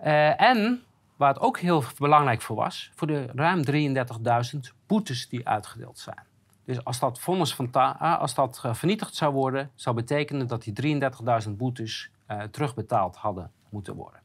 Uh, 0.00 0.40
en 0.40 0.82
waar 1.16 1.28
het 1.28 1.40
ook 1.40 1.58
heel 1.58 1.84
belangrijk 1.98 2.42
voor 2.42 2.56
was, 2.56 2.90
voor 2.94 3.06
de 3.06 3.26
ruim 3.34 3.62
33.000 4.54 4.58
boetes 4.86 5.28
die 5.28 5.48
uitgedeeld 5.48 5.98
zijn. 5.98 6.26
Dus 6.64 6.84
als 6.84 6.98
dat 6.98 7.20
vonnis 7.20 7.54
van 7.54 7.72
als 7.98 8.34
dat 8.34 8.60
vernietigd 8.72 9.14
zou 9.14 9.32
worden, 9.32 9.70
zou 9.74 9.96
betekenen 9.96 10.46
dat 10.46 10.62
die 10.62 11.00
33.000 11.44 11.50
boetes 11.50 12.10
terugbetaald 12.50 13.16
hadden 13.16 13.50
moeten 13.68 13.94
worden. 13.94 14.20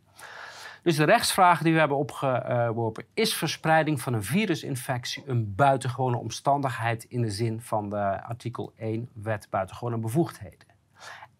Dus 0.84 0.96
de 0.96 1.04
rechtsvraag 1.04 1.62
die 1.62 1.74
we 1.74 1.80
hebben 1.80 1.98
opgeworpen 1.98 3.06
is 3.14 3.34
verspreiding 3.34 4.02
van 4.02 4.14
een 4.14 4.24
virusinfectie 4.24 5.24
een 5.26 5.56
buitengewone 5.56 6.18
omstandigheid 6.18 7.04
in 7.04 7.22
de 7.22 7.32
zin 7.32 7.62
van 7.62 7.90
de 7.90 8.24
artikel 8.24 8.74
1 8.78 9.10
wet 9.14 9.48
buitengewone 9.50 9.98
bevoegdheden. 9.98 10.68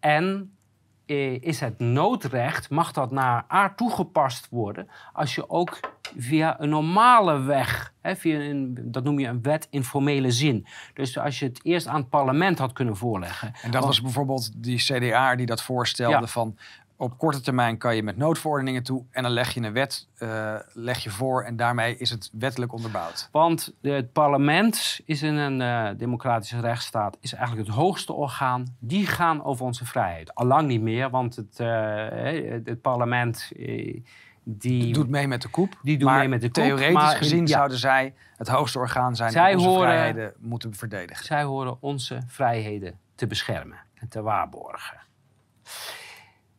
En 0.00 0.56
is 1.40 1.60
het 1.60 1.78
noodrecht, 1.78 2.70
mag 2.70 2.92
dat 2.92 3.10
naar 3.10 3.44
aard 3.48 3.76
toegepast 3.76 4.48
worden 4.50 4.88
als 5.12 5.34
je 5.34 5.50
ook 5.50 5.80
via 6.16 6.60
een 6.60 6.68
normale 6.68 7.40
weg, 7.40 7.92
hè, 8.00 8.16
via 8.16 8.40
een, 8.40 8.78
dat 8.82 9.04
noem 9.04 9.18
je 9.18 9.26
een 9.26 9.42
wet 9.42 9.66
in 9.70 9.84
formele 9.84 10.30
zin. 10.30 10.66
Dus 10.94 11.18
als 11.18 11.38
je 11.38 11.46
het 11.46 11.60
eerst 11.62 11.86
aan 11.86 12.00
het 12.00 12.08
parlement 12.08 12.58
had 12.58 12.72
kunnen 12.72 12.96
voorleggen. 12.96 13.52
En 13.62 13.70
dat 13.70 13.84
was 13.84 14.00
bijvoorbeeld 14.00 14.62
die 14.62 14.78
CDA 14.78 15.36
die 15.36 15.46
dat 15.46 15.62
voorstelde 15.62 16.16
ja. 16.16 16.26
van 16.26 16.58
op 16.96 17.18
korte 17.18 17.40
termijn 17.40 17.78
kan 17.78 17.96
je 17.96 18.02
met 18.02 18.16
noodverordeningen 18.16 18.82
toe 18.82 19.04
en 19.10 19.22
dan 19.22 19.32
leg 19.32 19.54
je 19.54 19.60
een 19.60 19.72
wet 19.72 20.08
uh, 20.18 20.54
leg 20.72 20.98
je 20.98 21.10
voor 21.10 21.42
en 21.42 21.56
daarmee 21.56 21.96
is 21.96 22.10
het 22.10 22.30
wettelijk 22.32 22.72
onderbouwd. 22.72 23.28
Want 23.32 23.74
het 23.80 24.12
parlement 24.12 25.00
is 25.04 25.22
in 25.22 25.34
een 25.34 25.60
uh, 25.60 25.98
democratische 25.98 26.60
rechtsstaat 26.60 27.16
is 27.20 27.32
eigenlijk 27.32 27.66
het 27.66 27.76
hoogste 27.76 28.12
orgaan. 28.12 28.76
Die 28.78 29.06
gaan 29.06 29.44
over 29.44 29.64
onze 29.64 29.84
vrijheid. 29.84 30.34
Allang 30.34 30.68
niet 30.68 30.80
meer, 30.80 31.10
want 31.10 31.36
het, 31.36 31.58
uh, 31.60 32.06
het 32.64 32.80
parlement 32.80 33.52
die 34.44 34.92
doet 34.92 35.08
mee 35.08 35.28
met 35.28 35.42
de 35.42 35.48
koep. 35.48 35.78
Die 35.82 35.98
doet 35.98 36.10
mee 36.10 36.28
met 36.28 36.40
de 36.40 36.50
koep. 36.50 36.64
Theoretisch 36.64 36.92
maar, 36.92 37.16
gezien 37.16 37.46
ja. 37.46 37.46
zouden 37.46 37.78
zij 37.78 38.14
het 38.36 38.48
hoogste 38.48 38.78
orgaan 38.78 39.16
zijn 39.16 39.30
zij 39.30 39.46
die 39.46 39.56
onze 39.56 39.68
horen, 39.68 39.88
vrijheden 39.88 40.32
moeten 40.38 40.74
verdedigen. 40.74 41.24
Zij 41.24 41.42
horen 41.42 41.76
onze 41.80 42.18
vrijheden 42.26 42.98
te 43.14 43.26
beschermen 43.26 43.78
en 43.94 44.08
te 44.08 44.22
waarborgen. 44.22 45.02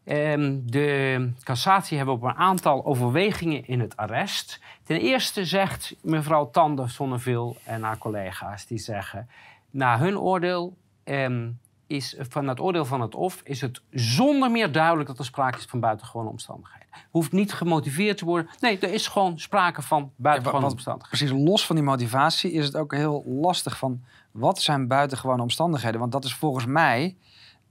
Um, 0.07 0.71
de 0.71 1.31
cassatie 1.43 1.97
hebben 1.97 2.15
op 2.15 2.23
een 2.23 2.35
aantal 2.35 2.85
overwegingen 2.85 3.67
in 3.67 3.79
het 3.79 3.97
arrest. 3.97 4.59
Ten 4.83 4.99
eerste 4.99 5.45
zegt 5.45 5.95
mevrouw 6.01 6.49
Tande 6.51 6.87
Zonneveel 6.87 7.57
en 7.63 7.83
haar 7.83 7.97
collega's, 7.97 8.65
die 8.65 8.77
zeggen... 8.77 9.29
na 9.69 9.97
hun 9.97 10.19
oordeel, 10.19 10.77
um, 11.03 11.59
is, 11.87 12.15
van 12.19 12.47
het 12.47 12.59
oordeel 12.59 12.85
van 12.85 13.01
het 13.01 13.15
OF, 13.15 13.41
is 13.43 13.61
het 13.61 13.81
zonder 13.91 14.51
meer 14.51 14.71
duidelijk 14.71 15.07
dat 15.07 15.19
er 15.19 15.25
sprake 15.25 15.57
is 15.57 15.65
van 15.65 15.79
buitengewone 15.79 16.29
omstandigheden. 16.29 16.87
Hoeft 17.11 17.31
niet 17.31 17.53
gemotiveerd 17.53 18.17
te 18.17 18.25
worden. 18.25 18.49
Nee, 18.59 18.79
er 18.79 18.93
is 18.93 19.07
gewoon 19.07 19.39
sprake 19.39 19.81
van 19.81 20.11
buitengewone 20.15 20.65
ja, 20.65 20.71
omstandigheden. 20.71 21.17
Precies, 21.17 21.45
los 21.47 21.65
van 21.65 21.75
die 21.75 21.85
motivatie 21.85 22.51
is 22.51 22.65
het 22.65 22.75
ook 22.75 22.93
heel 22.93 23.23
lastig 23.27 23.77
van... 23.77 24.03
wat 24.31 24.61
zijn 24.61 24.87
buitengewone 24.87 25.41
omstandigheden? 25.41 25.99
Want 25.99 26.11
dat 26.11 26.25
is 26.25 26.33
volgens 26.33 26.65
mij 26.65 27.15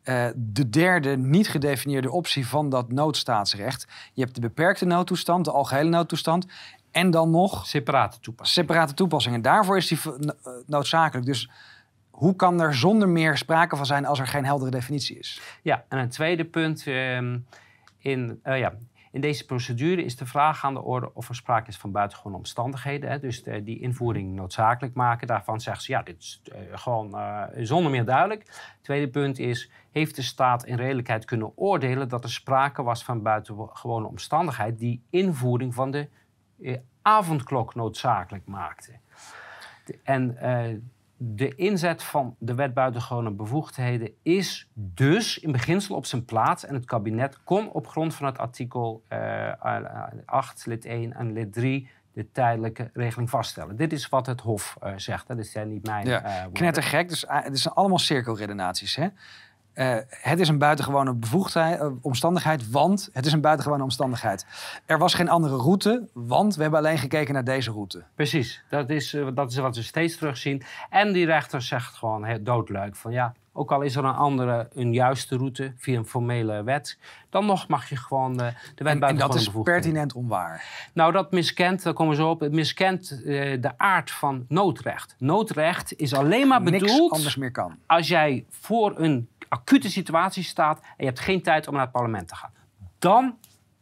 uh, 0.04 0.26
de 0.36 0.70
derde 0.70 1.16
niet 1.16 1.48
gedefinieerde 1.48 2.10
optie 2.10 2.46
van 2.46 2.68
dat 2.68 2.92
noodstaatsrecht. 2.92 3.86
Je 4.12 4.22
hebt 4.22 4.34
de 4.34 4.40
beperkte 4.40 4.84
noodtoestand, 4.84 5.44
de 5.44 5.50
algehele 5.50 5.88
noodtoestand. 5.88 6.46
En 6.90 7.10
dan 7.10 7.30
nog... 7.30 7.66
Separate 7.66 8.20
toepassingen. 8.20 8.66
Separate 8.66 8.94
toepassingen. 8.94 9.42
Daarvoor 9.42 9.76
is 9.76 9.86
die 9.86 9.98
noodzakelijk. 10.66 11.26
Dus 11.26 11.50
hoe 12.10 12.36
kan 12.36 12.60
er 12.60 12.74
zonder 12.74 13.08
meer 13.08 13.36
sprake 13.36 13.76
van 13.76 13.86
zijn 13.86 14.06
als 14.06 14.18
er 14.18 14.26
geen 14.26 14.44
heldere 14.44 14.70
definitie 14.70 15.18
is? 15.18 15.40
Ja, 15.62 15.84
en 15.88 15.98
een 15.98 16.08
tweede 16.08 16.44
punt. 16.44 16.86
Uh, 16.86 17.16
in, 17.98 18.40
uh, 18.44 18.58
ja, 18.58 18.72
in 19.14 19.20
deze 19.20 19.46
procedure 19.46 20.04
is 20.04 20.16
de 20.16 20.26
vraag 20.26 20.64
aan 20.64 20.74
de 20.74 20.82
orde 20.82 21.14
of 21.14 21.28
er 21.28 21.34
sprake 21.34 21.68
is 21.68 21.76
van 21.76 21.92
buitengewone 21.92 22.36
omstandigheden. 22.36 23.10
Hè, 23.10 23.18
dus 23.18 23.42
de, 23.42 23.62
die 23.62 23.80
invoering 23.80 24.34
noodzakelijk 24.34 24.94
maken. 24.94 25.26
Daarvan 25.26 25.60
zeggen 25.60 25.84
ze, 25.84 25.92
ja, 25.92 26.02
dit 26.02 26.18
is 26.18 26.42
uh, 26.48 26.58
gewoon 26.72 27.10
uh, 27.14 27.42
zonder 27.56 27.90
meer 27.90 28.04
duidelijk. 28.04 28.72
Tweede 28.80 29.08
punt 29.08 29.38
is, 29.38 29.70
heeft 29.90 30.16
de 30.16 30.22
staat 30.22 30.64
in 30.64 30.76
redelijkheid 30.76 31.24
kunnen 31.24 31.52
oordelen 31.56 32.08
dat 32.08 32.24
er 32.24 32.30
sprake 32.30 32.82
was 32.82 33.04
van 33.04 33.22
buitengewone 33.22 34.06
omstandigheid 34.06 34.78
die 34.78 35.02
invoering 35.10 35.74
van 35.74 35.90
de 35.90 36.08
avondklok 37.02 37.74
noodzakelijk 37.74 38.46
maakte. 38.46 38.92
En 40.02 40.38
de 41.16 41.54
inzet 41.54 42.02
van 42.02 42.36
de 42.38 42.54
wet 42.54 42.74
buitengewone 42.74 43.30
bevoegdheden 43.30 44.10
is 44.22 44.68
dus 44.74 45.38
in 45.38 45.52
beginsel 45.52 45.96
op 45.96 46.06
zijn 46.06 46.24
plaats. 46.24 46.64
En 46.64 46.74
het 46.74 46.84
kabinet 46.84 47.42
kon 47.44 47.70
op 47.70 47.86
grond 47.86 48.14
van 48.14 48.26
het 48.26 48.38
artikel 48.38 49.02
uh, 49.12 49.52
8, 50.24 50.66
lid 50.66 50.84
1 50.84 51.12
en 51.12 51.32
lid 51.32 51.52
3 51.52 51.88
de 52.12 52.30
tijdelijke 52.32 52.90
regeling 52.92 53.30
vaststellen. 53.30 53.76
Dit 53.76 53.92
is 53.92 54.08
wat 54.08 54.26
het 54.26 54.40
Hof 54.40 54.76
uh, 54.84 54.92
zegt. 54.96 55.26
Dat 55.26 55.38
is 55.38 55.52
ja 55.52 55.64
niet 55.64 55.86
mijn 55.86 56.06
ja. 56.06 56.46
uh, 56.46 56.52
Knettergek. 56.52 57.08
Dus 57.08 57.24
het 57.28 57.58
zijn 57.58 57.74
allemaal 57.74 57.98
cirkelredenaties. 57.98 58.96
Hè? 58.96 59.08
Uh, 59.74 59.96
het 60.08 60.40
is 60.40 60.48
een 60.48 60.58
buitengewone 60.58 61.14
bevoegdheid, 61.14 61.80
uh, 61.80 61.86
omstandigheid, 62.00 62.70
want 62.70 63.08
het 63.12 63.26
is 63.26 63.32
een 63.32 63.40
buitengewone 63.40 63.82
omstandigheid. 63.82 64.46
Er 64.86 64.98
was 64.98 65.14
geen 65.14 65.28
andere 65.28 65.56
route, 65.56 66.08
want 66.12 66.56
we 66.56 66.62
hebben 66.62 66.80
alleen 66.80 66.98
gekeken 66.98 67.34
naar 67.34 67.44
deze 67.44 67.70
route. 67.70 68.04
Precies, 68.14 68.64
dat 68.68 68.90
is, 68.90 69.14
uh, 69.14 69.28
dat 69.34 69.50
is 69.50 69.56
wat 69.56 69.76
we 69.76 69.82
steeds 69.82 70.16
terugzien. 70.16 70.62
En 70.90 71.12
die 71.12 71.26
rechter 71.26 71.62
zegt 71.62 71.94
gewoon 71.94 72.24
heel 72.24 72.42
doodleuk 72.42 72.96
van 72.96 73.12
ja, 73.12 73.34
ook 73.56 73.72
al 73.72 73.82
is 73.82 73.96
er 73.96 74.04
een 74.04 74.14
andere, 74.14 74.68
een 74.72 74.92
juiste 74.92 75.36
route 75.36 75.72
via 75.76 75.98
een 75.98 76.06
formele 76.06 76.62
wet, 76.62 76.98
dan 77.30 77.46
nog 77.46 77.68
mag 77.68 77.88
je 77.88 77.96
gewoon 77.96 78.30
uh, 78.32 78.36
de 78.36 78.84
wet 78.84 78.92
en, 78.92 78.98
buiten 78.98 79.22
en 79.22 79.28
dat 79.28 79.34
is 79.34 79.50
pertinent 79.62 80.14
onwaar. 80.14 80.64
Nou, 80.94 81.12
dat 81.12 81.32
miskent, 81.32 81.82
daar 81.82 81.92
komen 81.92 82.16
we 82.16 82.22
zo 82.22 82.30
op, 82.30 82.40
het 82.40 82.52
miskent 82.52 83.20
uh, 83.24 83.60
de 83.60 83.78
aard 83.78 84.10
van 84.10 84.44
noodrecht. 84.48 85.14
Noodrecht 85.18 85.96
is 85.96 86.14
alleen 86.14 86.48
maar 86.48 86.62
bedoeld 86.62 86.82
Niks 86.82 87.10
anders 87.10 87.36
meer 87.36 87.50
kan. 87.50 87.78
als 87.86 88.08
jij 88.08 88.44
voor 88.50 88.98
een 88.98 89.28
acute 89.48 89.90
situatie 89.90 90.42
staat 90.42 90.80
en 90.80 90.88
je 90.96 91.04
hebt 91.04 91.20
geen 91.20 91.42
tijd 91.42 91.66
om 91.66 91.74
naar 91.74 91.82
het 91.82 91.92
parlement 91.92 92.28
te 92.28 92.34
gaan. 92.34 92.52
Dan 92.98 93.34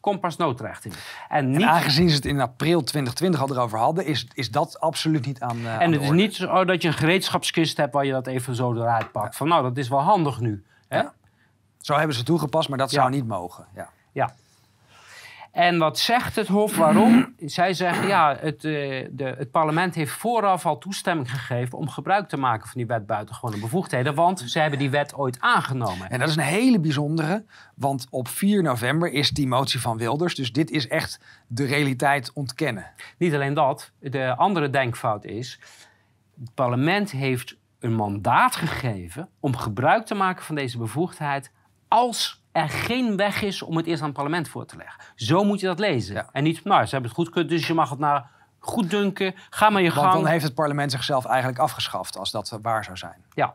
komt 0.02 0.20
pas 0.20 0.36
noodrecht 0.36 0.84
in. 0.84 0.92
En, 1.28 1.50
niet... 1.50 1.60
en, 1.60 1.68
aangezien 1.68 2.08
ze 2.08 2.14
het 2.14 2.24
in 2.24 2.40
april 2.40 2.80
2020 2.80 3.40
al 3.40 3.50
erover 3.50 3.78
hadden, 3.78 4.06
is, 4.06 4.26
is 4.34 4.50
dat 4.50 4.80
absoluut 4.80 5.26
niet 5.26 5.40
aan. 5.40 5.58
Uh, 5.58 5.80
en 5.80 5.92
het 5.92 6.02
is 6.02 6.10
niet 6.10 6.34
zo 6.34 6.64
dat 6.64 6.82
je 6.82 6.88
een 6.88 6.94
gereedschapskist 6.94 7.76
hebt 7.76 7.92
waar 7.92 8.04
je 8.04 8.12
dat 8.12 8.26
even 8.26 8.54
zo 8.54 8.74
eruit 8.74 9.12
pakt. 9.12 9.36
Van 9.36 9.48
nou, 9.48 9.62
dat 9.62 9.76
is 9.76 9.88
wel 9.88 10.00
handig 10.00 10.40
nu. 10.40 10.64
Hè? 10.88 10.98
Ja. 10.98 11.12
Zo 11.80 11.94
hebben 11.94 12.16
ze 12.16 12.22
toegepast, 12.22 12.68
maar 12.68 12.78
dat 12.78 12.90
zou 12.90 13.10
niet 13.10 13.26
mogen. 13.26 13.66
Ja. 13.74 13.88
ja. 14.12 14.34
En 15.52 15.78
wat 15.78 15.98
zegt 15.98 16.36
het 16.36 16.48
Hof? 16.48 16.76
Waarom? 16.76 17.34
Zij 17.38 17.74
zeggen, 17.74 18.06
ja, 18.06 18.36
het, 18.40 18.64
uh, 18.64 19.06
de, 19.10 19.24
het 19.24 19.50
parlement 19.50 19.94
heeft 19.94 20.12
vooraf 20.12 20.66
al 20.66 20.78
toestemming 20.78 21.30
gegeven 21.30 21.78
om 21.78 21.88
gebruik 21.88 22.28
te 22.28 22.36
maken 22.36 22.68
van 22.68 22.76
die 22.76 22.86
wet 22.86 23.06
buitengewone 23.06 23.58
bevoegdheden, 23.58 24.14
want 24.14 24.40
ze 24.40 24.58
hebben 24.58 24.78
die 24.78 24.90
wet 24.90 25.14
ooit 25.14 25.40
aangenomen. 25.40 26.10
En 26.10 26.18
dat 26.18 26.28
is 26.28 26.36
een 26.36 26.42
hele 26.42 26.80
bijzondere, 26.80 27.44
want 27.74 28.06
op 28.10 28.28
4 28.28 28.62
november 28.62 29.12
is 29.12 29.30
die 29.30 29.46
motie 29.46 29.80
van 29.80 29.98
Wilders, 29.98 30.34
dus 30.34 30.52
dit 30.52 30.70
is 30.70 30.88
echt 30.88 31.20
de 31.46 31.64
realiteit 31.64 32.30
ontkennen. 32.32 32.86
Niet 33.18 33.34
alleen 33.34 33.54
dat, 33.54 33.92
de 34.00 34.36
andere 34.36 34.70
denkfout 34.70 35.24
is, 35.24 35.60
het 36.40 36.54
parlement 36.54 37.10
heeft 37.10 37.56
een 37.80 37.94
mandaat 37.94 38.56
gegeven 38.56 39.28
om 39.40 39.56
gebruik 39.56 40.06
te 40.06 40.14
maken 40.14 40.44
van 40.44 40.54
deze 40.54 40.78
bevoegdheid 40.78 41.52
als 41.88 42.41
er 42.52 42.68
geen 42.68 43.16
weg 43.16 43.42
is 43.42 43.62
om 43.62 43.76
het 43.76 43.86
eerst 43.86 44.00
aan 44.00 44.06
het 44.06 44.16
parlement 44.16 44.48
voor 44.48 44.66
te 44.66 44.76
leggen. 44.76 45.04
Zo 45.14 45.44
moet 45.44 45.60
je 45.60 45.66
dat 45.66 45.78
lezen. 45.78 46.26
En 46.32 46.42
niet, 46.42 46.64
nou, 46.64 46.84
ze 46.84 46.90
hebben 46.90 47.10
het 47.10 47.18
goedgekeurd, 47.18 47.48
dus 47.48 47.66
je 47.66 47.74
mag 47.74 47.90
het 47.90 47.98
naar 47.98 48.30
goed 48.58 48.90
dunken. 48.90 49.34
Ga 49.50 49.70
maar 49.70 49.82
je 49.82 49.90
gang. 49.90 50.06
Want 50.06 50.22
dan 50.22 50.30
heeft 50.32 50.44
het 50.44 50.54
parlement 50.54 50.90
zichzelf 50.90 51.24
eigenlijk 51.24 51.58
afgeschaft, 51.58 52.18
als 52.18 52.30
dat 52.30 52.58
waar 52.62 52.84
zou 52.84 52.96
zijn. 52.96 53.24
Ja. 53.34 53.54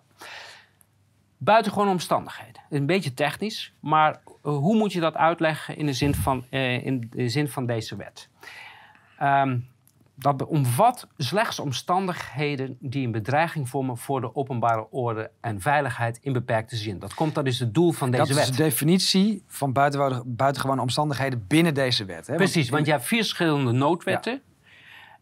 Buitengewone 1.37 1.91
omstandigheden. 1.91 2.61
Een 2.69 2.85
beetje 2.85 3.13
technisch, 3.13 3.73
maar 3.79 4.11
eh, 4.11 4.17
hoe 4.41 4.75
moet 4.75 4.93
je 4.93 4.99
dat 4.99 5.15
uitleggen 5.15 5.77
in 5.77 5.85
de 5.85 5.93
zin 5.93 6.15
van, 6.15 6.45
uh, 6.49 6.85
in 6.85 7.07
de 7.11 7.29
zin 7.29 7.49
van 7.49 7.65
deze 7.65 7.95
wet? 7.95 8.29
Um, 9.21 9.67
dat 10.19 10.45
omvat 10.45 11.07
slechts 11.17 11.59
omstandigheden 11.59 12.77
die 12.79 13.05
een 13.05 13.11
bedreiging 13.11 13.69
vormen 13.69 13.97
voor 13.97 14.21
de 14.21 14.35
openbare 14.35 14.87
orde 14.91 15.31
en 15.41 15.61
veiligheid 15.61 16.19
in 16.21 16.33
beperkte 16.33 16.75
zin. 16.75 16.99
Dat 16.99 17.13
komt, 17.13 17.35
dat 17.35 17.45
is 17.45 17.59
het 17.59 17.73
doel 17.73 17.91
van 17.91 18.11
deze 18.11 18.23
wet. 18.23 18.35
Dat 18.35 18.43
is 18.43 18.55
de 18.55 18.63
definitie 18.63 19.43
van 19.47 19.73
buitengewone 20.25 20.81
omstandigheden 20.81 21.45
binnen 21.47 21.73
deze 21.73 22.05
wet. 22.05 22.27
Hè? 22.27 22.35
Precies, 22.35 22.69
want, 22.69 22.85
je 22.85 22.91
hebt 22.91 23.05
vier 23.05 23.19
verschillende 23.19 23.71
noodwetten. 23.71 24.33
Ja. 24.33 24.39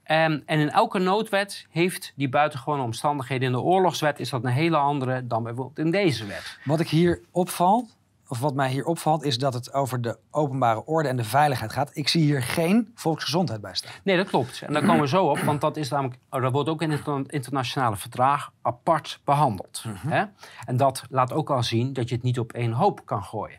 Ehm, 0.04 0.40
en 0.46 0.60
in 0.60 0.70
elke 0.70 1.00
noodwet 1.00 1.68
heeft 1.70 2.14
die 2.16 2.30
buitengewone 2.30 2.84
omstandigheden. 2.84 3.48
In 3.48 3.54
de 3.54 3.62
oorlogswet 3.62 4.20
is 4.20 4.30
dat 4.30 4.44
een 4.44 4.52
hele 4.52 4.78
andere 4.78 5.28
dan 5.28 5.44
bijvoorbeeld 5.44 5.80
in 5.80 5.92
deze 5.92 6.26
wet. 6.26 6.60
Wat 6.64 6.80
ik 6.80 6.90
hier 6.90 7.22
opvalt, 7.32 7.98
of 8.28 8.40
wat 8.40 8.54
mij 8.54 8.70
hier 8.70 8.86
opvalt, 8.86 9.24
is 9.24 9.38
dat 9.38 9.54
het 9.54 9.74
over 9.74 10.02
de 10.02 10.18
openbare 10.32 10.86
orde 10.86 11.10
en 11.10 11.16
de 11.16 11.24
veiligheid 11.24 11.72
gaat. 11.72 11.90
Ik 11.94 12.08
zie 12.08 12.22
hier 12.22 12.42
geen 12.42 12.92
volksgezondheid 12.96 13.62
bij 13.62 13.76
staan. 13.76 13.92
Nee, 14.04 14.18
dat 14.18 14.30
klopt. 14.30 14.62
En 14.62 14.74
daar 14.74 14.86
komen 14.86 15.02
we 15.02 15.08
zo 15.08 15.26
op, 15.26 15.40
want 15.40 15.62
dat, 15.62 15.78
is 15.78 15.90
namelijk, 15.90 16.20
oh, 16.30 16.42
dat 16.42 16.52
wordt 16.52 16.70
ook 16.70 16.82
in 16.82 16.92
het 16.92 17.08
internationale 17.28 17.96
verdrag 17.96 18.52
apart 18.62 19.20
behandeld. 19.24 19.84
Mhm. 19.86 20.08
hè? 20.08 20.26
En 20.66 20.78
dat 20.78 21.04
laat 21.10 21.34
ook 21.34 21.50
al 21.50 21.64
zien 21.64 21.94
dat 21.94 22.10
je 22.10 22.16
het 22.16 22.24
niet 22.24 22.40
op 22.40 22.54
één 22.54 22.72
hoop 22.72 23.06
kan 23.06 23.24
gooien. 23.24 23.58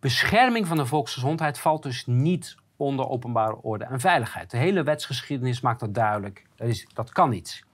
Bescherming 0.00 0.66
van 0.66 0.76
de 0.76 0.86
volksgezondheid 0.86 1.58
valt 1.58 1.82
dus 1.82 2.06
niet 2.06 2.56
onder 2.76 3.08
openbare 3.08 3.62
orde 3.62 3.84
en 3.84 4.00
veiligheid. 4.00 4.50
De 4.50 4.56
hele 4.56 4.82
wetsgeschiedenis 4.82 5.60
maakt 5.60 5.80
dat 5.80 5.94
duidelijk. 5.94 6.46
Dat, 6.56 6.68
is, 6.68 6.86
dat 6.94 7.12
kan 7.12 7.30
niet. 7.30 7.64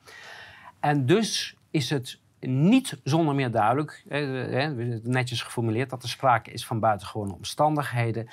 En 0.81 1.07
dus 1.07 1.57
is 1.71 1.91
het 1.91 2.19
niet 2.41 3.01
zonder 3.03 3.35
meer 3.35 3.51
duidelijk, 3.51 4.05
netjes 5.03 5.43
geformuleerd, 5.43 5.91
dat 5.91 6.03
er 6.03 6.09
sprake 6.09 6.51
is 6.51 6.67
van 6.67 6.81
buitengewone 6.81 7.33
omstandigheden. 7.33 8.29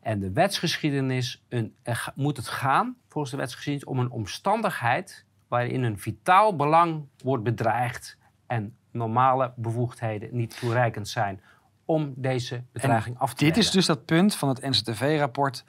En 0.00 0.20
de 0.20 0.32
wetsgeschiedenis 0.32 1.44
een, 1.48 1.74
moet 2.14 2.36
het 2.36 2.48
gaan, 2.48 2.96
volgens 3.08 3.32
de 3.32 3.38
wetsgeschiedenis, 3.38 3.88
om 3.88 3.98
een 3.98 4.10
omstandigheid 4.10 5.24
waarin 5.48 5.82
een 5.82 5.98
vitaal 5.98 6.56
belang 6.56 7.06
wordt 7.22 7.44
bedreigd 7.44 8.18
en 8.46 8.76
normale 8.90 9.52
bevoegdheden 9.56 10.28
niet 10.32 10.58
toereikend 10.58 11.08
zijn 11.08 11.40
om 11.84 12.12
deze 12.16 12.64
bedreiging 12.72 13.18
af 13.18 13.34
te 13.34 13.44
Dit 13.44 13.56
is 13.56 13.70
dus 13.70 13.86
dat 13.86 14.04
punt 14.04 14.34
van 14.34 14.48
het 14.48 14.60
NCTV-rapport 14.60 15.64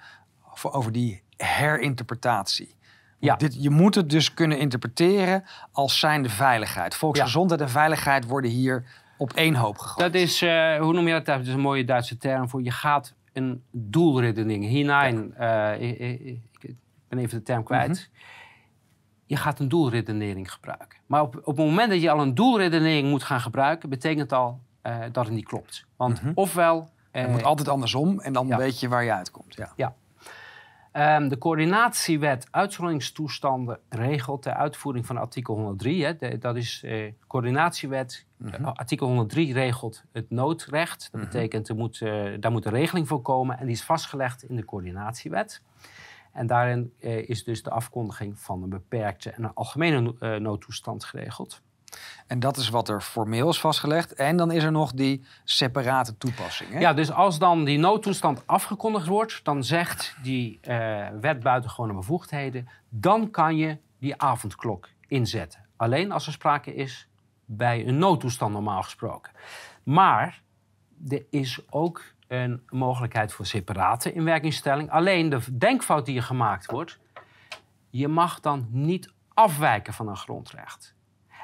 over 0.61 0.91
die 0.91 1.23
herinterpretatie. 1.37 2.76
Ja. 3.19 3.35
Dit, 3.35 3.63
je 3.63 3.69
moet 3.69 3.95
het 3.95 4.09
dus 4.09 4.33
kunnen 4.33 4.59
interpreteren 4.59 5.43
als 5.71 5.99
zijnde 5.99 6.29
veiligheid. 6.29 6.95
Volksgezondheid 6.95 7.61
en 7.61 7.69
veiligheid 7.69 8.27
worden 8.27 8.51
hier 8.51 8.85
op 9.17 9.33
één 9.33 9.55
hoop 9.55 9.77
gegooid. 9.77 10.13
Dat 10.13 10.21
is, 10.21 10.43
uh, 10.43 10.75
hoe 10.75 10.93
noem 10.93 11.07
je 11.07 11.13
dat? 11.13 11.25
Dat 11.25 11.39
is 11.39 11.47
een 11.47 11.59
mooie 11.59 11.85
Duitse 11.85 12.17
term 12.17 12.49
voor. 12.49 12.61
Je 12.61 12.71
gaat 12.71 13.13
een 13.33 13.63
doelredening 13.71 14.65
hinein. 14.65 15.33
Ja. 15.37 15.77
Uh, 15.77 15.89
ik, 15.89 15.99
ik, 15.99 16.41
ik, 16.59 16.75
ben 17.07 17.19
even 17.19 17.37
de 17.37 17.43
term 17.43 17.63
kwijt. 17.63 17.89
Mhm. 17.89 18.19
Je 19.25 19.35
gaat 19.35 19.59
een 19.59 19.69
doelredenering 19.69 20.51
gebruiken. 20.51 20.99
Maar 21.05 21.21
op, 21.21 21.35
op 21.35 21.57
het 21.57 21.65
moment 21.65 21.89
dat 21.89 22.01
je 22.01 22.11
al 22.11 22.21
een 22.21 22.35
doelredenering 22.35 23.09
moet 23.09 23.23
gaan 23.23 23.41
gebruiken, 23.41 23.89
betekent 23.89 24.33
al 24.33 24.59
uh, 24.83 24.97
dat 25.11 25.25
het 25.25 25.33
niet 25.33 25.45
klopt. 25.45 25.85
Want 25.95 26.21
mm 26.21 26.31
ofwel. 26.35 26.89
het 27.11 27.29
moet 27.29 27.43
altijd 27.43 27.67
andersom 27.67 28.19
en 28.19 28.33
dan 28.33 28.57
weet 28.57 28.79
je 28.79 28.87
waar 28.87 29.03
je 29.03 29.13
uitkomt. 29.13 29.55
Ja. 29.75 29.95
Um, 30.97 31.27
de 31.27 31.37
coördinatiewet 31.37 32.47
uitzonderingstoestanden 32.51 33.79
regelt 33.89 34.43
de 34.43 34.53
uitvoering 34.53 35.05
van 35.05 35.17
artikel 35.17 35.55
103. 35.55 36.03
Hè. 36.03 36.15
De, 36.17 36.37
dat 36.37 36.55
is 36.55 36.79
de 36.81 37.05
uh, 37.05 37.13
coördinatiewet. 37.27 38.25
Mm 38.37 38.49
-hmm. 38.49 38.65
artikel 38.65 39.07
103 39.07 39.53
regelt 39.53 40.03
het 40.11 40.29
noodrecht. 40.29 40.99
Dat 40.99 41.11
mm 41.11 41.19
-hmm. 41.19 41.29
betekent, 41.29 41.69
er 41.69 41.75
moet, 41.75 41.99
uh, 41.99 42.33
daar 42.39 42.51
moet 42.51 42.65
een 42.65 42.71
regeling 42.71 43.07
voor 43.07 43.21
komen. 43.21 43.57
En 43.57 43.65
die 43.65 43.75
is 43.75 43.83
vastgelegd 43.83 44.43
in 44.43 44.55
de 44.55 44.65
coördinatiewet. 44.65 45.61
En 46.33 46.47
daarin 46.47 46.93
is 47.25 47.43
dus 47.43 47.63
de 47.63 47.69
afkondiging 47.69 48.39
van 48.39 48.63
een 48.63 48.69
beperkte 48.69 49.29
en 49.29 49.43
een 49.43 49.53
algemene 49.53 50.39
noodtoestand 50.39 51.03
geregeld. 51.03 51.61
En 52.27 52.39
dat 52.39 52.57
is 52.57 52.69
wat 52.69 52.89
er 52.89 53.01
formeel 53.01 53.49
is 53.49 53.59
vastgelegd. 53.59 54.13
En 54.13 54.37
dan 54.37 54.51
is 54.51 54.63
er 54.63 54.71
nog 54.71 54.93
die 54.93 55.25
separate 55.43 56.17
toepassing. 56.17 56.71
Hè? 56.71 56.79
Ja, 56.79 56.93
dus 56.93 57.11
als 57.11 57.39
dan 57.39 57.63
die 57.63 57.77
noodtoestand 57.77 58.47
afgekondigd 58.47 59.07
wordt, 59.07 59.39
dan 59.43 59.63
zegt 59.63 60.15
die 60.23 60.59
uh, 60.63 61.07
wet 61.21 61.39
buitengewone 61.39 61.93
bevoegdheden, 61.93 62.69
dan 62.89 63.31
kan 63.31 63.57
je 63.57 63.77
die 63.99 64.21
avondklok 64.21 64.89
inzetten. 65.07 65.65
Alleen 65.75 66.11
als 66.11 66.27
er 66.27 66.33
sprake 66.33 66.75
is 66.75 67.07
bij 67.45 67.87
een 67.87 67.97
noodtoestand 67.97 68.53
normaal 68.53 68.83
gesproken. 68.83 69.31
Maar 69.83 70.41
er 71.07 71.25
is 71.29 71.59
ook 71.69 72.03
een 72.27 72.63
mogelijkheid 72.69 73.33
voor 73.33 73.45
separate 73.45 74.13
inwerkingstelling. 74.13 74.91
Alleen 74.91 75.29
de 75.29 75.57
denkfout 75.57 76.05
die 76.05 76.17
er 76.17 76.23
gemaakt 76.23 76.71
wordt, 76.71 76.99
je 77.89 78.07
mag 78.07 78.39
dan 78.39 78.67
niet 78.69 79.11
afwijken 79.33 79.93
van 79.93 80.07
een 80.07 80.17
grondrecht. 80.17 80.95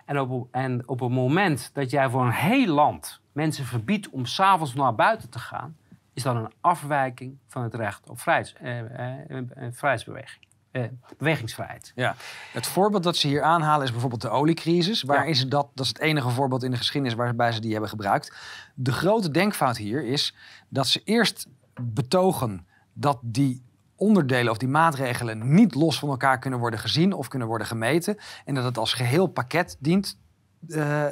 En 0.06 0.20
op, 0.20 0.48
en 0.52 0.88
op 0.88 1.00
het 1.00 1.12
moment 1.12 1.70
dat 1.74 1.89
jij 1.89 2.10
voor 2.10 2.26
een 2.26 2.32
heel 2.32 2.74
land 2.74 3.22
mensen 3.32 3.66
verbiedt 3.66 4.10
om 4.10 4.26
s'avonds 4.26 4.74
naar 4.74 4.96
buiten 4.96 5.30
te 5.30 5.39
gaan, 5.39 5.78
is 6.13 6.24
dat 6.24 6.36
een 6.36 6.52
afwijking 6.62 7.38
van 7.48 7.63
het 7.63 7.74
recht 7.74 8.10
op 8.10 8.20
vrijheids, 8.20 8.54
eh, 8.54 8.80
eh, 8.80 9.38
eh, 9.38 9.44
vrijheidsbeweging. 9.72 10.46
Eh, 10.74 10.84
bewegingsvrijheid. 11.18 11.92
Ja. 11.96 12.16
Het 12.52 12.68
voorbeeld 12.68 13.04
dat 13.04 13.16
ze 13.16 13.28
hier 13.28 13.42
aanhalen 13.42 13.86
is 13.86 13.92
bijvoorbeeld 13.92 14.22
de 14.22 14.30
oliecrisis. 14.30 15.04
Waar 15.04 15.28
is 15.28 15.48
dat, 15.48 15.68
dat 15.74 15.86
is 15.86 15.88
het 15.88 16.00
enige 16.00 16.30
voorbeeld 16.30 16.63
in 16.63 16.72
de 16.72 16.78
geschiedenis 16.78 17.16
waarbij 17.16 17.52
ze 17.52 17.62
die 17.62 17.72
hebben 17.72 17.89
gebruikt. 17.89 18.36
De 18.74 18.92
grote 18.92 19.32
denkfout 19.32 19.78
hier 19.78 20.06
is 20.06 20.36
dat 20.70 20.88
ze 20.88 21.02
eerst 21.04 21.48
betogen 21.82 22.68
dat 22.94 23.20
die 23.22 23.63
onderdelen 23.95 24.51
of 24.51 24.58
die 24.58 24.67
maatregelen 24.67 25.53
niet 25.53 25.76
los 25.76 25.99
van 25.99 26.09
elkaar 26.09 26.39
kunnen 26.39 26.59
worden 26.59 26.80
gezien 26.80 27.13
of 27.13 27.28
kunnen 27.28 27.47
worden 27.47 27.68
gemeten. 27.68 28.18
En 28.45 28.55
dat 28.55 28.63
het 28.63 28.78
als 28.78 28.93
geheel 28.93 29.28
pakket 29.28 29.78
dient. 29.80 30.20
Uh, 30.68 31.05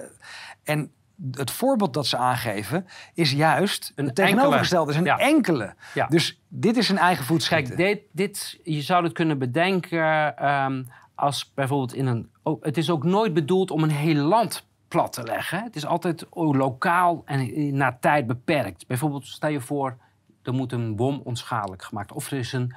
en 0.63 0.91
het 1.31 1.51
voorbeeld 1.51 1.93
dat 1.93 2.07
ze 2.07 2.17
aangeven 2.17 2.85
is 3.13 3.31
juist 3.31 3.91
een 3.95 4.13
tegenovergestelde, 4.13 4.91
is 4.91 4.97
een 4.97 5.07
enkele. 5.07 5.75
Ja. 5.93 6.07
Dus 6.07 6.41
dit 6.47 6.77
is 6.77 6.89
een 6.89 6.97
eigen 6.97 7.25
voetschieten. 7.25 7.75
Kijk, 7.75 7.87
dit, 7.87 8.01
dit, 8.11 8.59
je 8.63 8.81
zou 8.81 9.03
het 9.03 9.13
kunnen 9.13 9.37
bedenken 9.37 10.45
um, 10.49 10.87
als 11.15 11.51
bijvoorbeeld 11.53 11.93
in 11.93 12.05
een... 12.05 12.29
Oh, 12.43 12.63
het 12.63 12.77
is 12.77 12.89
ook 12.89 13.03
nooit 13.03 13.33
bedoeld 13.33 13.71
om 13.71 13.83
een 13.83 13.91
heel 13.91 14.23
land 14.23 14.67
plat 14.87 15.13
te 15.13 15.23
leggen. 15.23 15.63
Het 15.63 15.75
is 15.75 15.85
altijd 15.85 16.25
lokaal 16.31 17.21
en 17.25 17.75
naar 17.75 17.99
tijd 17.99 18.27
beperkt. 18.27 18.87
Bijvoorbeeld, 18.87 19.25
stel 19.25 19.49
je 19.49 19.61
voor, 19.61 19.97
er 20.43 20.53
moet 20.53 20.71
een 20.71 20.95
bom 20.95 21.21
onschadelijk 21.23 21.83
gemaakt. 21.83 22.11
Of 22.11 22.31
er 22.31 22.37
is 22.37 22.53
een 22.53 22.75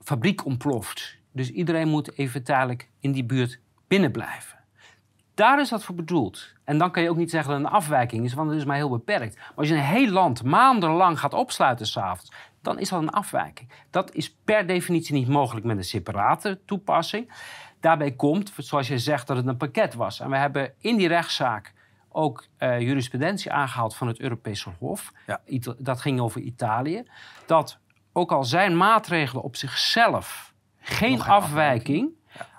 fabriek 0.00 0.44
ontploft. 0.44 1.16
Dus 1.32 1.50
iedereen 1.50 1.88
moet 1.88 2.18
even 2.18 2.42
tijdelijk 2.42 2.88
in 3.00 3.12
die 3.12 3.24
buurt 3.24 3.60
binnen 3.88 4.10
blijven. 4.12 4.58
Daar 5.34 5.60
is 5.60 5.68
dat 5.68 5.84
voor 5.84 5.94
bedoeld. 5.94 6.52
En 6.64 6.78
dan 6.78 6.90
kan 6.90 7.02
je 7.02 7.10
ook 7.10 7.16
niet 7.16 7.30
zeggen 7.30 7.50
dat 7.50 7.58
het 7.60 7.68
een 7.70 7.76
afwijking 7.76 8.24
is, 8.24 8.34
want 8.34 8.50
het 8.50 8.58
is 8.58 8.64
maar 8.64 8.76
heel 8.76 8.90
beperkt. 8.90 9.36
Maar 9.36 9.52
als 9.54 9.68
je 9.68 9.74
een 9.74 9.80
heel 9.80 10.10
land 10.10 10.42
maandenlang 10.42 11.18
gaat 11.18 11.34
opsluiten 11.34 11.86
s'avonds, 11.86 12.32
dan 12.62 12.78
is 12.78 12.88
dat 12.88 13.02
een 13.02 13.10
afwijking. 13.10 13.68
Dat 13.90 14.14
is 14.14 14.36
per 14.44 14.66
definitie 14.66 15.14
niet 15.14 15.28
mogelijk 15.28 15.66
met 15.66 15.76
een 15.76 15.84
separate 15.84 16.60
toepassing. 16.66 17.32
Daarbij 17.80 18.12
komt, 18.12 18.52
zoals 18.56 18.88
je 18.88 18.98
zegt, 18.98 19.26
dat 19.26 19.36
het 19.36 19.46
een 19.46 19.56
pakket 19.56 19.94
was. 19.94 20.20
En 20.20 20.30
we 20.30 20.36
hebben 20.36 20.72
in 20.78 20.96
die 20.96 21.08
rechtszaak 21.08 21.72
ook 22.14 22.46
uh, 22.58 22.80
jurisprudentie 22.80 23.52
aangehaald 23.52 23.96
van 23.96 24.06
het 24.06 24.20
Europese 24.20 24.70
Hof. 24.78 25.12
Ja. 25.26 25.40
Dat 25.78 26.00
ging 26.00 26.20
over 26.20 26.40
Italië. 26.40 27.02
Dat 27.46 27.78
ook 28.12 28.32
al 28.32 28.44
zijn 28.44 28.76
maatregelen 28.76 29.42
op 29.42 29.56
zichzelf 29.56 30.52
geen, 30.80 31.16
Nog 31.16 31.28
afwijking, 31.28 32.10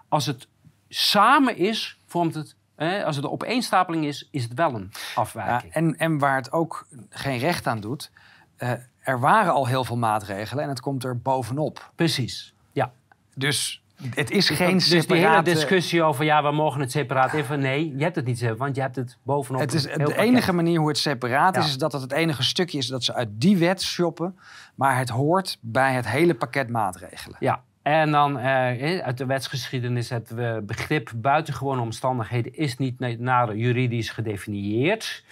als 0.10 0.26
het 0.26 0.47
samen 0.89 1.58
is, 1.58 1.97
vormt 2.06 2.34
het. 2.34 2.56
Eh, 2.76 3.04
als 3.04 3.16
het 3.16 3.26
een 3.26 3.32
opeenstapeling 3.32 4.06
is, 4.06 4.28
is 4.32 4.43
het 4.43 4.54
wel 4.54 4.74
een 4.76 4.91
Ja, 4.91 5.22
afwijking. 5.22 5.74
en, 5.74 5.97
en 5.97 6.18
waar 6.18 6.36
het 6.36 6.51
ook 6.51 6.88
geen 7.10 7.38
recht 7.38 7.68
aan 7.68 7.80
doet, 7.80 8.12
eh, 8.56 8.72
er 8.99 9.20
waren 9.20 9.54
al 9.54 9.68
heel 9.68 9.84
veel 9.84 9.97
maatregelen 9.97 10.64
en 10.64 10.70
het 10.70 10.80
komt 10.80 11.04
er 11.04 11.22
bovenop. 11.22 11.91
Precies. 11.95 12.54
Ja. 12.72 12.91
Dus 13.36 13.82
het 14.10 14.32
is 14.32 14.49
geen 14.49 14.74
dus 14.78 15.08
die 15.08 15.18
hele 15.28 15.41
discussie 15.41 16.04
over 16.04 16.26
ja, 16.26 16.43
we 16.43 16.51
mogen 16.51 16.80
het 16.82 16.91
separaat 16.91 17.34
even. 17.34 17.60
Nee, 17.60 17.93
je 17.97 18.04
hebt 18.04 18.16
het 18.16 18.26
niet 18.26 18.56
want 18.58 18.76
je 18.76 18.82
hebt 18.82 18.95
het 18.95 19.18
bovenop. 19.24 19.62
Het 19.62 19.74
is 19.74 19.84
de 19.84 19.89
pakket. 19.89 20.16
enige 20.16 20.54
manier 20.54 20.80
hoe 20.80 20.88
het 20.88 20.97
separaat 20.97 21.58
is, 21.58 21.64
Ja. 21.64 21.70
is 21.70 21.78
dat 21.78 21.91
het 21.91 22.01
het 22.01 22.12
enige 22.12 22.43
stukje 22.43 22.78
is 22.78 22.88
dat 22.88 23.04
ze 23.04 23.14
uit 23.14 23.30
die 23.32 23.58
wet 23.58 23.82
shoppen. 23.82 24.38
Maar 24.76 24.97
het 24.97 25.10
hoort 25.10 25.58
bij 25.62 25.93
het 25.93 26.08
hele 26.08 26.34
pakket 26.36 26.70
maatregelen. 26.70 27.38
Ja, 27.39 27.62
en 27.82 28.12
dan 28.12 28.39
eh, 28.39 28.99
uit 28.99 29.18
de 29.18 29.26
wetsgeschiedenis 29.26 30.10
het 30.10 30.32
eh, 30.32 30.58
begrip 30.64 31.12
buitengewone 31.16 31.82
omstandigheden 31.82 32.56
is 32.58 32.78
niet 32.78 32.99
na- 32.99 33.16
nader 33.20 33.56
juridisch 33.56 34.10
gedefinieerd. 34.10 35.24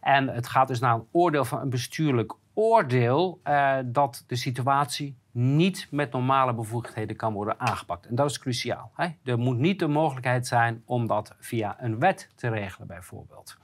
En 0.00 0.28
het 0.28 0.46
gaat 0.48 0.68
dus 0.68 0.78
naar 0.78 0.94
een 0.94 1.06
oordeel 1.12 1.44
van 1.44 1.60
een 1.60 1.70
bestuurlijk 1.70 2.32
oordeel 2.58 3.40
eh, 3.42 3.76
dat 3.84 4.24
de 4.26 4.36
situatie 4.36 5.16
niet 5.30 5.86
met 5.90 6.12
normale 6.12 6.54
bevoegdheden 6.54 7.16
kan 7.16 7.32
worden 7.32 7.60
aangepakt. 7.60 8.06
En 8.06 8.14
dat 8.14 8.30
is 8.30 8.38
cruciaal. 8.38 8.90
Hè? 8.94 9.08
Er 9.24 9.38
moet 9.38 9.58
niet 9.58 9.78
de 9.78 9.86
mogelijkheid 9.86 10.46
zijn 10.46 10.82
om 10.84 11.06
dat 11.06 11.34
via 11.38 11.76
een 11.80 11.98
wet 11.98 12.30
te 12.34 12.48
regelen, 12.48 12.86
bijvoorbeeld. 12.86 13.56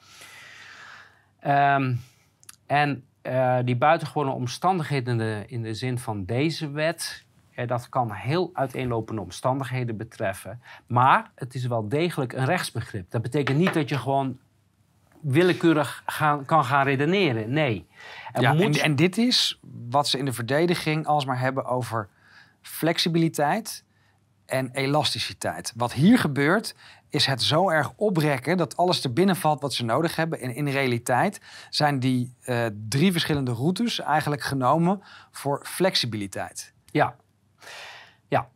Ehm, 1.38 1.94
en 2.66 3.04
eh, 3.22 3.58
die 3.64 3.76
buitengewone 3.76 4.30
omstandigheden 4.30 5.12
in 5.12 5.18
de, 5.18 5.44
in 5.46 5.62
de 5.62 5.74
zin 5.74 5.98
van 5.98 6.24
deze 6.24 6.70
wet, 6.70 7.24
dat 7.66 7.88
kan 7.88 8.12
heel 8.12 8.50
uiteenlopende 8.52 9.20
omstandigheden 9.20 9.96
betreffen. 9.96 10.60
Maar 10.86 11.30
het 11.34 11.54
is 11.54 11.66
wel 11.66 11.88
degelijk 11.88 12.32
een 12.32 12.44
rechtsbegrip. 12.44 13.10
Dat 13.10 13.22
betekent 13.22 13.58
niet 13.58 13.74
dat 13.74 13.88
je 13.88 13.98
gewoon 13.98 14.38
willekeurig 15.24 16.02
gaan, 16.06 16.44
kan 16.44 16.64
gaan 16.64 16.84
redeneren. 16.84 17.52
Nee. 17.52 17.86
Er 18.32 18.40
Ja, 18.42 18.52
moet- 18.52 18.76
en, 18.78 18.82
en 18.84 18.96
dit 18.96 19.18
is 19.18 19.60
wat 19.90 20.08
ze 20.08 20.18
in 20.18 20.24
de 20.24 20.32
verdediging 20.32 21.06
alsmaar 21.06 21.38
hebben 21.40 21.64
over 21.64 22.08
flexibiliteit 22.62 23.84
en 24.46 24.70
elasticiteit. 24.72 25.72
Wat 25.76 25.92
hier 25.92 26.18
gebeurt, 26.18 26.74
is 27.08 27.26
het 27.26 27.42
zo 27.42 27.70
erg 27.70 27.92
oprekken 27.96 28.56
dat 28.56 28.76
alles 28.76 29.00
te 29.00 29.10
binnen 29.10 29.36
valt 29.36 29.60
wat 29.60 29.74
ze 29.74 29.84
nodig 29.84 30.16
hebben. 30.16 30.40
En 30.40 30.54
in 30.54 30.68
realiteit 30.68 31.40
zijn 31.70 31.98
die 31.98 32.34
eh, 32.40 32.66
drie 32.88 33.12
verschillende 33.12 33.52
routes 33.52 34.00
eigenlijk 34.00 34.42
genomen 34.42 35.02
voor 35.30 35.60
flexibiliteit. 35.66 36.72
Ja. 36.84 37.16
Ja. 38.28 38.48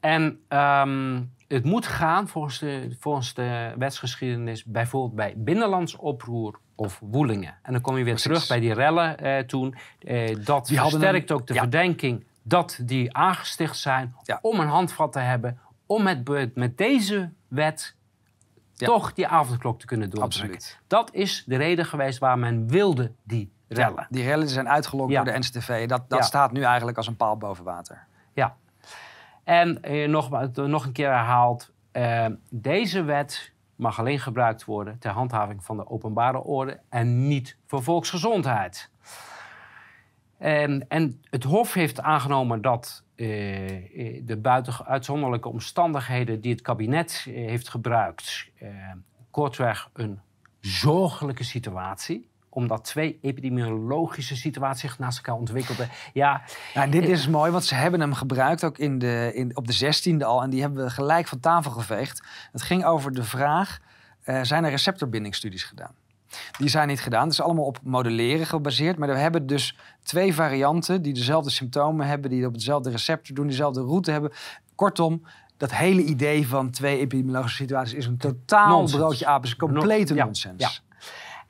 En 0.00 0.40
ehm, 0.48 1.22
het 1.50 1.64
moet 1.64 1.86
gaan 1.86 2.28
volgens 2.28 2.58
de, 2.58 2.96
volgens 2.98 3.34
de 3.34 3.74
wetsgeschiedenis 3.78 4.64
bijvoorbeeld 4.64 5.14
bij 5.14 5.34
binnenlands 5.36 5.96
oproer 5.96 6.58
of 6.74 7.00
woelingen. 7.02 7.54
En 7.62 7.72
dan 7.72 7.80
kom 7.80 7.96
je 7.96 8.04
weer 8.04 8.12
Precies. 8.14 8.30
terug 8.32 8.48
bij 8.48 8.60
die 8.60 8.72
rellen 8.74 9.18
eh, 9.18 9.38
toen. 9.38 9.74
Eh, 9.98 10.36
dat 10.44 10.66
Die 10.66 10.78
versterkt 10.80 11.30
een- 11.30 11.36
ook 11.36 11.46
de 11.46 11.54
ja. 11.54 11.60
verdenking 11.60 12.24
dat 12.42 12.78
die 12.82 13.16
aangesticht 13.16 13.76
zijn 13.76 14.14
Ja. 14.22 14.38
om 14.42 14.60
een 14.60 14.68
handvat 14.68 15.12
te 15.12 15.18
hebben, 15.18 15.58
om 15.86 16.02
met, 16.02 16.54
met 16.54 16.78
deze 16.78 17.30
wet 17.48 17.94
Ja. 18.74 18.86
toch 18.86 19.12
die 19.12 19.26
avondklok 19.26 19.80
te 19.80 19.86
kunnen 19.86 20.10
doordrukken. 20.10 20.54
Absoluut. 20.56 20.80
Dat 20.86 21.14
is 21.14 21.44
de 21.46 21.56
reden 21.56 21.84
geweest 21.86 22.18
waar 22.18 22.38
men 22.38 22.68
wilde 22.68 23.12
die 23.22 23.52
rellen. 23.68 24.06
Die 24.10 24.24
rellen 24.24 24.48
zijn 24.48 24.68
uitgelokt 24.68 25.14
door 25.14 25.24
de 25.24 25.38
NCTV. 25.38 25.86
Dat, 25.88 26.02
dat 26.08 26.24
staat 26.24 26.52
nu 26.52 26.62
eigenlijk 26.62 26.96
als 26.96 27.06
een 27.06 27.16
paal 27.16 27.36
boven 27.36 27.64
water. 27.64 28.06
Ja. 28.34 28.56
En 29.44 29.82
eh, 29.82 30.08
nog, 30.08 30.30
nog 30.54 30.84
een 30.84 30.92
keer 30.92 31.10
herhaald, 31.10 31.72
eh, 31.92 32.26
deze 32.50 33.02
wet 33.02 33.52
mag 33.76 33.98
alleen 33.98 34.20
gebruikt 34.20 34.64
worden 34.64 34.98
ter 34.98 35.10
handhaving 35.10 35.64
van 35.64 35.76
de 35.76 35.88
openbare 35.88 36.42
orde 36.42 36.80
en 36.88 37.28
niet 37.28 37.56
voor 37.66 37.82
volksgezondheid. 37.82 38.90
En, 40.38 40.88
en 40.88 41.22
het 41.30 41.44
Hof 41.44 41.74
heeft 41.74 42.00
aangenomen 42.00 42.62
dat 42.62 43.04
eh, 43.14 44.16
eh, 44.16 44.22
de 44.24 44.36
buiten 44.36 44.86
uitzonderlijke 44.86 45.48
omstandigheden 45.48 46.40
die 46.40 46.52
het 46.52 46.62
kabinet 46.62 47.24
eh, 47.26 47.34
heeft 47.34 47.68
gebruikt, 47.68 48.50
eh, 48.58 48.68
kortweg 49.30 49.90
een 49.92 50.20
zorgelijke 50.60 51.44
situatie, 51.44 52.28
omdat 52.50 52.84
twee 52.84 53.18
epidemiologische 53.22 54.36
situaties 54.36 54.80
zich 54.80 54.98
naast 54.98 55.16
elkaar 55.16 55.34
ontwikkelden. 55.34 55.88
Ja, 56.12 56.42
en 56.74 56.90
dit 56.90 57.08
is 57.08 57.28
mooi, 57.28 57.50
want 57.50 57.64
ze 57.64 57.74
hebben 57.74 58.00
hem 58.00 58.14
gebruikt 58.14 58.64
ook 58.64 58.78
in 58.78 58.98
de, 58.98 59.30
in, 59.34 59.56
op 59.56 59.66
de 59.66 59.94
16e 59.94 60.24
al. 60.24 60.42
En 60.42 60.50
die 60.50 60.60
hebben 60.60 60.84
we 60.84 60.90
gelijk 60.90 61.26
van 61.28 61.40
tafel 61.40 61.70
geveegd. 61.70 62.22
Het 62.52 62.62
ging 62.62 62.84
over 62.84 63.12
de 63.12 63.24
vraag, 63.24 63.78
eh, 64.22 64.40
zijn 64.42 64.64
er 64.64 64.70
receptorbindingsstudies 64.70 65.64
gedaan? 65.64 65.94
Die 66.58 66.68
zijn 66.68 66.88
niet 66.88 67.00
gedaan. 67.00 67.22
Het 67.22 67.32
is 67.32 67.40
allemaal 67.40 67.64
op 67.64 67.78
modelleren 67.82 68.46
gebaseerd. 68.46 68.98
Maar 68.98 69.08
we 69.08 69.14
hebben 69.18 69.46
dus 69.46 69.76
twee 70.02 70.34
varianten 70.34 71.02
die 71.02 71.14
dezelfde 71.14 71.50
symptomen 71.50 72.06
hebben... 72.06 72.30
die 72.30 72.46
op 72.46 72.52
hetzelfde 72.52 72.90
receptor 72.90 73.34
doen, 73.36 73.46
dezelfde 73.46 73.80
route 73.80 74.10
hebben. 74.10 74.32
Kortom, 74.74 75.22
dat 75.56 75.74
hele 75.74 76.02
idee 76.02 76.48
van 76.48 76.70
twee 76.70 76.98
epidemiologische 76.98 77.56
situaties... 77.56 77.94
is 77.94 78.06
een 78.06 78.16
totaal 78.16 78.68
Nonsens. 78.78 79.00
broodje 79.00 79.26
apens. 79.26 79.56
Complete 79.56 80.14
Ja, 80.14 80.24
nonsens. 80.24 80.62
ja. 80.62 80.70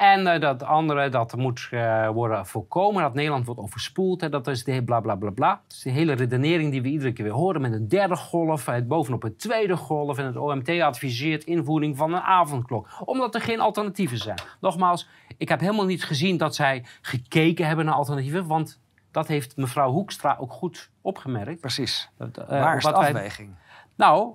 En 0.01 0.27
eh, 0.27 0.41
dat 0.41 0.63
andere, 0.63 1.09
dat 1.09 1.37
moet 1.37 1.69
eh, 1.71 2.09
worden 2.09 2.47
voorkomen 2.47 3.03
dat 3.03 3.15
Nederland 3.15 3.47
wordt 3.47 3.61
overspoeld. 3.61 4.21
Hè, 4.21 4.29
dat 4.29 4.47
is 4.47 4.65
de 4.65 4.83
bla 4.85 5.01
bla 5.01 5.15
bla 5.15 5.31
bla. 5.31 5.49
Dat 5.67 5.73
is 5.77 5.83
de 5.83 5.91
hele 5.91 6.13
redenering 6.13 6.71
die 6.71 6.83
we 6.83 6.89
iedere 6.89 7.13
keer 7.13 7.25
weer 7.25 7.35
horen 7.35 7.61
met 7.61 7.73
een 7.73 7.89
derde 7.89 8.17
golf, 8.17 8.67
het 8.67 8.89
bovenop 8.89 9.23
een 9.23 9.37
tweede 9.37 9.77
golf. 9.77 10.19
En 10.19 10.25
het 10.27 10.37
OMT 10.37 10.69
adviseert 10.69 11.45
invoering 11.45 11.97
van 11.97 12.13
een 12.15 12.21
avondklok, 12.21 12.89
omdat 13.05 13.35
er 13.35 13.41
geen 13.41 13.61
alternatieven 13.61 14.19
zijn. 14.19 14.39
Nogmaals, 14.61 15.09
ik 15.37 15.49
heb 15.49 15.61
helemaal 15.61 15.85
niet 15.87 16.05
gezien 16.05 16.37
dat 16.37 16.55
zij 16.55 16.85
gekeken 17.01 17.67
hebben 17.67 17.85
naar 17.85 17.95
alternatieven, 17.95 18.47
want 18.47 18.81
dat 19.11 19.27
heeft 19.29 19.57
mevrouw 19.57 19.91
Hoekstra 19.91 20.37
ook 20.41 20.53
goed 20.53 20.91
opgemerkt. 21.01 21.61
Precies. 21.61 22.11
Dat, 22.19 22.39
eh, 22.39 22.49
Waar 22.49 22.77
is 22.77 22.85
de 22.85 22.91
wij- 22.91 22.99
afweging? 23.01 23.55
nou, 23.97 24.33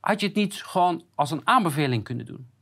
had 0.00 0.20
je 0.20 0.26
het 0.26 0.36
niet 0.36 0.54
gewoon 0.54 1.02
als 1.14 1.30
een 1.30 1.40
aanbeveling 1.44 2.04
kunnen 2.04 2.26
doen? 2.26 2.52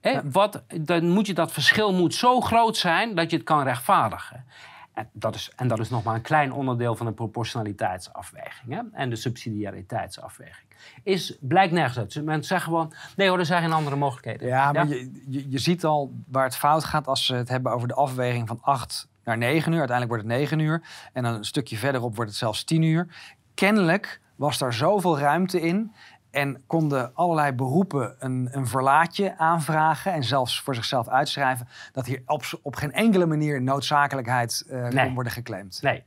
Hè? 0.00 0.30
Wat, 0.30 0.62
dan 0.80 1.08
moet 1.08 1.26
je, 1.26 1.34
dat 1.34 1.52
verschil 1.52 1.92
moet 1.92 2.14
zo 2.14 2.40
groot 2.40 2.76
zijn 2.76 3.14
dat 3.14 3.30
je 3.30 3.36
het 3.36 3.46
kan 3.46 3.62
rechtvaardigen. 3.62 4.44
En 4.92 5.08
dat 5.12 5.34
is, 5.34 5.52
en 5.56 5.68
dat 5.68 5.78
is 5.78 5.90
nog 5.90 6.02
maar 6.02 6.14
een 6.14 6.22
klein 6.22 6.52
onderdeel 6.52 6.96
van 6.96 7.06
de 7.06 7.12
proportionaliteitsafweging 7.12 8.72
hè? 8.72 8.80
en 8.92 9.10
de 9.10 9.16
subsidiariteitsafweging. 9.16 10.68
Is, 11.02 11.36
blijkt 11.40 11.72
nergens 11.72 11.98
uit. 11.98 12.24
Mensen 12.24 12.44
zeggen 12.44 12.68
gewoon, 12.68 12.92
nee 13.16 13.28
hoor, 13.28 13.38
er 13.38 13.46
zijn 13.46 13.62
geen 13.62 13.72
andere 13.72 13.96
mogelijkheden. 13.96 14.48
Ja, 14.48 14.72
maar 14.72 14.88
Je, 14.88 15.22
je, 15.28 15.50
je 15.50 15.58
ziet 15.58 15.84
al 15.84 16.12
waar 16.26 16.44
het 16.44 16.56
fout 16.56 16.84
gaat 16.84 17.06
als 17.06 17.26
ze 17.26 17.34
het 17.34 17.48
hebben 17.48 17.72
over 17.72 17.88
de 17.88 17.94
afweging 17.94 18.48
van 18.48 18.58
8 18.60 19.08
naar 19.24 19.38
9 19.38 19.72
uur. 19.72 19.78
Uiteindelijk 19.78 20.20
wordt 20.20 20.34
het 20.34 20.40
9 20.40 20.58
uur. 20.58 20.82
En 21.12 21.22
dan 21.22 21.34
een 21.34 21.44
stukje 21.44 21.76
verderop 21.76 22.16
wordt 22.16 22.30
het 22.30 22.38
zelfs 22.38 22.64
10 22.64 22.82
uur. 22.82 23.06
Kennelijk 23.54 24.20
was 24.36 24.58
daar 24.58 24.72
zoveel 24.74 25.18
ruimte 25.18 25.60
in. 25.60 25.92
En 26.30 26.62
konden 26.66 27.14
allerlei 27.14 27.52
beroepen 27.52 28.14
een, 28.18 28.48
een 28.52 28.66
verlaatje 28.66 29.38
aanvragen. 29.38 30.12
En 30.12 30.24
zelfs 30.24 30.60
voor 30.60 30.74
zichzelf 30.74 31.08
uitschrijven. 31.08 31.68
Dat 31.92 32.06
hier 32.06 32.22
op, 32.26 32.42
op 32.62 32.76
geen 32.76 32.92
enkele 32.92 33.26
manier 33.26 33.62
noodzakelijkheid 33.62 34.64
Nee. 34.68 35.04
kon 35.04 35.14
worden 35.14 35.32
geclaimd. 35.32 35.78
Nee. 35.82 36.02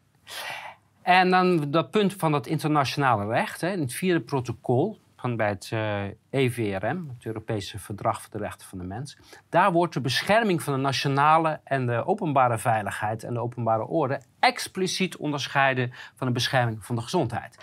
En 1.01 1.29
dan 1.29 1.71
dat 1.71 1.91
punt 1.91 2.13
van 2.13 2.33
het 2.33 2.47
internationale 2.47 3.25
recht. 3.25 3.61
Hè, 3.61 3.71
in 3.71 3.79
het 3.79 3.93
vierde 3.93 4.21
protocol 4.21 5.01
van 5.23 5.35
bij 5.35 5.49
het 5.49 5.69
eh, 5.71 6.03
EVRM, 6.29 7.09
het 7.15 7.25
Europese 7.25 7.79
Verdrag 7.79 8.21
voor 8.21 8.31
de 8.31 8.37
Rechten 8.37 8.67
van 8.67 8.77
de 8.77 8.83
Mens. 8.83 9.17
Daar 9.49 9.71
wordt 9.71 9.93
de 9.93 10.01
bescherming 10.01 10.63
van 10.63 10.73
de 10.73 10.79
nationale 10.79 11.59
en 11.63 11.85
de 11.85 12.05
openbare 12.05 12.57
veiligheid 12.57 13.23
en 13.23 13.33
de 13.33 13.39
openbare 13.39 13.87
orde 13.87 14.21
expliciet 14.39 15.17
onderscheiden 15.17 15.93
van 16.15 16.27
de 16.27 16.33
bescherming 16.33 16.85
van 16.85 16.95
de 16.95 17.01
gezondheid. 17.01 17.57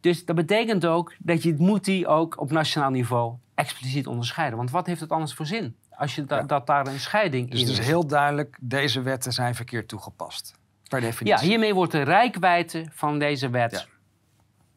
Dus 0.00 0.24
dat 0.24 0.36
betekent 0.36 0.86
ook 0.86 1.14
dat 1.18 1.42
je 1.42 1.54
moet 1.58 1.84
die 1.84 2.06
ook 2.06 2.40
op 2.40 2.50
nationaal 2.50 2.90
niveau 2.90 3.34
expliciet 3.54 4.06
onderscheiden. 4.06 4.58
Want 4.58 4.70
wat 4.70 4.86
heeft 4.86 5.00
het 5.00 5.10
anders 5.10 5.34
voor 5.34 5.46
zin 5.46 5.76
als 5.90 6.14
je 6.14 6.24
da- 6.24 6.36
Ja. 6.36 6.42
dat 6.42 6.66
daar 6.66 6.86
een 6.86 7.00
scheiding 7.00 7.50
Dus 7.50 7.60
in 7.60 7.66
het 7.66 7.78
is 7.78 7.86
heel 7.86 8.06
duidelijk, 8.06 8.56
deze 8.60 9.02
wetten 9.02 9.32
zijn 9.32 9.54
verkeerd 9.54 9.88
toegepast. 9.88 10.58
Per 10.88 10.98
Ja, 11.00 11.06
definitie. 11.06 11.48
hiermee 11.48 11.74
wordt 11.74 11.92
de 11.92 12.02
rijkwijde 12.02 12.86
van 12.90 13.18
deze 13.18 13.50
wet 13.50 13.70
Ja. 13.72 13.84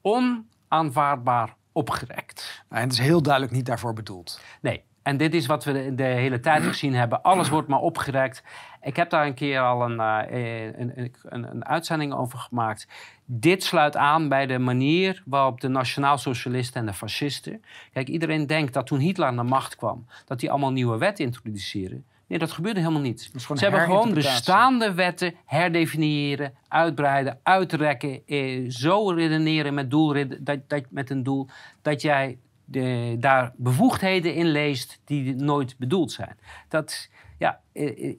onaanvaardbaar 0.02 1.56
opgerekt. 1.72 2.64
En 2.70 2.82
het 2.82 2.92
is 2.92 3.00
heel 3.00 3.22
duidelijk 3.22 3.54
niet 3.54 3.66
daarvoor 3.66 3.94
bedoeld. 3.94 4.42
Nee, 4.62 4.84
En 5.04 5.18
dit 5.18 5.34
is 5.34 5.46
wat 5.46 5.64
we 5.64 5.72
de, 5.74 5.96
de 5.96 6.04
hele 6.04 6.40
tijd 6.40 6.64
gezien 6.64 6.94
hebben. 6.94 7.22
Alles 7.22 7.50
wordt 7.50 7.68
maar 7.68 7.80
opgerekt. 7.80 8.44
Ik 8.82 8.96
heb 8.96 9.10
daar 9.10 9.26
een 9.26 9.34
keer 9.34 9.60
al 9.62 9.90
een, 9.90 10.00
eh, 10.00 10.66
een, 10.80 11.16
een 11.54 11.66
uitzending 11.66 12.14
over 12.14 12.40
gemaakt. 12.40 12.88
Dit 13.34 13.64
sluit 13.64 13.96
aan 13.96 14.30
bij 14.30 14.46
de 14.46 14.60
manier 14.60 15.24
waarop 15.26 15.62
de 15.62 15.68
nationaalsocialisten 15.68 16.82
en 16.82 16.86
de 16.86 16.94
fascisten. 16.94 17.64
Kijk, 17.94 18.08
iedereen 18.08 18.48
denkt 18.48 18.74
dat 18.74 18.88
toen 18.88 19.00
Hitler 19.00 19.28
aan 19.28 19.36
de 19.36 19.44
macht 19.44 19.76
kwam, 19.76 20.06
dat 20.26 20.42
hij 20.42 20.50
allemaal 20.50 20.72
nieuwe 20.72 20.98
wetten 20.98 21.26
introduceerde. 21.26 22.02
Nee, 22.28 22.40
dat 22.40 22.52
gebeurde 22.52 22.80
helemaal 22.80 23.02
niet. 23.02 23.32
Ze 23.36 23.54
hebben 23.54 23.82
gewoon 23.82 24.14
bestaande 24.14 24.94
wetten 24.94 25.34
herdefiniëren, 25.46 26.54
uitbreiden, 26.68 27.40
uitrekken. 27.44 28.22
Eh, 28.26 28.70
zo 28.70 29.10
redeneren 29.10 29.74
met, 29.74 29.92
doelred- 29.92 30.46
dat, 30.46 30.60
dat, 30.70 30.84
met 30.90 31.10
een 31.10 31.24
doel 31.24 31.48
dat 31.82 32.02
jij 32.02 32.38
de, 32.66 33.16
daar 33.20 33.54
bevoegdheden 33.56 34.34
in 34.34 34.46
leest 34.46 35.02
die 35.06 35.36
nooit 35.36 35.78
bedoeld 35.78 36.12
zijn. 36.12 36.38
Dat, 36.68 37.10
ja, 37.38 37.60
eh, 37.74 38.10
eh, 38.10 38.18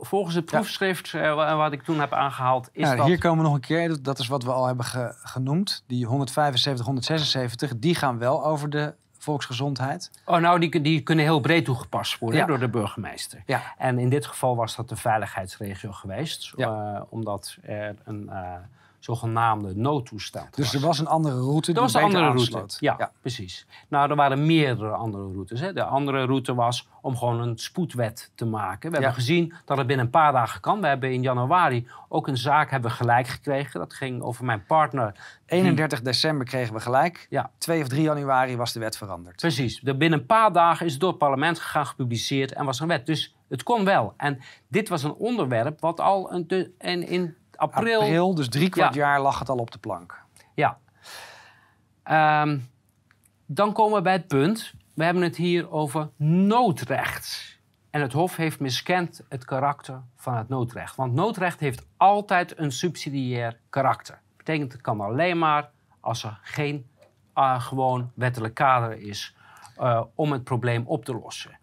volgens 0.00 0.34
het 0.34 0.44
proefschrift 0.44 1.14
eh, 1.14 1.34
wa- 1.34 1.56
wat 1.56 1.72
ik 1.72 1.82
toen 1.82 2.00
heb 2.00 2.12
aangehaald, 2.12 2.68
is 2.72 2.88
Ja, 2.88 2.96
dat... 2.96 3.06
Hier 3.06 3.18
komen 3.18 3.38
we 3.38 3.44
nog 3.44 3.54
een 3.54 3.60
keer, 3.60 3.88
dat- 3.88 4.04
dat 4.04 4.18
is 4.18 4.26
wat 4.28 4.42
we 4.42 4.52
al 4.52 4.66
hebben 4.66 4.84
ge- 4.84 5.14
genoemd. 5.22 5.84
Die 5.86 6.06
175, 6.06 6.84
176, 6.86 7.72
die 7.78 7.94
gaan 7.94 8.18
wel 8.18 8.44
over 8.44 8.70
de 8.70 8.94
volksgezondheid. 9.18 10.10
Oh, 10.24 10.36
nou, 10.38 10.58
die, 10.60 10.80
die 10.80 11.00
kunnen 11.00 11.24
heel 11.24 11.40
breed 11.40 11.64
toegepast 11.64 12.18
worden 12.18 12.40
Ja. 12.40 12.46
door 12.46 12.58
de 12.58 12.68
burgemeester. 12.68 13.42
Ja. 13.46 13.62
En 13.78 13.98
in 13.98 14.08
dit 14.08 14.26
geval 14.26 14.56
was 14.56 14.76
dat 14.76 14.88
de 14.88 14.96
veiligheidsregio 14.96 15.92
geweest, 15.92 16.52
Ja. 16.56 16.94
eh, 16.96 17.02
omdat 17.08 17.56
er 17.62 17.96
een 18.04 18.28
eh, 18.28 18.52
zogenaamde 19.06 19.74
noodtoestand 19.76 20.54
Dus 20.56 20.72
was. 20.72 20.74
er 20.82 20.86
was 20.88 20.98
een 20.98 21.06
andere 21.06 21.34
route 21.40 21.72
was 21.72 21.92
die 21.92 22.00
de 22.00 22.06
beter 22.06 22.20
andere 22.22 22.24
route. 22.24 22.40
aansloot. 22.58 22.76
Ja, 22.80 23.12
precies. 23.20 23.66
Nou, 23.88 24.10
er 24.10 24.16
waren 24.16 24.46
meerdere 24.46 24.90
andere 24.90 25.22
routes. 25.32 25.60
Hè. 25.60 25.72
De 25.72 25.84
andere 25.84 26.24
route 26.24 26.54
was 26.54 26.88
om 27.00 27.16
gewoon 27.16 27.40
een 27.40 27.58
spoedwet 27.58 28.30
te 28.34 28.44
maken. 28.46 28.90
We 28.90 28.96
Ja. 28.96 29.02
hebben 29.02 29.20
gezien 29.20 29.54
dat 29.64 29.76
het 29.78 29.86
binnen 29.86 30.04
een 30.04 30.10
paar 30.12 30.32
dagen 30.32 30.60
kan. 30.60 30.80
We 30.80 30.86
hebben 30.86 31.12
in 31.12 31.22
januari 31.22 31.86
ook 32.08 32.28
een 32.28 32.36
zaak 32.36 32.70
hebben 32.70 32.90
gelijk 32.90 33.26
gekregen. 33.28 33.80
Dat 33.80 33.94
ging 33.94 34.22
over 34.22 34.44
mijn 34.44 34.64
partner. 34.66 35.12
die- 35.46 35.58
31 35.58 36.02
december 36.02 36.46
kregen 36.46 36.74
we 36.74 36.80
gelijk. 36.80 37.26
Ja. 37.30 37.50
2 37.58 37.82
of 37.82 37.88
3 37.88 38.02
januari 38.02 38.56
was 38.56 38.72
de 38.72 38.80
wet 38.80 38.96
veranderd. 38.96 39.36
Precies. 39.36 39.80
De 39.80 39.96
binnen 39.96 40.18
een 40.18 40.26
paar 40.26 40.52
dagen 40.52 40.86
is 40.86 40.92
het 40.92 41.00
door 41.00 41.10
het 41.10 41.18
parlement 41.18 41.58
gegaan, 41.58 41.86
gepubliceerd 41.86 42.52
en 42.52 42.64
was 42.64 42.76
er 42.76 42.82
een 42.82 42.88
wet. 42.88 43.06
Dus 43.06 43.34
het 43.48 43.62
kon 43.62 43.84
wel. 43.84 44.14
En 44.16 44.38
dit 44.68 44.88
was 44.88 45.02
een 45.02 45.14
onderwerp 45.14 45.80
wat 45.80 46.00
al 46.00 46.32
een, 46.32 46.72
en 46.78 47.08
in 47.08 47.34
april... 47.56 48.00
April, 48.00 48.34
dus 48.34 48.48
drie 48.48 48.68
kwart 48.68 48.94
Ja. 48.94 49.00
jaar 49.00 49.20
lag 49.20 49.38
het 49.38 49.48
al 49.48 49.56
op 49.56 49.70
de 49.70 49.78
plank. 49.78 50.22
Ja. 50.54 50.78
Ehm, 52.02 52.58
dan 53.46 53.72
komen 53.72 53.96
we 53.96 54.02
bij 54.02 54.12
het 54.12 54.26
punt. 54.26 54.74
We 54.94 55.04
hebben 55.04 55.22
het 55.22 55.36
hier 55.36 55.70
over 55.70 56.10
noodrecht. 56.16 57.58
En 57.90 58.00
het 58.00 58.12
Hof 58.12 58.36
heeft 58.36 58.60
miskend 58.60 59.20
het 59.28 59.44
karakter 59.44 60.02
van 60.16 60.36
het 60.36 60.48
noodrecht. 60.48 60.96
Want 60.96 61.12
noodrecht 61.12 61.60
heeft 61.60 61.86
altijd 61.96 62.58
een 62.58 62.72
subsidiair 62.72 63.60
karakter. 63.70 64.20
Betekent 64.36 64.72
het 64.72 64.80
kan 64.80 65.00
alleen 65.00 65.38
maar 65.38 65.70
als 66.00 66.24
er 66.24 66.38
geen 66.42 66.90
eh, 67.34 67.60
gewoon 67.60 68.12
wettelijk 68.14 68.54
kader 68.54 68.98
is 68.98 69.36
eh, 69.76 70.02
om 70.14 70.32
het 70.32 70.44
probleem 70.44 70.86
op 70.86 71.04
te 71.04 71.14
lossen. 71.14 71.58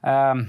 Ehm 0.00 0.44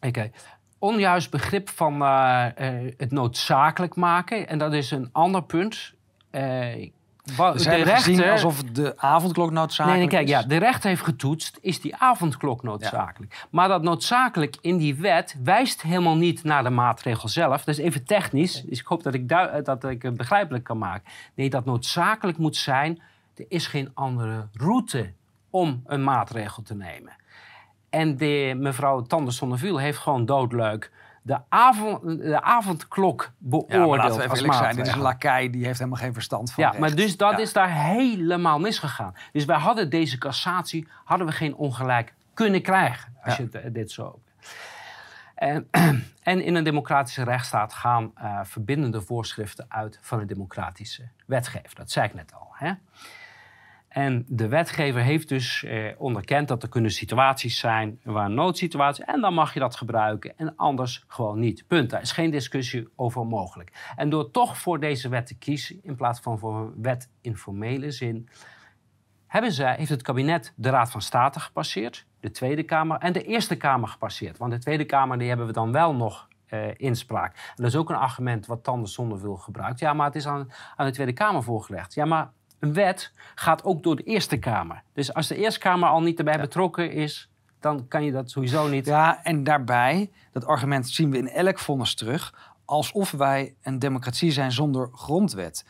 Oké. 0.00 0.30
Onjuist 0.78 1.30
begrip 1.30 1.68
van 1.68 2.02
eh, 2.02 2.46
eh, 2.56 2.92
het 2.96 3.10
noodzakelijk 3.12 3.94
maken. 3.96 4.48
En 4.48 4.58
dat 4.58 4.72
is 4.72 4.90
een 4.90 5.08
ander 5.12 5.42
punt. 5.42 5.94
Wa- 7.36 7.52
Dus 7.52 7.66
rechter- 7.66 8.30
alsof 8.30 8.62
de 8.62 8.92
avondklok 8.96 9.50
Nee, 9.50 9.58
noodzakelijk 9.58 10.00
nee, 10.00 10.08
kijk, 10.08 10.24
is. 10.24 10.30
ja, 10.30 10.42
de 10.42 10.56
rechter 10.56 10.88
heeft 10.88 11.02
getoetst, 11.02 11.58
is 11.60 11.80
die 11.80 11.96
avondklok 11.96 12.62
noodzakelijk. 12.62 13.46
Maar 13.50 13.68
dat 13.68 13.82
noodzakelijk 13.82 14.56
in 14.60 14.76
die 14.76 14.94
wet 14.94 15.36
wijst 15.44 15.82
helemaal 15.82 16.16
niet 16.16 16.44
naar 16.44 16.62
de 16.62 16.70
maatregel 16.70 17.28
zelf. 17.28 17.64
Dat 17.64 17.78
is 17.78 17.84
even 17.84 18.04
technisch, 18.04 18.62
dus 18.62 18.78
ik 18.80 18.86
hoop 18.86 19.02
dat 19.02 19.14
ik, 19.14 19.28
dat 19.64 19.84
ik 19.84 20.02
het 20.02 20.16
begrijpelijk 20.16 20.64
kan 20.64 20.78
maken. 20.78 21.10
Nee, 21.34 21.50
dat 21.50 21.64
noodzakelijk 21.64 22.38
moet 22.38 22.56
zijn, 22.56 23.00
er 23.36 23.44
is 23.48 23.66
geen 23.66 23.90
andere 23.94 24.46
route 24.52 25.12
om 25.50 25.82
een 25.86 26.04
maatregel 26.04 26.62
te 26.62 26.74
nemen. 26.74 27.12
En 27.96 28.16
de, 28.16 28.54
mevrouw 28.56 29.02
Tanders 29.02 29.36
Sonneviel 29.36 29.78
heeft 29.78 29.98
gewoon 29.98 30.26
doodleuk 30.26 30.90
de, 31.22 31.38
avond, 31.48 32.02
de 32.18 32.42
avondklok 32.42 33.22
Ja, 33.22 33.30
beoordeeld 33.38 33.88
maar 33.88 33.98
laten 33.98 34.16
we 34.16 34.18
even 34.18 34.30
als 34.30 34.38
eerlijk 34.40 34.58
zijn. 34.58 34.76
Dit 34.76 34.86
is 34.86 34.92
een 34.92 34.98
lakai, 35.00 35.50
die 35.50 35.64
heeft 35.64 35.78
helemaal 35.78 36.00
geen 36.00 36.12
verstand 36.12 36.52
van 36.52 36.62
Ja, 36.64 36.68
recht. 36.68 36.80
maar 36.80 36.94
dus 36.94 37.16
dat 37.16 37.30
Ja. 37.32 37.38
is 37.38 37.52
daar 37.52 37.70
helemaal 37.72 38.58
misgegaan. 38.58 39.14
Dus 39.32 39.44
wij 39.44 39.56
hadden 39.58 39.90
deze 39.90 40.18
cassatie, 40.18 40.88
hadden 41.04 41.26
we 41.26 41.32
geen 41.32 41.54
ongelijk 41.54 42.14
kunnen 42.34 42.62
krijgen. 42.62 43.12
Als 43.22 43.36
Ja. 43.36 43.44
je 43.52 43.58
het, 43.58 43.74
dit 43.74 43.90
zo... 43.90 44.20
En, 45.34 45.68
en 46.22 46.42
in 46.44 46.54
een 46.54 46.64
democratische 46.64 47.24
rechtsstaat 47.24 47.72
gaan 47.74 48.10
eh, 48.14 48.40
verbindende 48.42 49.00
voorschriften 49.00 49.66
uit 49.68 49.98
van 50.02 50.20
een 50.20 50.26
democratische 50.26 51.08
wetgever. 51.26 51.74
Dat 51.74 51.90
zei 51.90 52.06
ik 52.06 52.14
net 52.14 52.32
al. 52.34 52.48
Hè? 52.52 52.72
En 53.96 54.24
de 54.28 54.48
wetgever 54.48 55.02
heeft 55.02 55.28
dus 55.28 55.64
eh, 55.64 55.84
onderkend 55.98 56.48
dat 56.48 56.62
er 56.62 56.68
kunnen 56.68 56.90
situaties 56.90 57.58
zijn 57.58 58.00
waar 58.02 58.24
een 58.24 58.34
noodsituatie 58.34 59.04
en 59.04 59.20
dan 59.20 59.34
mag 59.34 59.54
je 59.54 59.60
dat 59.60 59.76
gebruiken 59.76 60.38
en 60.38 60.56
anders 60.56 61.04
gewoon 61.06 61.38
niet. 61.38 61.64
Punt. 61.66 61.90
Daar 61.90 62.00
is 62.00 62.12
geen 62.12 62.30
discussie 62.30 62.88
over 62.96 63.26
mogelijk. 63.26 63.92
En 63.96 64.10
door 64.10 64.30
toch 64.30 64.58
voor 64.58 64.80
deze 64.80 65.08
wet 65.08 65.26
te 65.26 65.38
kiezen 65.38 65.78
in 65.82 65.96
plaats 65.96 66.20
van 66.20 66.38
voor 66.38 66.56
een 66.56 66.82
wet 66.82 67.10
in 67.20 67.36
formele 67.36 67.90
zin, 67.90 68.28
hebben 69.26 69.76
heeft 69.76 69.90
het 69.90 70.02
kabinet 70.02 70.52
de 70.56 70.70
Raad 70.70 70.90
van 70.90 71.02
State 71.02 71.40
gepasseerd, 71.40 72.06
de 72.20 72.30
Tweede 72.30 72.62
Kamer 72.62 72.98
en 72.98 73.12
de 73.12 73.22
Eerste 73.22 73.56
Kamer 73.56 73.88
gepasseerd. 73.88 74.38
Want 74.38 74.52
de 74.52 74.58
Tweede 74.58 74.84
Kamer 74.84 75.18
die 75.18 75.28
hebben 75.28 75.46
we 75.46 75.52
dan 75.52 75.72
wel 75.72 75.94
nog 75.94 76.28
eh, 76.46 76.68
inspraak. 76.76 77.34
En 77.34 77.54
dat 77.62 77.66
is 77.66 77.76
ook 77.76 77.90
een 77.90 77.96
argument 77.96 78.46
wat 78.46 78.64
Tande 78.64 78.88
Zonnevil 78.88 79.36
gebruikt. 79.36 79.78
Ja, 79.78 79.92
maar 79.92 80.06
het 80.06 80.16
is 80.16 80.26
aan, 80.26 80.50
aan 80.76 80.86
de 80.86 80.92
Tweede 80.92 81.12
Kamer 81.12 81.42
voorgelegd. 81.42 81.94
Ja, 81.94 82.04
maar 82.04 82.30
een 82.66 82.72
wet 82.72 83.12
gaat 83.34 83.64
ook 83.64 83.82
door 83.82 83.96
de 83.96 84.02
Eerste 84.02 84.36
Kamer. 84.36 84.82
Dus 84.92 85.14
als 85.14 85.26
de 85.26 85.36
Eerste 85.36 85.60
Kamer 85.60 85.88
al 85.88 86.02
niet 86.02 86.18
erbij 86.18 86.38
betrokken 86.38 86.92
is, 86.92 87.30
dan 87.60 87.88
kan 87.88 88.04
je 88.04 88.12
dat 88.12 88.30
sowieso 88.30 88.68
niet. 88.68 88.86
Ja, 88.86 89.24
en 89.24 89.44
daarbij, 89.44 90.10
dat 90.32 90.46
argument 90.46 90.88
zien 90.88 91.10
we 91.10 91.18
in 91.18 91.28
elk 91.28 91.58
vonnis 91.58 91.94
terug, 91.94 92.54
alsof 92.64 93.10
wij 93.10 93.54
een 93.62 93.78
democratie 93.78 94.30
zijn 94.30 94.52
zonder 94.52 94.88
grondwet. 94.92 95.64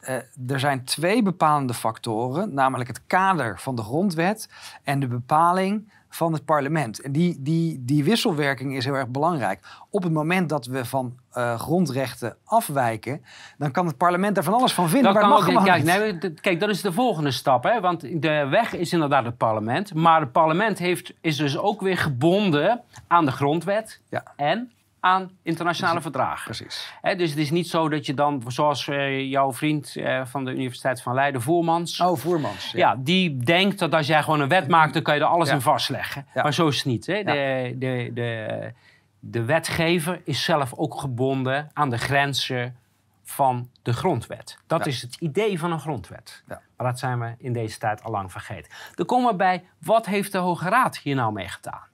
Eh, 0.00 0.14
er 0.46 0.60
zijn 0.60 0.84
twee 0.84 1.22
bepalende 1.22 1.74
factoren, 1.74 2.54
namelijk 2.54 2.88
het 2.88 3.06
kader 3.06 3.60
van 3.60 3.74
de 3.74 3.82
grondwet 3.82 4.48
en 4.82 5.00
de 5.00 5.08
bepaling 5.08 5.92
van 6.10 6.32
het 6.32 6.44
parlement. 6.44 7.00
En 7.00 7.12
die, 7.12 7.36
die, 7.38 7.82
die 7.84 8.04
wisselwerking 8.04 8.76
is 8.76 8.84
heel 8.84 8.94
erg 8.94 9.08
belangrijk. 9.08 9.60
Op 9.90 10.02
het 10.02 10.12
moment 10.12 10.48
dat 10.48 10.66
we 10.66 10.84
van 10.84 11.16
eh, 11.32 11.58
grondrechten 11.58 12.36
afwijken, 12.44 13.24
dan 13.58 13.70
kan 13.70 13.86
het 13.86 13.96
parlement 13.96 14.34
daar 14.34 14.44
van 14.44 14.54
alles 14.54 14.72
van 14.72 14.88
vinden. 14.88 15.12
Dat 15.14 15.22
maar 15.22 15.44
kan 15.44 15.56
ook, 15.56 15.64
kijk, 15.64 15.84
nee, 15.84 16.32
kijk, 16.34 16.60
dat 16.60 16.68
is 16.68 16.80
de 16.80 16.92
volgende 16.92 17.30
stap. 17.30 17.64
Hè? 17.64 17.80
Want 17.80 18.22
de 18.22 18.46
weg 18.50 18.74
is 18.74 18.92
inderdaad 18.92 19.24
het 19.24 19.36
parlement. 19.36 19.94
Maar 19.94 20.20
het 20.20 20.32
parlement 20.32 20.78
heeft, 20.78 21.12
is 21.20 21.36
dus 21.36 21.58
ook 21.58 21.80
weer 21.80 21.98
gebonden 21.98 22.80
aan 23.06 23.24
de 23.24 23.32
grondwet 23.32 24.00
Ja. 24.08 24.22
en 24.36 24.70
aan 25.00 25.30
internationale 25.42 26.00
verdragen. 26.00 26.44
Precies. 26.44 26.92
Dus 27.16 27.30
het 27.30 27.38
is 27.38 27.50
niet 27.50 27.68
zo 27.68 27.88
dat 27.88 28.06
je 28.06 28.14
dan, 28.14 28.42
zoals 28.46 28.88
eh, 28.88 29.30
jouw 29.30 29.52
vriend 29.52 29.96
eh, 29.96 30.24
van 30.24 30.44
de 30.44 30.50
Universiteit 30.52 31.02
van 31.02 31.14
Leiden, 31.14 31.42
Voermans... 31.42 32.00
Oh, 32.00 32.16
Voermans. 32.16 32.70
Ja, 32.72 32.96
die 32.98 33.36
denkt 33.36 33.78
dat 33.78 33.94
als 33.94 34.06
jij 34.06 34.22
gewoon 34.22 34.40
een 34.40 34.48
wet 34.48 34.68
maakt, 34.68 34.92
dan 34.92 35.02
kan 35.02 35.14
je 35.14 35.20
er 35.20 35.26
alles 35.26 35.48
Ja. 35.48 35.54
in 35.54 35.60
vastleggen. 35.60 36.26
Ja. 36.34 36.42
Maar 36.42 36.54
zo 36.54 36.68
is 36.68 36.76
het 36.76 36.84
niet. 36.84 37.04
De, 37.04 37.74
de, 37.78 38.10
de, 38.14 38.72
de 39.20 39.44
wetgever 39.44 40.20
is 40.24 40.44
zelf 40.44 40.72
ook 40.74 41.00
gebonden 41.00 41.70
aan 41.72 41.90
de 41.90 41.98
grenzen 41.98 42.76
van 43.24 43.70
de 43.82 43.92
grondwet. 43.92 44.58
Dat 44.66 44.84
Ja. 44.84 44.90
is 44.90 45.02
het 45.02 45.16
idee 45.20 45.58
van 45.58 45.72
een 45.72 45.80
grondwet. 45.80 46.42
Ja. 46.48 46.60
Maar 46.76 46.86
dat 46.86 46.98
zijn 46.98 47.20
we 47.20 47.34
in 47.38 47.52
deze 47.52 47.78
tijd 47.78 48.02
al 48.02 48.10
lang 48.10 48.32
vergeten. 48.32 48.72
Dan 48.94 49.06
komen 49.06 49.30
we 49.30 49.36
bij, 49.36 49.64
wat 49.78 50.06
heeft 50.06 50.32
de 50.32 50.38
Hoge 50.38 50.68
Raad 50.68 50.98
hier 50.98 51.14
nou 51.14 51.32
mee 51.32 51.48
gedaan? 51.48 51.88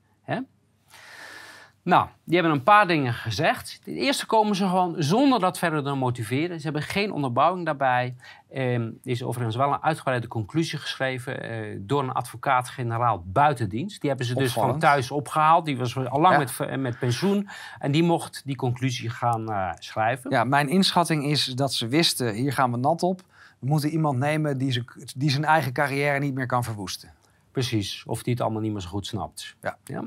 Nou, 1.87 2.09
die 2.25 2.35
hebben 2.39 2.57
een 2.57 2.63
paar 2.63 2.87
dingen 2.87 3.13
gezegd. 3.15 3.81
Ten 3.85 3.95
eerste 3.95 4.27
komen 4.27 4.57
ze 4.57 4.67
gewoon 4.67 4.95
zonder 4.99 5.41
dat 5.41 5.59
verder 5.59 5.83
te 5.83 5.95
motiveren. 5.95 6.57
Ze 6.57 6.65
hebben 6.65 6.83
geen 6.83 7.13
onderbouwing 7.13 7.65
daarbij. 7.65 8.15
Ehm, 8.51 8.81
er 8.83 8.93
is 9.03 9.23
overigens 9.23 9.57
wel 9.57 9.73
een 9.73 9.83
uitgebreide 9.83 10.29
conclusie 10.29 10.79
geschreven 10.79 11.43
eh, 11.43 11.77
door 11.81 12.03
een 12.03 12.13
advocaat-generaal 12.13 13.23
buitendienst. 13.27 14.01
Die 14.01 14.09
hebben 14.09 14.27
ze 14.27 14.35
dus 14.35 14.53
van 14.53 14.79
thuis 14.79 15.11
opgehaald. 15.11 15.65
Die 15.65 15.77
was 15.77 15.97
al 15.97 16.21
lang 16.21 16.35
Ja. 16.35 16.39
met, 16.39 16.61
eh, 16.61 16.79
met 16.79 16.99
pensioen. 16.99 17.49
En 17.79 17.93
die 17.93 18.03
mocht 18.03 18.43
die 18.45 18.57
conclusie 18.57 19.11
gaan 19.11 19.51
eh, 19.51 19.71
schrijven. 19.79 20.31
Ja, 20.31 20.45
mijn 20.45 20.69
inschatting 20.69 21.25
is 21.25 21.45
dat 21.45 21.75
ze 21.75 21.89
wisten, 21.89 22.35
hier 22.35 22.53
gaan 22.53 22.71
we 22.71 22.77
nat 22.77 23.03
op. 23.03 23.23
We 23.59 23.67
moeten 23.67 23.91
iemand 23.91 24.19
nemen 24.19 24.59
die 24.59 24.85
die 25.17 25.31
zijn 25.31 25.45
eigen 25.45 25.73
carrière 25.73 26.19
niet 26.19 26.35
meer 26.35 26.47
kan 26.47 26.65
verwoesten. 26.65 27.13
Precies, 27.53 28.05
of 28.07 28.23
die 28.23 28.33
het 28.33 28.43
allemaal 28.43 28.63
niet 28.63 28.73
meer 28.73 28.81
zo 28.81 28.89
goed 28.89 29.07
snapt. 29.07 29.57
Ja. 29.85 30.05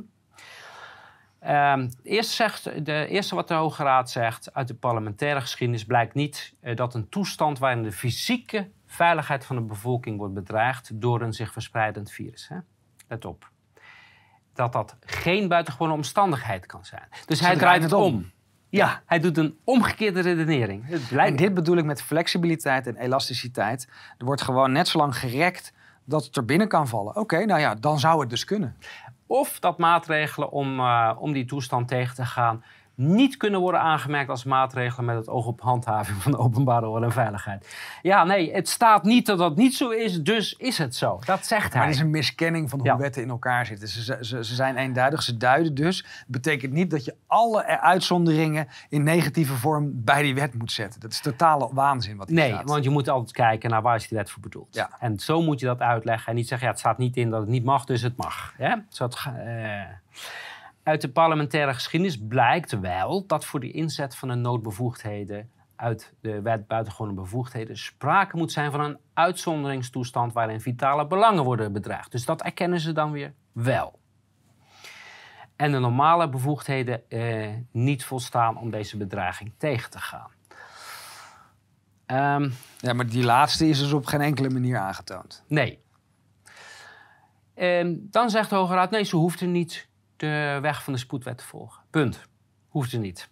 Ehm, 1.40 1.90
eerst 2.04 2.30
zegt, 2.30 2.86
de 2.86 3.08
eerste 3.08 3.36
wat 3.36 3.48
de 3.48 3.54
Hoge 3.54 3.84
Raad 3.84 4.10
zegt 4.10 4.54
uit 4.54 4.68
de 4.68 4.74
parlementaire 4.74 5.42
geschiedenis 5.42 5.86
blijkt 5.86 6.14
niet 6.14 6.54
eh, 6.60 6.76
dat 6.76 6.94
een 6.94 7.10
toestand 7.10 7.60
waarin 7.60 7.84
de 7.84 7.92
fysieke 7.92 8.70
veiligheid 8.86 9.46
van 9.46 9.56
de 9.56 9.62
bevolking 9.62 10.18
wordt 10.18 10.34
bedreigd 10.34 11.02
door 11.02 11.22
een 11.22 11.34
zich 11.34 11.52
verspreidend 11.52 12.12
virus. 12.12 12.48
Hè? 12.48 12.58
Let 13.08 13.26
op. 13.26 13.50
Dat 14.54 14.74
dat 14.74 14.96
geen 15.06 15.48
buitengewone 15.48 15.94
omstandigheid 15.94 16.66
kan 16.66 16.86
zijn. 16.86 17.08
Dus 17.26 17.40
hij 17.40 17.56
draait 17.56 17.84
het 17.84 17.94
om. 17.94 18.32
Ja, 18.70 19.02
hij 19.06 19.20
doet 19.20 19.38
een 19.38 19.58
omgekeerde 19.64 20.20
redenering. 20.20 20.88
Het 20.88 21.02
En 21.02 21.08
blijkt 21.08 21.38
dit 21.38 21.54
bedoel 21.54 21.78
ik 21.78 21.86
met 21.86 22.02
flexibiliteit 22.02 22.88
en 22.88 22.96
elasticiteit. 22.96 23.88
Er 24.18 24.26
wordt 24.26 24.42
gewoon 24.42 24.72
net 24.72 24.88
zo 24.88 24.98
lang 24.98 25.16
gerekt 25.18 25.74
dat 26.06 26.26
het 26.26 26.36
er 26.36 26.46
binnen 26.46 26.68
kan 26.68 26.88
vallen. 26.88 27.16
Oké, 27.16 27.46
nou 27.46 27.60
ja, 27.60 27.76
dan 27.76 28.00
zou 28.00 28.20
het 28.20 28.30
dus 28.30 28.44
kunnen. 28.44 28.76
Of 29.32 29.60
dat 29.60 29.78
maatregelen 29.78 30.52
om, 30.52 30.80
eh, 30.80 31.16
om 31.20 31.34
die 31.34 31.46
toestand 31.46 31.88
tegen 31.88 32.16
te 32.16 32.26
gaan 32.26 32.64
niet 33.00 33.38
kunnen 33.38 33.60
worden 33.60 33.82
aangemerkt 33.82 34.30
als 34.30 34.44
maatregelen 34.44 35.06
met 35.06 35.16
het 35.16 35.28
oog 35.30 35.46
op 35.46 35.62
handhaving 35.62 36.18
van 36.22 36.32
de 36.32 36.38
openbare 36.38 36.88
orde 36.88 37.06
en 37.06 37.12
veiligheid. 37.12 37.76
Ja, 38.02 38.24
nee, 38.24 38.54
het 38.54 38.70
staat 38.70 39.04
niet 39.04 39.26
dat 39.26 39.38
dat 39.38 39.56
niet 39.56 39.76
zo 39.76 39.90
is, 39.90 40.22
dus 40.22 40.54
is 40.54 40.78
het 40.78 40.96
zo. 40.96 41.20
Dat 41.26 41.46
zegt 41.46 41.64
Maar 41.64 41.72
hij. 41.78 41.86
het 41.86 41.96
is 41.96 42.02
een 42.02 42.10
miskenning 42.10 42.70
van 42.70 42.80
hoe 42.80 42.88
Ja. 42.88 42.98
wetten 42.98 43.22
in 43.22 43.30
elkaar 43.30 43.66
zitten. 43.66 43.88
Ze, 43.88 44.18
ze, 44.22 44.44
ze 44.46 44.56
zijn 44.56 44.78
eenduidig, 44.78 45.22
ze 45.22 45.38
duiden 45.38 45.76
dus. 45.76 45.98
Het 45.98 46.28
betekent 46.28 46.74
niet 46.74 46.90
dat 46.92 47.06
je 47.06 47.16
alle 47.28 47.66
uitzonderingen 47.82 48.68
in 48.90 49.04
negatieve 49.04 49.54
vorm 49.54 49.92
bij 50.04 50.22
die 50.22 50.36
wet 50.36 50.54
moet 50.58 50.72
zetten. 50.72 51.00
Dat 51.00 51.12
is 51.12 51.20
totale 51.22 51.70
waanzin 51.74 52.18
wat 52.18 52.30
Nee, 52.30 52.52
staat. 52.52 52.70
want 52.70 52.84
je 52.84 52.90
moet 52.90 53.10
altijd 53.10 53.32
kijken 53.32 53.70
naar 53.70 53.82
waar 53.82 53.96
is 53.96 54.08
die 54.08 54.18
wet 54.18 54.30
voor 54.32 54.42
bedoeld. 54.42 54.68
Ja. 54.76 54.90
En 55.00 55.20
zo 55.20 55.42
moet 55.42 55.60
je 55.60 55.66
dat 55.66 55.80
uitleggen 55.80 56.28
en 56.30 56.36
niet 56.36 56.48
zeggen, 56.48 56.68
ja, 56.68 56.74
het 56.74 56.82
staat 56.82 56.98
niet 56.98 57.18
in 57.18 57.30
dat 57.30 57.40
het 57.40 57.50
niet 57.50 57.64
mag, 57.64 57.86
dus 57.86 58.02
het 58.02 58.18
mag. 58.18 58.54
Hè? 58.58 58.76
Zo 58.90 59.04
het 59.04 59.16
eh. 59.38 59.82
Uit 60.90 61.02
de 61.02 61.12
parlementaire 61.12 61.74
geschiedenis 61.74 62.18
blijkt 62.28 62.80
wel 62.80 63.26
dat 63.28 63.46
voor 63.46 63.60
de 63.60 63.72
inzet 63.72 64.16
van 64.16 64.28
de 64.28 64.36
noodbevoegdheden 64.36 65.52
uit 65.76 66.14
de 66.22 66.42
wet 66.42 66.68
buitengewone 66.68 67.14
bevoegdheden 67.14 67.78
sprake 67.78 68.38
moet 68.38 68.52
zijn 68.52 68.72
van 68.72 68.80
een 68.80 68.98
uitzonderingstoestand 69.14 70.34
waarin 70.34 70.62
vitale 70.62 71.08
belangen 71.08 71.44
worden 71.44 71.74
bedreigd. 71.74 72.12
Dus 72.12 72.26
dat 72.26 72.42
erkennen 72.42 72.80
ze 72.80 72.92
dan 72.92 73.12
weer 73.12 73.34
wel. 73.52 74.00
En 75.56 75.72
de 75.72 75.80
normale 75.80 76.30
bevoegdheden 76.30 77.10
eh, 77.10 77.54
niet 77.72 78.06
volstaan 78.06 78.58
om 78.58 78.70
deze 78.70 78.98
bedreiging 78.98 79.54
tegen 79.58 79.90
te 79.90 80.00
gaan. 80.00 80.32
Ehm, 82.06 82.50
Ja, 82.78 82.94
maar 82.94 83.08
die 83.08 83.24
laatste 83.24 83.68
is 83.68 83.80
dus 83.80 83.94
op 83.94 84.06
geen 84.06 84.22
enkele 84.22 84.50
manier 84.50 84.78
aangetoond. 84.78 85.44
Nee. 85.48 85.80
En 87.54 88.08
dan 88.12 88.30
zegt 88.30 88.50
de 88.50 88.56
Hoge 88.56 88.74
Raad, 88.74 88.92
nee, 88.92 89.04
ze 89.04 89.16
hoeft 89.16 89.42
er 89.42 89.48
niet 89.48 89.89
de 90.20 90.58
weg 90.62 90.84
van 90.84 90.94
de 90.94 91.00
spoedwet 91.00 91.38
te 91.38 91.44
volgen. 91.44 91.84
Punt. 91.90 92.28
Hoeft 92.70 92.90
ze 92.90 92.98
niet. 92.98 93.30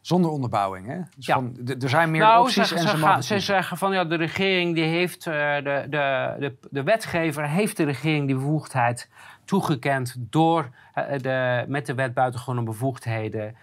Zonder 0.00 0.30
onderbouwing, 0.30 0.86
hè? 0.86 0.98
Dus 1.16 1.26
Ja. 1.26 1.34
van, 1.34 1.56
er 1.80 1.88
zijn 1.88 2.10
meer 2.10 2.20
nou, 2.20 2.40
opties 2.40 2.56
en 2.72 2.78
ze, 2.78 2.88
ze 2.88 2.96
gaan- 2.96 3.22
zeggen 3.22 3.76
van 3.76 3.92
ja, 3.92 4.04
de 4.04 4.14
regering 4.16 4.74
die 4.74 4.84
heeft, 4.84 5.26
eh, 5.26 5.54
de, 5.56 5.86
de, 5.88 6.36
de, 6.38 6.56
de 6.70 6.82
wetgever 6.82 7.48
heeft 7.48 7.76
de 7.76 7.84
regering 7.84 8.26
die 8.26 8.34
bevoegdheid 8.34 9.08
toegekend 9.44 10.14
door 10.18 10.70
eh, 10.94 11.18
de, 11.18 11.64
met 11.68 11.86
de 11.86 11.94
wet 11.94 12.14
buitengewone 12.14 12.62
bevoegdheden 12.62 13.56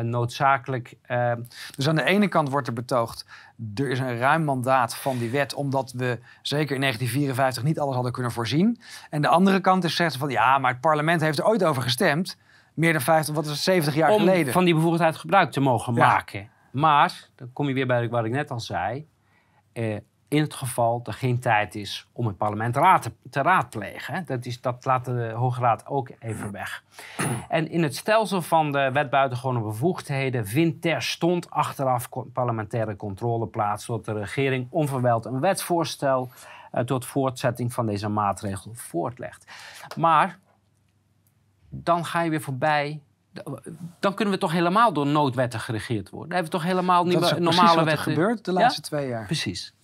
noodzakelijk 0.00 0.94
eh, 1.02 1.32
Dus 1.76 1.88
aan 1.88 1.94
de 1.94 2.04
ene 2.04 2.28
kant 2.28 2.48
wordt 2.50 2.66
er 2.66 2.72
betoogd, 2.72 3.26
er 3.74 3.88
is 3.90 3.98
een 3.98 4.18
ruim 4.18 4.44
mandaat 4.44 4.96
van 4.96 5.18
die 5.18 5.30
wet, 5.30 5.54
omdat 5.54 5.92
we 5.92 6.18
zeker 6.42 6.74
in 6.74 6.80
1954 6.80 7.62
niet 7.62 7.78
alles 7.80 7.94
hadden 7.94 8.12
kunnen 8.12 8.32
voorzien. 8.32 8.80
En 9.10 9.22
de 9.22 9.28
andere 9.28 9.60
kant 9.60 9.84
is 9.84 9.96
zegt 9.96 10.16
van, 10.16 10.28
ja, 10.30 10.58
maar 10.58 10.70
het 10.72 10.80
parlement 10.80 11.20
heeft 11.20 11.38
er 11.38 11.46
ooit 11.46 11.64
over 11.64 11.82
gestemd. 11.82 12.36
Meer 12.74 12.92
dan 12.92 13.00
50, 13.02 13.34
wat 13.34 13.44
is 13.44 13.50
het, 13.50 13.60
70 13.60 13.94
jaar 13.94 14.10
om 14.10 14.18
geleden. 14.18 14.52
van 14.52 14.64
die 14.64 14.74
bevoegdheid 14.74 15.16
gebruik 15.16 15.50
te 15.50 15.60
mogen 15.60 15.94
Ja. 15.94 16.06
maken. 16.06 16.48
Maar, 16.70 17.28
dan 17.36 17.50
kom 17.52 17.68
je 17.68 17.74
weer 17.74 17.86
bij 17.86 18.08
wat 18.08 18.24
ik 18.24 18.30
net 18.32 18.50
al 18.50 18.60
zei. 18.60 19.06
eh, 19.72 19.96
in 20.30 20.40
het 20.42 20.54
geval 20.54 21.00
er 21.04 21.12
geen 21.12 21.38
tijd 21.40 21.74
is 21.74 22.06
om 22.12 22.26
het 22.26 22.36
parlement 22.36 22.76
raad 22.76 23.02
te, 23.02 23.12
te 23.30 23.42
raadplegen. 23.42 24.14
hè. 24.14 24.22
Dat, 24.24 24.44
is, 24.44 24.60
dat 24.60 24.84
laat 24.84 25.04
de 25.04 25.32
Hoge 25.34 25.60
Raad 25.60 25.86
ook 25.86 26.10
even 26.18 26.52
weg. 26.52 26.82
En 27.48 27.70
in 27.70 27.82
het 27.82 27.96
stelsel 27.96 28.42
van 28.42 28.72
de 28.72 28.90
wet 28.92 29.10
buitengewone 29.10 29.60
bevoegdheden 29.60 30.46
vindt 30.46 30.82
terstond 30.82 31.50
achteraf 31.50 32.08
parlementaire 32.32 32.96
controle 32.96 33.46
plaats, 33.46 33.84
zodat 33.84 34.04
de 34.04 34.12
regering 34.12 34.66
onverwijld 34.70 35.24
een 35.24 35.40
wetsvoorstel 35.40 36.28
eh, 36.72 36.82
tot 36.84 37.06
voortzetting 37.06 37.72
van 37.72 37.86
deze 37.86 38.08
maatregel 38.08 38.70
voortlegt. 38.74 39.44
Maar 39.96 40.38
dan 41.68 42.04
ga 42.04 42.20
je 42.22 42.30
weer 42.30 42.40
voorbij. 42.42 43.00
Dan 44.00 44.14
kunnen 44.14 44.34
we 44.34 44.40
toch 44.40 44.52
helemaal 44.52 44.92
door 44.92 45.06
noodwetten 45.06 45.60
geregeerd 45.60 46.10
worden. 46.10 46.28
Dan 46.28 46.36
hebben 46.38 46.52
we 46.52 46.58
toch 46.58 46.68
helemaal 46.68 47.04
niet 47.04 47.12
dat 47.12 47.22
is 47.22 47.30
meer 47.30 47.38
ook 47.38 47.44
precies 47.44 47.60
normale 47.60 47.84
wat 47.84 47.88
er 47.92 47.96
wetten. 47.96 48.12
gebeurt 48.12 48.44
de 48.44 48.52
Ja? 48.52 48.58
laatste 48.60 48.80
twee 48.80 49.08
jaar. 49.08 49.24
Precies. 49.26 49.74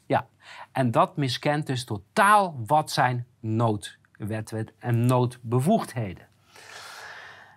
En 0.72 0.90
dat 0.90 1.16
miskent 1.16 1.66
dus 1.66 1.84
totaal 1.84 2.62
wat 2.66 2.90
zijn 2.90 3.26
noodwetten 3.40 4.68
en 4.78 5.06
noodbevoegdheden. 5.06 6.26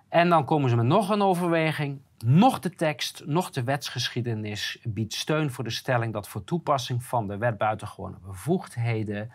En 0.09 0.29
dan 0.29 0.45
komen 0.45 0.69
ze 0.69 0.75
met 0.75 0.85
nog 0.85 1.09
een 1.09 1.21
overweging. 1.21 2.01
Nog 2.25 2.59
de 2.59 2.69
tekst, 2.69 3.23
nog 3.25 3.49
de 3.49 3.63
wetsgeschiedenis 3.63 4.79
biedt 4.83 5.13
steun 5.13 5.51
voor 5.51 5.63
de 5.63 5.69
stelling 5.69 6.13
dat 6.13 6.27
voor 6.27 6.43
toepassing 6.43 7.03
van 7.03 7.27
de 7.27 7.37
wet 7.37 7.57
buitengewone 7.57 8.17
bevoegdheden 8.25 9.31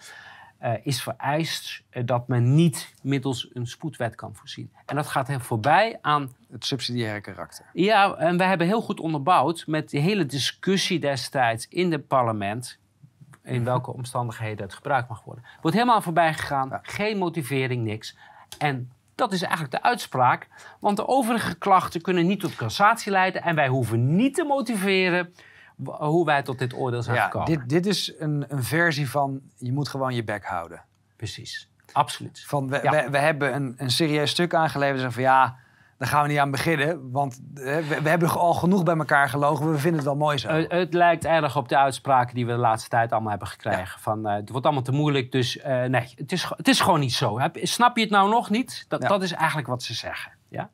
eh, 0.58 0.72
is 0.82 1.02
vereist 1.02 1.82
eh, 1.90 2.02
dat 2.06 2.28
men 2.28 2.54
niet 2.54 2.94
middels 3.02 3.48
een 3.52 3.66
spoedwet 3.66 4.14
kan 4.14 4.34
voorzien. 4.34 4.72
En 4.86 4.96
dat 4.96 5.06
gaat 5.06 5.26
heel 5.26 5.40
voorbij 5.40 5.98
aan 6.00 6.32
Het 6.50 6.64
subsidiaire 6.64 7.20
karakter. 7.20 7.64
ja, 7.72 8.14
en 8.14 8.36
we 8.36 8.44
hebben 8.44 8.66
heel 8.66 8.82
goed 8.82 9.00
onderbouwd 9.00 9.64
met 9.66 9.90
de 9.90 9.98
hele 9.98 10.26
discussie 10.26 10.98
destijds 10.98 11.68
in 11.68 11.92
het 11.92 12.06
parlement. 12.06 12.78
In 13.44 13.64
welke 13.64 13.92
omstandigheden 13.92 14.64
het 14.64 14.74
gebruikt 14.74 15.08
mag 15.08 15.24
worden. 15.24 15.44
Wordt 15.60 15.76
helemaal 15.76 16.02
voorbij 16.02 16.34
gegaan. 16.34 16.68
Ja. 16.68 16.78
Geen 16.82 17.18
motivering, 17.18 17.84
niks. 17.84 18.16
En 18.58 18.92
dat 19.14 19.32
is 19.32 19.42
eigenlijk 19.42 19.72
de 19.72 19.82
uitspraak. 19.82 20.48
Want 20.80 20.96
de 20.96 21.08
overige 21.08 21.54
klachten 21.54 22.00
kunnen 22.00 22.26
niet 22.26 22.40
tot 22.40 22.54
cassatie 22.56 23.12
leiden. 23.12 23.42
En 23.42 23.54
wij 23.54 23.68
hoeven 23.68 24.16
niet 24.16 24.34
te 24.34 24.44
motiveren 24.44 25.34
hoe 25.84 26.24
wij 26.24 26.42
tot 26.42 26.58
dit 26.58 26.74
oordeel 26.74 27.02
zijn 27.02 27.16
Ja, 27.16 27.24
gekomen. 27.24 27.46
dit, 27.48 27.68
dit 27.68 27.86
is 27.86 28.12
een, 28.18 28.44
een 28.48 28.62
versie 28.62 29.10
van, 29.10 29.40
je 29.56 29.72
moet 29.72 29.88
gewoon 29.88 30.14
je 30.14 30.24
bek 30.24 30.44
houden. 30.44 30.82
Precies. 31.16 31.68
Absoluut. 31.92 32.44
Van, 32.46 32.68
we, 32.68 32.80
Ja. 32.82 32.90
we, 32.90 33.10
we 33.10 33.18
hebben 33.18 33.54
een, 33.54 33.74
een 33.76 33.90
serieus 33.90 34.30
stuk 34.30 34.54
aangeleverd. 34.54 34.96
Zeggen 35.00 35.14
van 35.14 35.22
ja, 35.22 35.56
daar 36.04 36.12
gaan 36.12 36.22
we 36.22 36.28
niet 36.28 36.38
aan 36.38 36.50
beginnen. 36.50 37.10
Want 37.10 37.40
eh, 37.54 37.64
we, 37.64 38.00
we 38.02 38.08
hebben 38.08 38.28
al 38.30 38.54
genoeg 38.54 38.82
bij 38.82 38.96
elkaar 38.96 39.28
gelogen. 39.28 39.70
We 39.70 39.78
vinden 39.78 39.94
het 39.94 40.04
wel 40.04 40.16
mooi 40.16 40.38
zo. 40.38 40.48
Eh, 40.48 40.78
het 40.78 40.94
lijkt 40.94 41.24
erg 41.24 41.56
op 41.56 41.68
de 41.68 41.78
uitspraken 41.78 42.34
die 42.34 42.46
we 42.46 42.52
de 42.52 42.58
laatste 42.58 42.88
tijd 42.88 43.12
allemaal 43.12 43.30
hebben 43.30 43.48
gekregen. 43.48 44.00
Van, 44.00 44.26
eh, 44.26 44.34
het 44.34 44.50
wordt 44.50 44.66
allemaal 44.66 44.84
te 44.84 44.92
moeilijk, 44.92 45.32
dus 45.32 45.58
nee, 45.64 46.12
het 46.16 46.32
is, 46.32 46.48
het 46.56 46.68
is 46.68 46.80
gewoon 46.80 47.00
niet 47.00 47.12
zo. 47.12 47.38
Heb- 47.38 47.56
snap 47.62 47.96
je 47.96 48.02
het 48.02 48.10
nou 48.10 48.30
nog 48.30 48.50
niet? 48.50 48.84
Dat, 48.88 49.02
Ja. 49.02 49.08
dat 49.08 49.22
is 49.22 49.32
eigenlijk 49.32 49.68
wat 49.68 49.82
ze 49.82 49.94
zeggen. 49.94 50.32
Ja? 50.48 50.70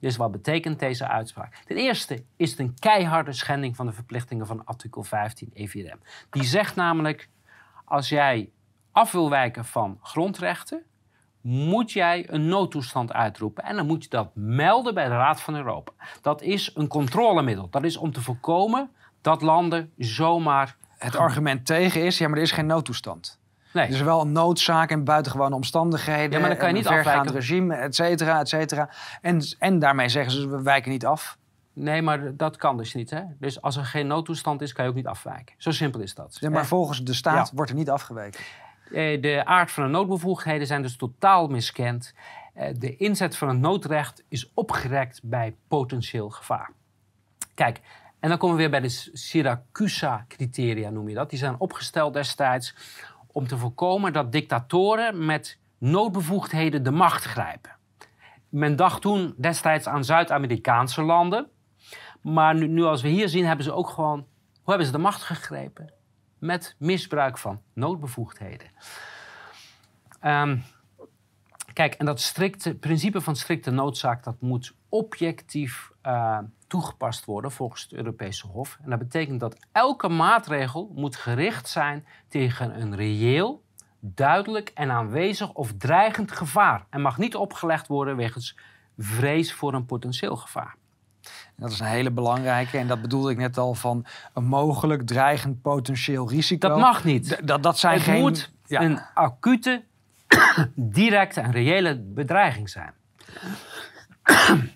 Dus 0.00 0.16
wat 0.16 0.30
betekent 0.32 0.78
deze 0.78 1.08
uitspraak? 1.08 1.62
Ten 1.66 1.76
eerste 1.76 2.24
is 2.36 2.50
het 2.50 2.58
een 2.58 2.74
keiharde 2.78 3.32
schending 3.32 3.76
van 3.76 3.86
de 3.86 3.92
verplichtingen 3.92 4.46
van 4.46 4.64
artikel 4.64 5.02
15 5.02 5.50
EVRM. 5.54 6.00
Die 6.30 6.44
zegt 6.44 6.76
namelijk, 6.76 7.28
als 7.84 8.08
jij 8.08 8.50
af 8.92 9.12
wil 9.12 9.30
wijken 9.30 9.64
van 9.64 9.98
grondrechten, 10.02 10.82
moet 11.46 11.92
jij 11.92 12.26
een 12.30 12.48
noodtoestand 12.48 13.12
uitroepen. 13.12 13.64
En 13.64 13.76
dan 13.76 13.86
moet 13.86 14.02
je 14.02 14.08
dat 14.08 14.28
melden 14.34 14.94
bij 14.94 15.04
de 15.04 15.10
Raad 15.14 15.40
van 15.40 15.56
Europa. 15.56 15.92
Dat 16.22 16.42
is 16.42 16.70
een 16.74 16.88
controlemiddel. 16.88 17.66
Dat 17.70 17.84
is 17.84 17.96
om 17.96 18.12
te 18.12 18.20
voorkomen 18.22 18.90
dat 19.20 19.42
landen 19.42 19.92
zomaar... 19.98 20.76
het 20.98 21.16
argument 21.16 21.66
tegen 21.66 22.04
is, 22.04 22.18
ja, 22.18 22.28
maar 22.28 22.36
er 22.36 22.42
is 22.42 22.52
geen 22.52 22.66
noodtoestand. 22.66 23.38
Nee, 23.72 23.84
Er 23.86 23.92
is 23.92 24.00
wel 24.00 24.20
een 24.20 24.32
noodzaak 24.32 24.90
en 24.90 25.04
buitengewone 25.04 25.54
omstandigheden. 25.54 26.30
Ja, 26.30 26.38
maar 26.38 26.48
dan 26.48 26.58
kan 26.58 26.68
je 26.68 26.74
niet 26.74 26.86
een 26.86 26.92
vergaand 26.92 27.16
afwijken. 27.26 27.40
regime, 27.40 27.74
et 27.74 27.94
cetera, 27.94 28.40
et 28.40 28.48
cetera. 28.48 28.90
En, 29.20 29.42
en 29.58 29.78
daarmee 29.78 30.08
zeggen 30.08 30.32
ze, 30.32 30.48
we 30.48 30.62
wijken 30.62 30.90
niet 30.90 31.06
af. 31.06 31.38
nee, 31.72 32.02
maar 32.02 32.36
dat 32.36 32.56
kan 32.56 32.76
dus 32.76 32.94
niet. 32.94 33.10
Hè? 33.10 33.20
Dus 33.38 33.62
als 33.62 33.76
er 33.76 33.84
geen 33.84 34.06
noodtoestand 34.06 34.62
is, 34.62 34.72
kan 34.72 34.84
je 34.84 34.90
ook 34.90 34.96
niet 34.96 35.06
afwijken. 35.06 35.54
Zo 35.58 35.70
simpel 35.70 36.00
is 36.00 36.14
dat. 36.14 36.36
Ja, 36.40 36.50
maar 36.50 36.60
Eh, 36.60 36.66
volgens 36.66 37.02
de 37.02 37.14
staat 37.14 37.48
Ja. 37.48 37.54
wordt 37.54 37.70
er 37.70 37.76
niet 37.76 37.90
afgeweken. 37.90 38.40
Eh, 38.92 39.22
De 39.22 39.42
aard 39.44 39.70
van 39.70 39.84
de 39.84 39.90
noodbevoegdheden 39.90 40.66
zijn 40.66 40.82
dus 40.82 40.96
totaal 40.96 41.46
miskend. 41.48 42.14
Eh, 42.54 42.68
De 42.78 42.96
inzet 42.96 43.36
van 43.36 43.48
het 43.48 43.58
noodrecht 43.58 44.24
is 44.28 44.50
opgerekt 44.54 45.20
bij 45.22 45.56
potentieel 45.68 46.30
gevaar. 46.30 46.70
Kijk, 47.54 47.80
en 48.20 48.28
dan 48.28 48.38
komen 48.38 48.56
we 48.56 48.62
weer 48.62 48.70
bij 48.70 48.80
de 48.80 49.10
Siracusa-criteria, 49.12 50.90
noem 50.90 51.08
je 51.08 51.14
dat. 51.14 51.30
Die 51.30 51.38
zijn 51.38 51.54
opgesteld 51.58 52.12
destijds 52.14 52.74
om 53.32 53.46
te 53.46 53.58
voorkomen 53.58 54.12
dat 54.12 54.32
dictatoren 54.32 55.24
met 55.24 55.58
noodbevoegdheden 55.78 56.82
de 56.82 56.90
macht 56.90 57.24
grijpen. 57.24 57.76
Men 58.48 58.76
dacht 58.76 59.02
toen 59.02 59.34
destijds 59.36 59.86
aan 59.86 60.04
Zuid-Amerikaanse 60.04 61.02
landen. 61.02 61.46
Maar 62.22 62.54
nu, 62.54 62.66
nu 62.66 62.82
als 62.82 63.02
we 63.02 63.08
hier 63.08 63.28
zien, 63.28 63.44
hebben 63.46 63.64
ze 63.64 63.72
ook 63.72 63.88
gewoon... 63.88 64.18
Hoe 64.52 64.72
hebben 64.72 64.86
ze 64.86 64.92
de 64.92 64.98
macht 64.98 65.22
gegrepen? 65.22 65.92
Met 66.44 66.76
misbruik 66.78 67.38
van 67.38 67.60
noodbevoegdheden. 67.72 68.70
Ehm, 70.20 70.58
kijk, 71.72 71.94
en 71.94 72.06
dat 72.06 72.20
strikte, 72.20 72.74
principe 72.74 73.20
van 73.20 73.36
strikte 73.36 73.70
noodzaak... 73.70 74.24
dat 74.24 74.40
moet 74.40 74.74
objectief 74.88 75.92
eh, 76.02 76.38
toegepast 76.66 77.24
worden 77.24 77.52
volgens 77.52 77.82
het 77.82 77.92
Europese 77.92 78.46
Hof. 78.46 78.78
En 78.82 78.90
dat 78.90 78.98
betekent 78.98 79.40
dat 79.40 79.66
elke 79.72 80.08
maatregel 80.08 80.92
moet 80.94 81.16
gericht 81.16 81.68
zijn 81.68 82.06
tegen 82.28 82.80
een 82.80 82.96
reëel, 82.96 83.62
duidelijk 84.00 84.70
en 84.74 84.90
aanwezig 84.90 85.52
of 85.52 85.72
dreigend 85.78 86.32
gevaar. 86.32 86.86
En 86.90 87.00
mag 87.00 87.18
niet 87.18 87.36
opgelegd 87.36 87.86
worden 87.86 88.16
wegens 88.16 88.58
vrees 88.98 89.52
voor 89.52 89.74
een 89.74 89.86
potentieel 89.86 90.36
gevaar. 90.36 90.76
Dat 91.56 91.70
is 91.70 91.80
een 91.80 91.86
hele 91.86 92.10
belangrijke. 92.10 92.78
En 92.78 92.86
dat 92.86 93.00
bedoelde 93.00 93.30
ik 93.30 93.36
net 93.36 93.58
al 93.58 93.74
van 93.74 94.06
een 94.32 94.44
mogelijk 94.44 95.06
dreigend 95.06 95.62
potentieel 95.62 96.28
risico. 96.28 96.68
Dat 96.68 96.78
mag 96.78 97.04
niet. 97.04 97.28
D- 97.28 97.46
dat, 97.46 97.62
dat 97.62 97.78
zijn 97.78 97.94
het 97.94 98.02
geen... 98.02 98.20
moet 98.20 98.52
ja. 98.66 98.82
een 98.82 99.00
acute, 99.14 99.84
directe 100.74 101.40
en 101.40 101.50
reële 101.50 101.98
bedreiging 101.98 102.70
zijn. 102.70 102.92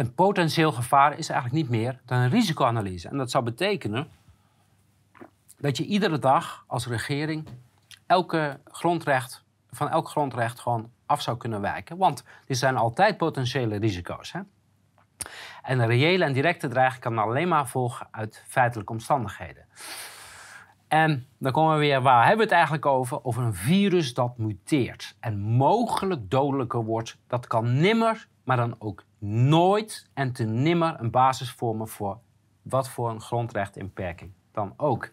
een 0.00 0.14
potentieel 0.14 0.72
gevaar 0.72 1.18
is 1.18 1.28
eigenlijk 1.28 1.62
niet 1.62 1.80
meer 1.80 2.00
dan 2.04 2.18
een 2.18 2.30
risicoanalyse. 2.30 3.08
En 3.08 3.16
dat 3.16 3.30
zou 3.30 3.44
betekenen 3.44 4.08
dat 5.58 5.76
je 5.76 5.84
iedere 5.84 6.18
dag 6.18 6.64
als 6.66 6.86
regering 6.86 7.48
elke 8.06 8.60
grondrecht, 8.64 9.44
van 9.70 9.88
elk 9.88 10.08
grondrecht 10.08 10.60
gewoon 10.60 10.90
af 11.06 11.22
zou 11.22 11.36
kunnen 11.36 11.60
wijken. 11.60 11.96
Want 11.96 12.24
er 12.46 12.56
zijn 12.56 12.76
altijd 12.76 13.16
potentiële 13.16 13.76
risico's. 13.76 14.32
Hè? 14.32 14.40
En 15.62 15.78
een 15.78 15.86
reële 15.86 16.24
en 16.24 16.32
directe 16.32 16.68
dreiging 16.68 17.02
kan 17.02 17.18
alleen 17.18 17.48
maar 17.48 17.68
volgen 17.68 18.08
uit 18.10 18.44
feitelijke 18.46 18.92
omstandigheden. 18.92 19.64
En 20.88 21.26
dan 21.38 21.52
komen 21.52 21.74
we 21.74 21.80
weer, 21.80 22.02
waar 22.02 22.20
hebben 22.20 22.36
we 22.36 22.42
het 22.42 22.52
eigenlijk 22.52 22.86
over? 22.86 23.24
Over 23.24 23.42
een 23.42 23.54
virus 23.54 24.14
dat 24.14 24.38
muteert 24.38 25.16
en 25.20 25.38
mogelijk 25.38 26.30
dodelijker 26.30 26.84
wordt. 26.84 27.18
Dat 27.26 27.46
kan 27.46 27.80
nimmer, 27.80 28.28
maar 28.44 28.56
dan 28.56 28.74
ook 28.78 29.04
nooit 29.18 30.06
en 30.14 30.32
te 30.32 30.44
nimmer 30.44 31.00
een 31.00 31.10
basis 31.10 31.50
vormen 31.50 31.88
voor 31.88 32.18
wat 32.62 32.88
voor 32.88 33.10
een 33.10 33.20
grondrechtinperking 33.20 34.32
dan 34.60 34.74
ook. 34.76 35.08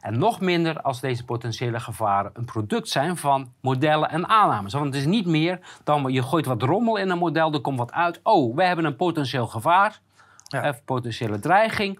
En 0.00 0.18
nog 0.18 0.40
minder 0.40 0.80
als 0.82 1.00
deze 1.00 1.24
potentiële 1.24 1.80
gevaren 1.80 2.30
een 2.34 2.44
product 2.44 2.88
zijn 2.88 3.16
van 3.16 3.52
modellen 3.60 4.10
en 4.10 4.28
aannames. 4.28 4.72
Want 4.72 4.84
het 4.84 4.94
is 4.94 5.06
niet 5.06 5.26
meer 5.26 5.58
dan 5.84 6.12
je 6.12 6.22
gooit 6.22 6.46
wat 6.46 6.62
rommel 6.62 6.96
in 6.96 7.10
een 7.10 7.18
model, 7.18 7.52
er 7.52 7.60
komt 7.60 7.78
wat 7.78 7.92
uit. 7.92 8.20
Oh, 8.22 8.56
we 8.56 8.64
hebben 8.64 8.84
een 8.84 8.96
potentieel 8.96 9.46
gevaar, 9.46 10.00
Ja. 10.44 10.68
of 10.68 10.84
potentiële 10.84 11.38
dreiging. 11.38 11.98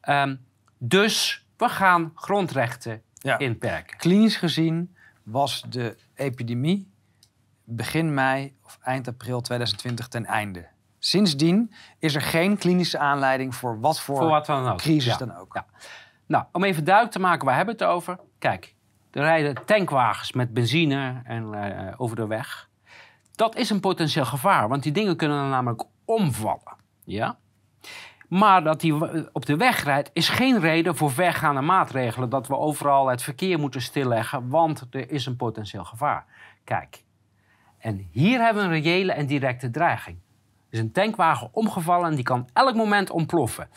Ehm, 0.00 0.36
dus 0.78 1.44
we 1.56 1.68
gaan 1.68 2.12
grondrechten 2.14 3.02
Ja. 3.14 3.38
inperken. 3.38 3.96
Klinisch 3.96 4.36
gezien 4.36 4.94
was 5.22 5.64
de 5.68 5.96
epidemie 6.14 6.92
begin 7.64 8.14
mei 8.14 8.56
of 8.64 8.78
eind 8.82 9.08
april 9.08 9.40
2020 9.40 10.08
ten 10.08 10.26
einde. 10.26 10.66
Sindsdien 10.98 11.72
is 11.98 12.14
er 12.14 12.20
geen 12.22 12.56
klinische 12.58 12.98
aanleiding 12.98 13.54
voor 13.54 13.80
wat 13.80 14.00
voor, 14.00 14.16
Voor 14.16 14.28
wat 14.28 14.46
dan 14.46 14.68
ook. 14.68 14.78
crisis 14.78 15.12
Ja. 15.12 15.16
dan 15.18 15.36
ook. 15.36 15.54
Ja. 15.54 15.66
Nou, 16.26 16.44
om 16.52 16.64
even 16.64 16.84
duidelijk 16.84 17.14
te 17.14 17.20
maken, 17.20 17.46
waar 17.46 17.56
hebben 17.56 17.76
we 17.78 17.84
het 17.84 17.92
over? 17.92 18.18
Kijk, 18.38 18.74
er 19.10 19.22
rijden 19.22 19.64
tankwagens 19.64 20.32
met 20.32 20.54
benzine 20.54 21.20
en, 21.24 21.54
eh, 21.54 21.94
over 21.96 22.16
de 22.16 22.26
weg. 22.26 22.68
Dat 23.34 23.56
is 23.56 23.70
een 23.70 23.80
potentieel 23.80 24.24
gevaar, 24.24 24.68
want 24.68 24.82
die 24.82 24.92
dingen 24.92 25.16
kunnen 25.16 25.38
dan 25.38 25.48
namelijk 25.50 25.84
omvallen. 26.04 26.76
Ja? 27.04 27.38
Maar 28.28 28.64
dat 28.64 28.80
die 28.80 28.94
w- 28.94 29.22
op 29.32 29.46
de 29.46 29.56
weg 29.56 29.84
rijdt, 29.84 30.10
is 30.12 30.28
geen 30.28 30.60
reden 30.60 30.96
voor 30.96 31.10
vergaande 31.10 31.60
maatregelen. 31.60 32.28
Dat 32.28 32.46
we 32.46 32.56
overal 32.56 33.06
het 33.06 33.22
verkeer 33.22 33.58
moeten 33.58 33.82
stilleggen, 33.82 34.48
want 34.48 34.86
er 34.90 35.10
is 35.10 35.26
een 35.26 35.36
potentieel 35.36 35.84
gevaar. 35.84 36.24
Kijk, 36.64 37.04
en 37.78 38.08
hier 38.10 38.40
hebben 38.40 38.68
we 38.68 38.74
een 38.74 38.82
reële 38.82 39.12
en 39.12 39.26
directe 39.26 39.70
dreiging. 39.70 40.16
Er 40.68 40.74
is 40.74 40.78
een 40.78 40.92
tankwagen 40.92 41.48
omgevallen 41.52 42.08
en 42.08 42.14
die 42.14 42.24
kan 42.24 42.48
elk 42.52 42.74
moment 42.74 43.10
ontploffen. 43.10 43.68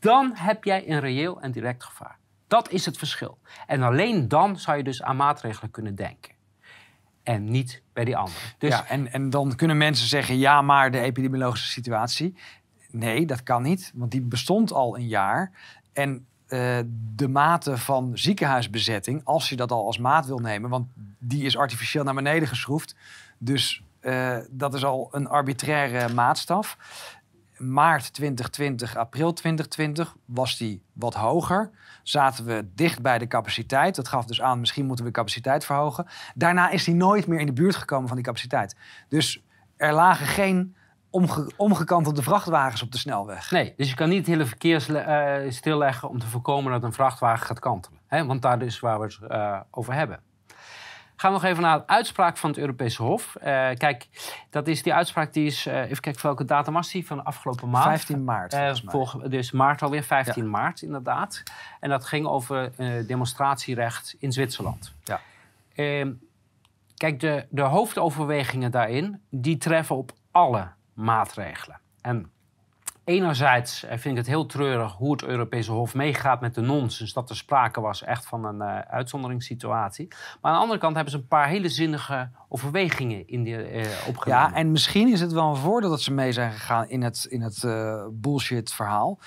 Dan 0.00 0.32
heb 0.34 0.64
jij 0.64 0.90
een 0.90 1.00
reëel 1.00 1.40
en 1.40 1.52
direct 1.52 1.84
gevaar. 1.84 2.18
Dat 2.46 2.70
is 2.70 2.86
het 2.86 2.98
verschil. 2.98 3.38
En 3.66 3.82
alleen 3.82 4.28
dan 4.28 4.58
zou 4.58 4.76
je 4.76 4.82
dus 4.82 5.02
aan 5.02 5.16
maatregelen 5.16 5.70
kunnen 5.70 5.94
denken. 5.94 6.32
En 7.22 7.50
niet 7.50 7.82
bij 7.92 8.04
die 8.04 8.16
anderen. 8.16 8.42
Dus 8.58 8.70
Ja, 8.70 8.86
en, 8.86 9.12
en 9.12 9.30
dan 9.30 9.56
kunnen 9.56 9.76
mensen 9.76 10.08
zeggen, 10.08 10.38
ja, 10.38 10.62
maar 10.62 10.90
de 10.90 10.98
epidemiologische 10.98 11.70
situatie. 11.70 12.34
Nee, 12.90 13.26
dat 13.26 13.42
kan 13.42 13.62
niet, 13.62 13.92
want 13.94 14.10
die 14.10 14.20
bestond 14.20 14.72
al 14.72 14.96
een 14.96 15.08
jaar. 15.08 15.52
En 15.92 16.26
eh, 16.46 16.78
de 17.14 17.28
mate 17.28 17.78
van 17.78 18.10
ziekenhuisbezetting, 18.14 19.20
als 19.24 19.48
je 19.48 19.56
dat 19.56 19.70
al 19.70 19.86
als 19.86 19.98
maat 19.98 20.26
wil 20.26 20.38
nemen, 20.38 20.70
want 20.70 20.86
die 21.18 21.44
is 21.44 21.56
artificieel 21.56 22.04
naar 22.04 22.14
beneden 22.14 22.48
geschroefd. 22.48 22.94
Dus 23.38 23.82
eh, 24.00 24.38
dat 24.50 24.74
is 24.74 24.84
al 24.84 25.08
een 25.12 25.28
arbitraire 25.28 26.14
maatstaf. 26.14 26.76
Maart 27.62 28.12
2020, 28.12 28.96
april 28.96 29.32
2020 29.32 30.16
was 30.24 30.58
die 30.58 30.82
wat 30.92 31.14
hoger. 31.14 31.70
Zaten 32.02 32.44
we 32.44 32.68
dicht 32.74 33.02
bij 33.02 33.18
de 33.18 33.26
capaciteit. 33.26 33.94
Dat 33.94 34.08
gaf 34.08 34.24
dus 34.24 34.42
aan, 34.42 34.60
misschien 34.60 34.86
moeten 34.86 35.04
we 35.04 35.10
de 35.10 35.16
capaciteit 35.16 35.64
verhogen. 35.64 36.06
Daarna 36.34 36.70
is 36.70 36.84
die 36.84 36.94
nooit 36.94 37.26
meer 37.26 37.40
in 37.40 37.46
de 37.46 37.52
buurt 37.52 37.76
gekomen 37.76 38.06
van 38.06 38.16
die 38.16 38.26
capaciteit. 38.26 38.76
Dus 39.08 39.42
er 39.76 39.92
lagen 39.92 40.26
geen 40.26 40.76
omge 41.10 41.50
omgekantelde 41.56 42.22
vrachtwagens 42.22 42.82
op 42.82 42.92
de 42.92 42.98
snelweg. 42.98 43.50
Nee, 43.50 43.74
dus 43.76 43.88
je 43.88 43.94
kan 43.94 44.08
niet 44.08 44.18
het 44.18 44.26
hele 44.26 44.46
verkeer 44.46 44.96
eh, 44.96 45.50
stilleggen 45.50 46.08
om 46.08 46.18
te 46.18 46.26
voorkomen 46.26 46.72
dat 46.72 46.82
een 46.82 46.92
vrachtwagen 46.92 47.46
gaat 47.46 47.58
kantelen. 47.58 48.00
Want 48.08 48.42
daar 48.42 48.62
is 48.62 48.80
waar 48.80 48.98
we 49.00 49.04
het 49.04 49.18
eh, 49.28 49.60
over 49.70 49.94
hebben. 49.94 50.20
Gaan 51.22 51.32
we 51.32 51.40
nog 51.40 51.50
even 51.50 51.62
naar 51.62 51.78
de 51.78 51.86
uitspraak 51.86 52.36
van 52.36 52.50
het 52.50 52.58
Europese 52.58 53.02
Hof. 53.02 53.36
Eh, 53.36 53.44
kijk, 53.76 54.08
dat 54.50 54.66
is 54.66 54.82
die 54.82 54.94
uitspraak 54.94 55.32
die 55.32 55.46
is, 55.46 55.66
eh, 55.66 55.80
even 55.80 56.00
kijken 56.00 56.22
welke 56.22 56.44
datum 56.44 56.74
was 56.74 56.90
die 56.90 57.06
van 57.06 57.16
de 57.16 57.24
afgelopen 57.24 57.70
maand. 57.70 57.84
15 57.84 58.24
maart 58.24 58.82
volg- 58.84 59.22
dus 59.22 59.50
maart 59.50 59.82
alweer, 59.82 60.02
15 60.02 60.50
maart 60.50 60.82
inderdaad. 60.82 61.42
En 61.80 61.90
dat 61.90 62.04
ging 62.04 62.26
over 62.26 62.72
demonstratierecht 63.06 64.16
in 64.18 64.32
Zwitserland. 64.32 64.92
Ja. 65.04 65.20
Ehm, 65.74 66.12
kijk, 66.96 67.20
de, 67.20 67.46
de 67.50 67.62
hoofdoverwegingen 67.62 68.70
daarin, 68.70 69.22
die 69.30 69.56
treffen 69.56 69.96
op 69.96 70.12
alle 70.30 70.68
maatregelen. 70.94 71.80
En 72.00 72.30
enerzijds 73.04 73.84
eh, 73.84 73.90
vind 73.90 74.04
ik 74.04 74.16
het 74.16 74.26
heel 74.26 74.46
treurig 74.46 74.92
hoe 74.92 75.12
het 75.12 75.24
Europese 75.24 75.72
Hof 75.72 75.94
meegaat 75.94 76.40
met 76.40 76.54
de 76.54 76.60
nonsens... 76.60 77.12
dat 77.12 77.30
er 77.30 77.36
sprake 77.36 77.80
was 77.80 78.02
echt 78.02 78.26
van 78.26 78.44
een 78.44 78.60
eh, 78.60 78.78
uitzonderingssituatie. 78.78 80.08
Maar 80.08 80.50
aan 80.50 80.56
de 80.56 80.62
andere 80.62 80.80
kant 80.80 80.94
hebben 80.94 81.12
ze 81.12 81.18
een 81.18 81.26
paar 81.26 81.48
hele 81.48 81.68
zinnige 81.68 82.28
overwegingen 82.48 83.28
in 83.28 83.42
die, 83.42 83.56
opgenomen. 84.06 84.48
Ja, 84.50 84.54
en 84.54 84.70
misschien 84.70 85.08
is 85.12 85.20
het 85.20 85.32
wel 85.32 85.48
een 85.48 85.56
voordeel 85.56 85.90
dat 85.90 86.02
ze 86.02 86.12
mee 86.12 86.32
zijn 86.32 86.52
gegaan 86.52 86.88
in 86.88 87.02
het, 87.02 87.26
in 87.30 87.40
het 87.40 87.64
eh, 87.64 88.06
bullshit 88.10 88.72
verhaal. 88.72 89.18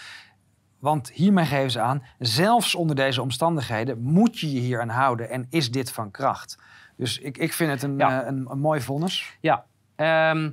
Want 0.79 1.11
hiermee 1.11 1.45
geven 1.45 1.71
ze 1.71 1.79
aan, 1.79 2.03
zelfs 2.19 2.75
onder 2.75 2.95
deze 2.95 3.21
omstandigheden 3.21 4.01
moet 4.01 4.39
je 4.39 4.53
je 4.53 4.59
hier 4.59 4.81
aan 4.81 4.89
houden 4.89 5.29
en 5.29 5.47
is 5.49 5.71
dit 5.71 5.91
van 5.91 6.11
kracht. 6.11 6.57
Dus 6.97 7.19
ik, 7.19 7.37
ik 7.37 7.53
vind 7.53 7.71
het 7.71 7.83
een, 7.83 7.97
Ja. 7.97 8.27
een, 8.27 8.47
een 8.49 8.59
mooi 8.59 8.81
vonnis. 8.81 9.37
Ja, 9.41 9.65
ehm, 9.95 10.51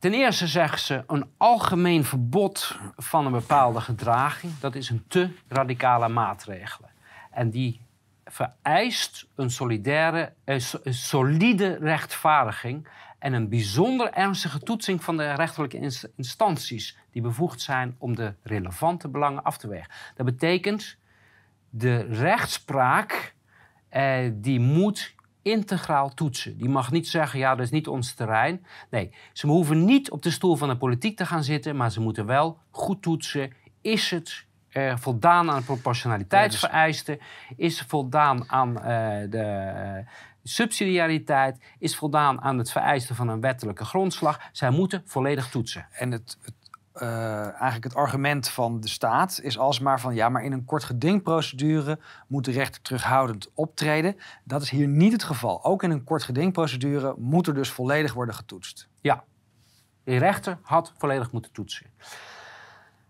ten 0.00 0.14
eerste 0.14 0.46
zeggen 0.46 0.78
ze 0.78 1.04
een 1.06 1.30
algemeen 1.36 2.04
verbod 2.04 2.78
van 2.96 3.26
een 3.26 3.32
bepaalde 3.32 3.80
gedraging. 3.80 4.58
Dat 4.58 4.74
is 4.74 4.90
een 4.90 5.04
te 5.08 5.30
radicale 5.48 6.08
maatregel. 6.08 6.84
En 7.30 7.50
die 7.50 7.80
vereist 8.24 9.26
een, 9.34 9.50
solidaire, 9.50 10.32
eh, 10.44 10.56
een 10.82 10.94
solide 10.94 11.76
rechtvaardiging 11.80 12.88
en 13.18 13.32
een 13.32 13.48
bijzonder 13.48 14.12
ernstige 14.12 14.58
toetsing 14.58 15.04
van 15.04 15.16
de 15.16 15.32
rechterlijke 15.32 15.78
ins- 15.78 16.06
instanties 16.16 16.96
die 17.10 17.22
bevoegd 17.22 17.60
zijn 17.60 17.96
om 17.98 18.14
de 18.14 18.34
relevante 18.42 19.08
belangen 19.08 19.42
af 19.42 19.58
te 19.58 19.68
wegen. 19.68 19.90
Dat 20.14 20.26
betekent 20.26 20.96
de 21.70 21.98
rechtspraak 21.98 23.34
eh, 23.88 24.30
die 24.32 24.60
moet 24.60 25.14
integraal 25.42 26.14
toetsen. 26.14 26.56
Die 26.56 26.68
mag 26.68 26.90
niet 26.90 27.08
zeggen, 27.08 27.38
ja, 27.38 27.54
dat 27.54 27.64
is 27.64 27.70
niet 27.70 27.88
ons 27.88 28.14
terrein. 28.14 28.64
Nee, 28.90 29.12
ze 29.32 29.46
hoeven 29.46 29.84
niet 29.84 30.10
op 30.10 30.22
de 30.22 30.30
stoel 30.30 30.56
van 30.56 30.68
de 30.68 30.76
politiek 30.76 31.16
te 31.16 31.26
gaan 31.26 31.44
zitten, 31.44 31.76
maar 31.76 31.90
ze 31.90 32.00
moeten 32.00 32.26
wel 32.26 32.58
goed 32.70 33.02
toetsen. 33.02 33.52
Is 33.80 34.10
het 34.10 34.44
eh, 34.68 34.96
voldaan 34.96 35.50
aan 35.50 35.64
proportionaliteitsvereisten? 35.64 37.18
Is 37.56 37.78
het 37.78 37.88
voldaan 37.88 38.44
aan 38.50 38.82
eh, 38.82 39.30
de 39.30 39.42
eh, 39.42 40.06
subsidiariteit? 40.42 41.58
Is 41.78 41.96
voldaan 41.96 42.40
aan 42.40 42.58
het 42.58 42.72
vereisten 42.72 43.14
van 43.14 43.28
een 43.28 43.40
wettelijke 43.40 43.84
grondslag? 43.84 44.40
Zij 44.52 44.70
moeten 44.70 45.02
volledig 45.06 45.48
toetsen. 45.48 45.86
En 45.90 46.10
het, 46.10 46.38
eh, 47.00 47.42
eigenlijk 47.42 47.84
het 47.84 47.94
argument 47.94 48.48
van 48.48 48.80
de 48.80 48.88
staat 48.88 49.40
is 49.42 49.58
alsmaar 49.58 50.00
van... 50.00 50.14
ja, 50.14 50.28
maar 50.28 50.44
in 50.44 50.52
een 50.52 50.64
kort 50.64 50.84
gedingprocedure 50.84 51.98
moet 52.26 52.44
de 52.44 52.50
rechter 52.50 52.82
terughoudend 52.82 53.50
optreden. 53.54 54.16
Dat 54.44 54.62
is 54.62 54.70
hier 54.70 54.88
niet 54.88 55.12
het 55.12 55.22
geval. 55.22 55.64
Ook 55.64 55.82
in 55.82 55.90
een 55.90 56.04
kort 56.04 56.22
gedingprocedure 56.22 57.14
moet 57.18 57.46
er 57.46 57.54
dus 57.54 57.70
volledig 57.70 58.12
worden 58.12 58.34
getoetst. 58.34 58.88
Ja, 59.00 59.24
de 60.04 60.16
rechter 60.16 60.58
had 60.62 60.92
volledig 60.98 61.32
moeten 61.32 61.52
toetsen. 61.52 61.86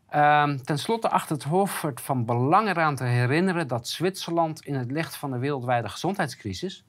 Ehm, 0.09 0.57
ten 0.57 0.79
slotte 0.79 1.11
achter 1.11 1.37
het 1.37 1.45
Hof 1.45 1.83
het 1.83 2.01
van 2.01 2.25
belang 2.25 2.69
eraan 2.69 2.95
te 2.95 3.05
herinneren 3.05 3.69
dat 3.69 3.89
Zwitserland 3.89 4.61
in 4.61 4.75
het 4.75 4.91
licht 4.91 5.17
van 5.17 5.31
de 5.31 5.39
wereldwijde 5.39 5.89
gezondheidscrisis 5.89 6.85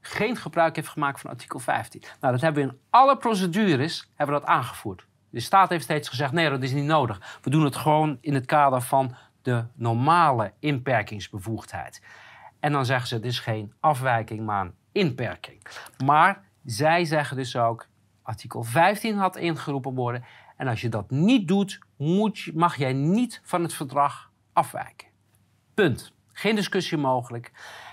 geen 0.00 0.36
gebruik 0.36 0.76
heeft 0.76 0.88
gemaakt 0.88 1.20
van 1.20 1.30
artikel 1.30 1.58
15. 1.58 2.02
Nou, 2.20 2.32
dat 2.32 2.42
hebben 2.42 2.64
we 2.64 2.70
in 2.70 2.78
alle 2.90 3.16
procedures 3.16 4.10
hebben 4.14 4.34
we 4.34 4.40
dat 4.40 4.50
aangevoerd. 4.50 5.06
De 5.36 5.42
staat 5.42 5.68
heeft 5.68 5.84
steeds 5.84 6.08
gezegd: 6.08 6.32
nee, 6.32 6.50
dat 6.50 6.62
is 6.62 6.72
niet 6.72 6.84
nodig. 6.84 7.38
We 7.42 7.50
doen 7.50 7.64
het 7.64 7.76
gewoon 7.76 8.18
in 8.20 8.34
het 8.34 8.46
kader 8.46 8.80
van 8.80 9.14
de 9.42 9.64
normale 9.74 10.52
inperkingsbevoegdheid. 10.58 12.02
En 12.60 12.72
dan 12.72 12.86
zeggen 12.86 13.08
ze: 13.08 13.14
het 13.14 13.24
is 13.24 13.38
geen 13.38 13.72
afwijking, 13.80 14.46
maar 14.46 14.64
een 14.64 14.74
inperking. 14.92 15.62
Maar 16.04 16.44
zij 16.64 17.04
zeggen 17.04 17.36
dus 17.36 17.56
ook: 17.56 17.86
artikel 18.22 18.62
15 18.62 19.16
had 19.16 19.36
ingeroepen 19.36 19.94
worden. 19.94 20.24
En 20.56 20.68
als 20.68 20.80
je 20.80 20.88
dat 20.88 21.10
niet 21.10 21.48
doet, 21.48 21.80
mag 22.54 22.76
jij 22.76 22.92
niet 22.92 23.40
van 23.44 23.62
het 23.62 23.74
verdrag 23.74 24.30
afwijken. 24.52 25.08
Punt. 25.74 26.12
Geen 26.32 26.54
discussie 26.54 26.98
mogelijk. 26.98 27.52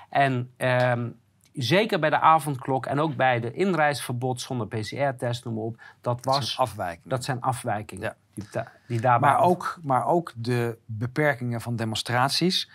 En 0.10 0.52
ehm, 0.58 1.10
zeker 1.54 2.00
bij 2.00 2.10
de 2.10 2.20
avondklok 2.20 2.86
en 2.86 3.00
ook 3.00 3.16
bij 3.16 3.40
de 3.40 3.54
inreisverbod 3.54 4.42
zonder 4.42 4.68
PCR-test, 4.68 5.46
noem 5.46 5.54
maar 5.54 5.64
op, 5.64 5.82
dat 6.02 6.26
was. 6.26 6.36
Dat 6.36 6.46
zijn 6.46 6.68
afwijkingen. 6.68 7.10
Dat 7.10 7.24
zijn 7.24 7.42
afwijkingen. 7.42 8.04
Ja. 8.04 8.16
Die, 8.34 8.46
die 8.88 9.02
daarbij 9.02 9.30
Maar 9.30 9.38
af- 9.40 9.46
ook, 9.46 9.80
maar 9.84 10.06
ook 10.06 10.34
de 10.36 10.78
beperkingen 10.86 11.62
van 11.62 11.76
demonstraties 11.76 12.70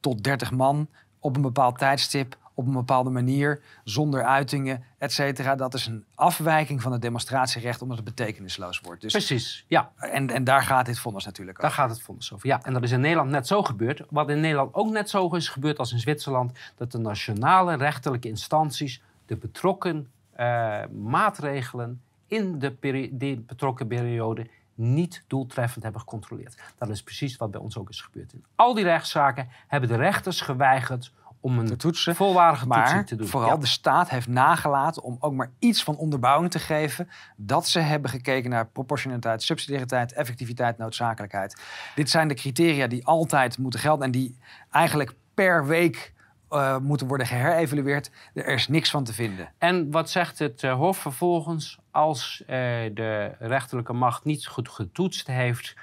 tot 0.00 0.24
30 0.24 0.50
man 0.50 0.88
op 1.18 1.36
een 1.36 1.42
bepaald 1.42 1.78
tijdstip, 1.78 2.36
op 2.58 2.66
een 2.66 2.72
bepaalde 2.72 3.10
manier, 3.10 3.62
zonder 3.84 4.24
uitingen, 4.24 4.84
et 4.98 5.12
cetera. 5.12 5.54
Dat 5.54 5.74
is 5.74 5.86
een 5.86 6.04
afwijking 6.14 6.82
van 6.82 6.92
het 6.92 7.02
demonstratierecht 7.02 7.82
omdat 7.82 7.96
het 7.96 8.06
betekenisloos 8.06 8.80
wordt. 8.80 9.00
Dus, 9.00 9.12
Precies, 9.12 9.64
ja. 9.68 9.92
en, 9.96 10.30
en 10.30 10.44
daar 10.44 10.62
gaat 10.62 10.86
dit 10.86 10.98
vonnis 10.98 11.24
natuurlijk 11.24 11.60
Daar 11.60 11.70
over. 11.70 11.82
gaat 11.82 11.90
het 11.90 12.02
vonnis 12.02 12.32
over. 12.32 12.46
Ja, 12.48 12.62
en 12.62 12.72
dat 12.72 12.82
is 12.82 12.90
in 12.90 13.00
Nederland 13.00 13.30
net 13.30 13.46
zo 13.46 13.62
gebeurd. 13.62 14.02
Wat 14.10 14.30
in 14.30 14.40
Nederland 14.40 14.74
ook 14.74 14.90
net 14.90 15.10
zo 15.10 15.34
is 15.34 15.48
gebeurd 15.48 15.78
als 15.78 15.92
in 15.92 15.98
Zwitserland, 15.98 16.58
dat 16.76 16.92
de 16.92 16.98
nationale 16.98 17.76
rechterlijke 17.76 18.28
instanties 18.28 19.02
de 19.26 19.36
betrokken 19.36 20.10
eh, 20.32 20.80
maatregelen 21.02 22.02
in 22.26 22.58
de, 22.58 23.42
betrokken 23.46 23.86
periode 23.86 24.46
niet 24.74 25.24
doeltreffend 25.26 25.82
hebben 25.82 26.00
gecontroleerd. 26.00 26.62
Dat 26.78 26.88
is 26.88 27.02
precies 27.02 27.36
wat 27.36 27.50
bij 27.50 27.60
ons 27.60 27.76
ook 27.78 27.88
is 27.88 28.00
gebeurd. 28.00 28.32
In 28.32 28.44
al 28.54 28.74
die 28.74 28.84
rechtszaken 28.84 29.48
hebben 29.66 29.88
de 29.88 29.96
rechters 29.96 30.40
geweigerd 30.40 31.12
om 31.40 31.58
een 31.58 31.66
Te 31.66 31.76
toetsen. 31.76 32.14
volwaardige 32.14 32.66
Maar 32.66 32.78
toetsing 32.78 33.06
te 33.06 33.16
doen. 33.16 33.26
vooral 33.26 33.48
Ja. 33.50 33.56
de 33.56 33.66
staat 33.66 34.10
heeft 34.10 34.28
nagelaten 34.28 35.02
om 35.02 35.16
ook 35.20 35.32
maar 35.32 35.50
iets 35.58 35.82
van 35.84 35.96
onderbouwing 35.96 36.50
te 36.50 36.58
geven. 36.58 37.08
Dat 37.36 37.68
ze 37.68 37.78
hebben 37.80 38.10
gekeken 38.10 38.50
naar 38.50 38.66
proportionaliteit, 38.66 39.42
subsidiariteit, 39.42 40.12
effectiviteit, 40.12 40.78
noodzakelijkheid. 40.78 41.60
Dit 41.94 42.10
zijn 42.10 42.28
de 42.28 42.34
criteria 42.34 42.86
die 42.86 43.06
altijd 43.06 43.58
moeten 43.58 43.80
gelden 43.80 44.04
en 44.04 44.10
die 44.10 44.36
eigenlijk 44.70 45.14
per 45.34 45.66
week 45.66 46.12
eh, 46.50 46.78
moeten 46.78 47.06
worden 47.06 47.26
geherevalueerd. 47.26 48.10
Er 48.34 48.46
is 48.46 48.68
niks 48.68 48.90
van 48.90 49.04
te 49.04 49.12
vinden. 49.12 49.52
En 49.58 49.90
wat 49.90 50.10
zegt 50.10 50.38
het 50.38 50.62
eh, 50.62 50.74
Hof 50.74 50.98
vervolgens? 50.98 51.78
Als 51.90 52.42
eh, 52.46 52.56
de 52.94 53.34
rechterlijke 53.38 53.92
macht 53.92 54.24
niet 54.24 54.46
goed 54.46 54.68
getoetst 54.68 55.26
heeft, 55.26 55.74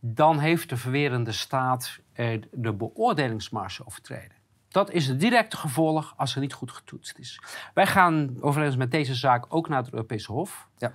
dan 0.00 0.38
heeft 0.38 0.68
de 0.68 0.76
verwerende 0.76 1.32
staat 1.32 1.98
eh, 2.12 2.40
de 2.52 2.72
beoordelingsmarge 2.72 3.86
overtreden. 3.86 4.38
Dat 4.70 4.90
is 4.90 5.06
het 5.06 5.20
directe 5.20 5.56
gevolg 5.56 6.14
als 6.16 6.34
er 6.34 6.40
niet 6.40 6.52
goed 6.52 6.72
getoetst 6.72 7.18
is. 7.18 7.42
Wij 7.74 7.86
gaan 7.86 8.36
overigens 8.40 8.76
met 8.76 8.90
deze 8.90 9.14
zaak 9.14 9.46
ook 9.48 9.68
naar 9.68 9.82
het 9.82 9.92
Europese 9.92 10.32
Hof. 10.32 10.68
Ja. 10.78 10.92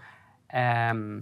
Ehm, 0.48 1.20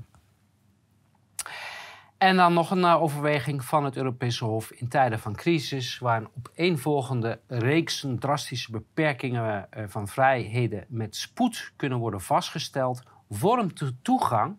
en 2.18 2.36
dan 2.36 2.54
nog 2.54 2.72
een 2.72 2.84
eh, 2.84 3.02
overweging 3.02 3.64
van 3.64 3.84
het 3.84 3.98
Europese 3.98 4.46
Hof 4.46 4.72
in 4.72 4.88
tijden 4.88 5.20
van 5.20 5.36
crisis, 5.36 6.00
waar 6.00 6.22
een 6.22 6.30
opeenvolgende 6.38 7.40
reeksen 7.48 8.20
drastische 8.20 8.72
beperkingen 8.72 9.72
eh, 9.72 9.84
van 9.88 10.08
vrijheden 10.08 10.86
met 10.88 11.16
spoed 11.16 11.74
kunnen 11.76 11.98
worden 11.98 12.22
vastgesteld, 12.22 13.04
vormt 13.30 13.80
de 13.80 14.02
toegang 14.02 14.56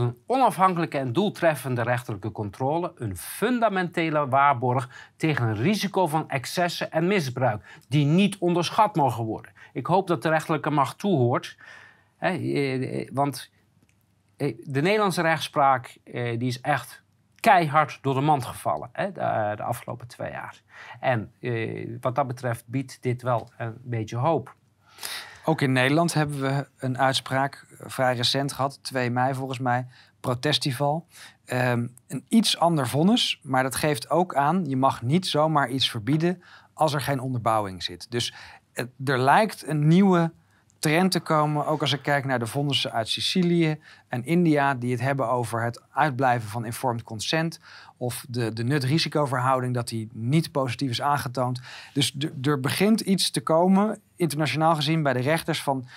een 0.00 0.16
onafhankelijke 0.26 0.98
en 0.98 1.12
doeltreffende 1.12 1.82
rechterlijke 1.82 2.32
controle 2.32 2.92
een 2.96 3.16
fundamentele 3.16 4.28
waarborg 4.28 5.12
tegen 5.16 5.46
een 5.46 5.54
risico 5.54 6.06
van 6.06 6.28
excessen 6.28 6.90
en 6.90 7.06
misbruik, 7.06 7.80
die 7.88 8.04
niet 8.04 8.38
onderschat 8.38 8.96
mogen 8.96 9.24
worden. 9.24 9.52
Ik 9.72 9.86
hoop 9.86 10.06
dat 10.06 10.22
de 10.22 10.28
rechterlijke 10.28 10.70
macht 10.70 10.98
toehoort, 10.98 11.56
hè, 12.16 12.28
eh, 12.28 13.00
eh, 13.00 13.10
want 13.12 13.50
eh, 14.36 14.56
de 14.64 14.82
Nederlandse 14.82 15.22
rechtspraak 15.22 15.98
die 16.12 16.48
is 16.48 16.60
echt 16.60 17.04
keihard 17.46 17.98
door 18.02 18.14
de 18.14 18.20
mand 18.20 18.44
gevallen 18.44 18.88
hè, 18.92 19.12
de, 19.12 19.52
de 19.56 19.62
afgelopen 19.62 20.06
twee 20.06 20.30
jaar. 20.30 20.62
En 21.00 21.32
eh, 21.40 21.88
wat 22.00 22.14
dat 22.14 22.26
betreft 22.26 22.64
biedt 22.66 23.02
dit 23.02 23.22
wel 23.22 23.50
een 23.58 23.76
beetje 23.82 24.16
hoop. 24.16 24.54
Ook 25.48 25.60
in 25.60 25.72
Nederland 25.72 26.14
hebben 26.14 26.40
we 26.40 26.66
een 26.78 26.98
uitspraak 26.98 27.66
eh, 27.70 27.86
vrij 27.88 28.14
recent 28.14 28.52
gehad, 28.52 28.78
2 28.82 29.10
mei 29.10 29.34
volgens 29.34 29.58
mij, 29.58 29.86
protestival. 30.20 31.06
Ehm, 31.44 31.86
een 32.08 32.24
iets 32.28 32.58
ander 32.58 32.88
vonnis, 32.88 33.40
maar 33.42 33.62
dat 33.62 33.74
geeft 33.74 34.10
ook 34.10 34.34
aan, 34.34 34.64
je 34.68 34.76
mag 34.76 35.02
niet 35.02 35.26
zomaar 35.26 35.68
iets 35.68 35.90
verbieden 35.90 36.42
als 36.74 36.94
er 36.94 37.00
geen 37.00 37.20
onderbouwing 37.20 37.82
zit. 37.82 38.10
Dus 38.10 38.34
het- 38.72 38.90
er 39.04 39.18
lijkt 39.18 39.66
een 39.68 39.86
nieuwe 39.88 40.32
trend 40.78 41.12
te 41.12 41.20
komen, 41.20 41.66
ook 41.66 41.80
als 41.80 41.92
ik 41.92 42.02
kijk 42.02 42.24
naar 42.24 42.38
de 42.38 42.46
vonnissen 42.46 42.92
uit 42.92 43.08
Sicilië 43.08 43.78
en 44.08 44.24
India, 44.24 44.74
die 44.74 44.90
het 44.90 45.00
hebben 45.00 45.28
over 45.28 45.62
het 45.62 45.82
uitblijven 45.92 46.48
van 46.48 46.64
informed 46.64 47.02
consent 47.02 47.60
of 47.96 48.24
de, 48.28 48.52
de 48.52 48.64
nut-risicoverhouding, 48.64 49.74
dat 49.74 49.88
die 49.88 50.08
niet 50.12 50.52
positief 50.52 50.90
is 50.90 51.02
aangetoond. 51.02 51.60
Dus 51.92 52.16
er 52.42 52.60
begint 52.60 53.00
iets 53.00 53.30
te 53.30 53.40
komen, 53.40 54.00
internationaal 54.16 54.74
gezien, 54.74 55.02
bij 55.02 55.12
de 55.12 55.20
rechters 55.20 55.62
van, 55.62 55.88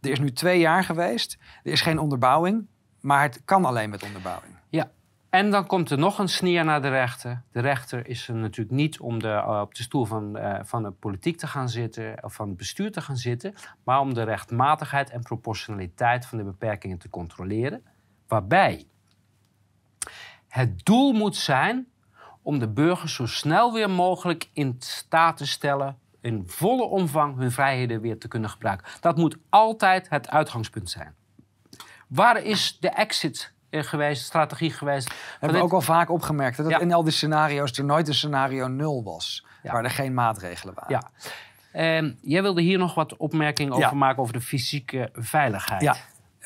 er 0.00 0.10
is 0.10 0.18
nu 0.18 0.32
twee 0.32 0.58
jaar 0.58 0.84
geweest, 0.84 1.38
er 1.62 1.72
is 1.72 1.80
geen 1.80 1.98
onderbouwing, 1.98 2.66
maar 3.00 3.22
het 3.22 3.40
kan 3.44 3.64
alleen 3.64 3.90
met 3.90 4.02
onderbouwing. 4.02 4.57
En 5.30 5.50
dan 5.50 5.66
komt 5.66 5.90
er 5.90 5.98
nog 5.98 6.18
een 6.18 6.28
sneer 6.28 6.64
naar 6.64 6.82
de 6.82 6.88
rechter. 6.88 7.42
De 7.52 7.60
rechter 7.60 8.06
is 8.06 8.28
er 8.28 8.34
natuurlijk 8.34 8.76
niet 8.76 9.00
om 9.00 9.18
de, 9.18 9.28
eh, 9.28 9.60
op 9.60 9.74
de 9.74 9.82
stoel 9.82 10.04
van, 10.04 10.36
eh, 10.36 10.60
van 10.62 10.82
de 10.82 10.90
politiek 10.90 11.38
te 11.38 11.46
gaan 11.46 11.68
zitten 11.68 12.24
of 12.24 12.34
van 12.34 12.48
het 12.48 12.56
bestuur 12.56 12.92
te 12.92 13.00
gaan 13.00 13.16
zitten, 13.16 13.54
maar 13.84 14.00
om 14.00 14.14
de 14.14 14.22
rechtmatigheid 14.22 15.10
en 15.10 15.22
proportionaliteit 15.22 16.26
van 16.26 16.38
de 16.38 16.44
beperkingen 16.44 16.98
te 16.98 17.10
controleren. 17.10 17.82
Waarbij 18.28 18.86
het 20.48 20.84
doel 20.84 21.12
moet 21.12 21.36
zijn 21.36 21.86
om 22.42 22.58
de 22.58 22.68
burgers 22.68 23.14
zo 23.14 23.26
snel 23.26 23.72
weer 23.72 23.90
mogelijk 23.90 24.48
in 24.52 24.76
staat 24.78 25.36
te 25.36 25.46
stellen 25.46 25.98
in 26.20 26.42
volle 26.46 26.84
omvang 26.84 27.36
hun 27.36 27.52
vrijheden 27.52 28.00
weer 28.00 28.18
te 28.18 28.28
kunnen 28.28 28.50
gebruiken. 28.50 28.86
Dat 29.00 29.16
moet 29.16 29.36
altijd 29.48 30.08
het 30.08 30.28
uitgangspunt 30.28 30.90
zijn. 30.90 31.14
Waar 32.06 32.42
is 32.42 32.78
de 32.80 32.88
exit 32.88 33.56
eh, 33.70 33.82
geweest, 33.82 34.24
strategie 34.24 34.70
geweest? 34.72 35.08
hebben 35.30 35.48
we 35.48 35.54
dit- 35.54 35.62
ook 35.62 35.72
al 35.72 35.80
vaak 35.80 36.10
opgemerkt, 36.10 36.56
hè, 36.56 36.62
dat 36.62 36.72
Ja. 36.72 36.80
in 36.80 36.92
al 36.92 37.02
die 37.04 37.12
scenario's 37.12 37.78
er 37.78 37.84
nooit 37.84 38.08
een 38.08 38.14
scenario 38.14 38.66
nul 38.66 39.02
was, 39.02 39.46
Ja. 39.62 39.72
waar 39.72 39.84
er 39.84 39.90
geen 39.90 40.14
maatregelen 40.14 40.74
waren. 40.74 40.90
Ja. 40.90 41.10
Ehm, 41.72 42.12
jij 42.20 42.42
wilde 42.42 42.60
hier 42.62 42.78
nog 42.78 42.94
wat 42.94 43.16
opmerkingen 43.16 43.72
over 43.72 43.96
maken 43.96 44.22
over 44.22 44.32
de 44.32 44.40
fysieke 44.40 45.10
veiligheid. 45.12 45.82
Ja, 45.82 45.96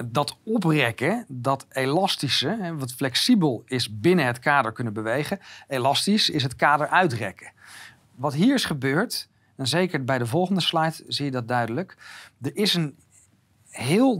dat 0.04 0.36
oprekken, 0.44 1.24
dat 1.28 1.66
elastische, 1.70 2.74
wat 2.78 2.92
flexibel 2.92 3.62
is 3.66 3.98
binnen 4.00 4.26
het 4.26 4.38
kader 4.38 4.72
kunnen 4.72 4.92
bewegen. 4.92 5.38
Elastisch 5.68 6.30
is 6.30 6.42
het 6.42 6.56
kader 6.56 6.88
uitrekken. 6.88 7.52
Wat 8.14 8.34
hier 8.34 8.54
is 8.54 8.64
gebeurd, 8.64 9.28
en 9.56 9.66
zeker 9.66 10.04
bij 10.04 10.18
de 10.18 10.26
volgende 10.26 10.60
slide 10.60 10.94
zie 11.06 11.24
je 11.24 11.30
dat 11.30 11.48
duidelijk. 11.48 11.96
Er 12.42 12.56
is 12.56 12.74
een 12.74 12.96
heel 13.70 14.18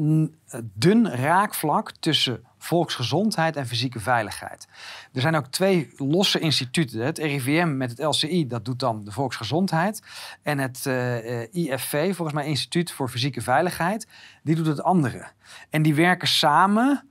dun 0.73 1.11
raakvlak 1.11 1.91
tussen 1.91 2.45
volksgezondheid 2.63 3.57
en 3.57 3.67
fysieke 3.67 4.01
veiligheid. 4.01 4.69
Er 5.13 5.21
zijn 5.21 5.37
ook 5.37 5.47
twee 5.47 5.93
losse 5.97 6.39
instituten. 6.39 7.01
Het 7.01 7.19
RIVM 7.19 7.77
met 7.77 7.91
het 7.91 7.99
LCI, 7.99 8.47
dat 8.47 8.65
doet 8.65 8.79
dan 8.79 9.05
de 9.05 9.13
volksgezondheid. 9.13 10.03
En 10.43 10.59
het 10.59 10.87
eh, 10.87 11.43
eh, 11.43 11.55
IFV, 11.55 12.15
volgens 12.15 12.37
mij 12.37 12.47
Instituut 12.47 12.93
voor 12.93 13.09
Fysieke 13.09 13.41
Veiligheid, 13.41 14.07
die 14.43 14.55
doet 14.55 14.67
het 14.67 14.83
andere. 14.83 15.27
En 15.71 15.83
die 15.83 15.95
werken 15.95 16.29
samen 16.29 17.09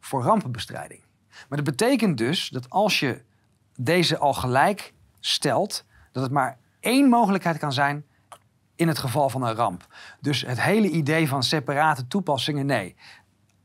voor 0.00 0.22
rampenbestrijding. 0.22 1.00
Maar 1.48 1.62
dat 1.62 1.76
betekent 1.76 2.18
dus 2.18 2.48
dat 2.48 2.70
als 2.70 3.00
je 3.00 3.22
deze 3.76 4.18
al 4.18 4.34
gelijk 4.34 4.92
stelt, 5.20 5.84
dat 6.12 6.22
het 6.22 6.32
maar 6.32 6.58
één 6.80 7.08
mogelijkheid 7.08 7.58
kan 7.58 7.72
zijn 7.72 8.04
in 8.76 8.88
het 8.88 8.98
geval 8.98 9.28
van 9.28 9.42
een 9.42 9.54
ramp. 9.54 9.86
Dus 10.20 10.40
het 10.40 10.60
hele 10.60 10.90
idee 10.90 11.28
van 11.28 11.42
separate 11.42 12.06
toepassingen, 12.06 12.66
nee. 12.66 12.96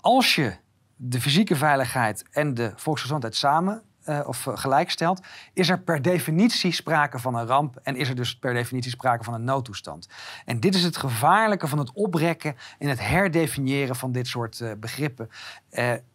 Als 0.01 0.35
je 0.35 0.57
de 0.97 1.21
fysieke 1.21 1.55
veiligheid 1.55 2.25
en 2.31 2.53
de 2.53 2.71
volksgezondheid 2.75 3.35
samen 3.35 3.81
eh, 4.03 4.19
of 4.25 4.47
eh, 4.47 4.57
gelijk 4.57 4.89
stelt, 4.89 5.21
is 5.53 5.69
er 5.69 5.79
per 5.79 6.01
definitie 6.01 6.71
sprake 6.71 7.19
van 7.19 7.35
een 7.35 7.45
ramp 7.45 7.79
en 7.83 7.95
is 7.95 8.09
er 8.09 8.15
dus 8.15 8.37
per 8.37 8.53
definitie 8.53 8.91
sprake 8.91 9.23
van 9.23 9.33
een 9.33 9.43
noodtoestand. 9.43 10.07
En 10.45 10.59
dit 10.59 10.75
is 10.75 10.83
het 10.83 10.97
gevaarlijke 10.97 11.67
van 11.67 11.77
het 11.77 11.91
oprekken 11.93 12.55
en 12.79 12.89
het 12.89 12.99
herdefiniëren 13.07 13.95
van 13.95 14.11
dit 14.11 14.27
soort 14.27 14.61
eh, 14.61 14.71
begrippen. 14.79 15.29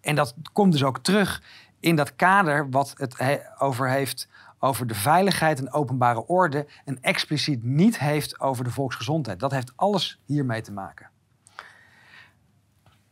En 0.01 0.15
dat 0.15 0.35
komt 0.53 0.73
dus 0.73 0.85
ook 0.85 0.99
terug 0.99 1.43
in 1.81 1.97
dat 1.97 2.17
kader 2.17 2.71
wat 2.71 2.95
het 2.97 3.19
he- 3.19 3.41
over 3.59 3.89
heeft 3.89 4.29
over 4.59 4.87
de 4.87 4.95
veiligheid 4.95 5.59
en 5.59 5.73
openbare 5.73 6.27
orde 6.27 6.67
en 6.85 6.99
expliciet 7.01 7.65
niet 7.65 7.99
heeft 7.99 8.41
over 8.41 8.65
de 8.65 8.71
volksgezondheid. 8.71 9.41
Dat 9.41 9.51
heeft 9.51 9.73
alles 9.77 10.21
hiermee 10.27 10.61
te 10.61 10.73
maken. 10.73 11.11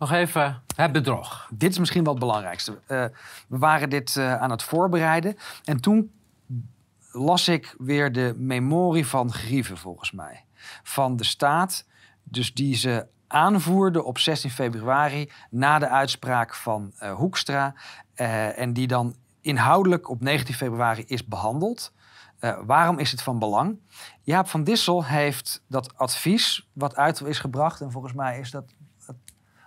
Nog 0.01 0.13
even 0.13 0.63
het 0.77 0.93
bedrog. 0.93 1.49
Dit 1.53 1.71
is 1.71 1.79
misschien 1.79 2.05
wel 2.05 2.13
het 2.13 2.23
belangrijkste. 2.23 2.73
Uh, 2.73 3.05
we 3.49 3.59
waren 3.59 3.91
dit 3.91 4.15
uh, 4.15 4.35
aan 4.35 4.51
het 4.51 4.63
voorbereiden. 4.63 5.37
En 5.65 5.81
toen 5.81 6.13
las 7.13 7.49
ik 7.49 7.75
weer 7.79 8.13
de 8.13 8.35
memorie 8.37 9.07
van 9.07 9.33
Grieven, 9.33 9.77
volgens 9.77 10.13
mij. 10.13 10.45
Van 10.83 11.17
de 11.17 11.25
staat. 11.25 11.87
Dus 12.23 12.55
die 12.55 12.75
ze 12.75 13.07
aanvoerde 13.27 14.05
op 14.05 14.19
16 14.19 14.51
februari 14.51 15.31
na 15.51 15.79
de 15.79 15.89
uitspraak 15.89 16.55
van 16.55 16.93
uh, 17.03 17.13
Hoekstra. 17.13 17.75
en 18.15 18.73
die 18.73 18.87
dan 18.87 19.17
inhoudelijk 19.41 20.09
op 20.09 20.21
19 20.21 20.55
februari 20.55 21.05
is 21.07 21.27
behandeld. 21.27 21.93
Waarom 22.65 22.99
is 22.99 23.11
het 23.11 23.23
van 23.23 23.39
belang? 23.39 23.79
Jaap 24.23 24.49
van 24.49 24.65
Dissel 24.65 25.05
heeft 25.05 25.63
dat 25.69 25.97
advies 25.97 26.69
wat 26.73 26.97
uit 26.97 27.21
is 27.21 27.39
gebracht. 27.39 27.81
En 27.81 27.91
volgens 27.91 28.13
mij 28.13 28.39
is 28.39 28.51
dat 28.51 28.75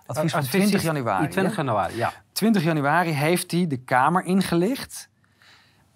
advies 0.06 0.32
van 0.32 0.42
20 0.42 0.82
januari. 0.82 1.28
20 1.28 1.56
januari, 1.56 1.96
ja. 1.96 2.12
20 2.32 2.62
januari 2.62 3.10
heeft 3.10 3.50
hij 3.50 3.66
de 3.66 3.76
Kamer 3.76 4.24
ingelicht. 4.24 5.08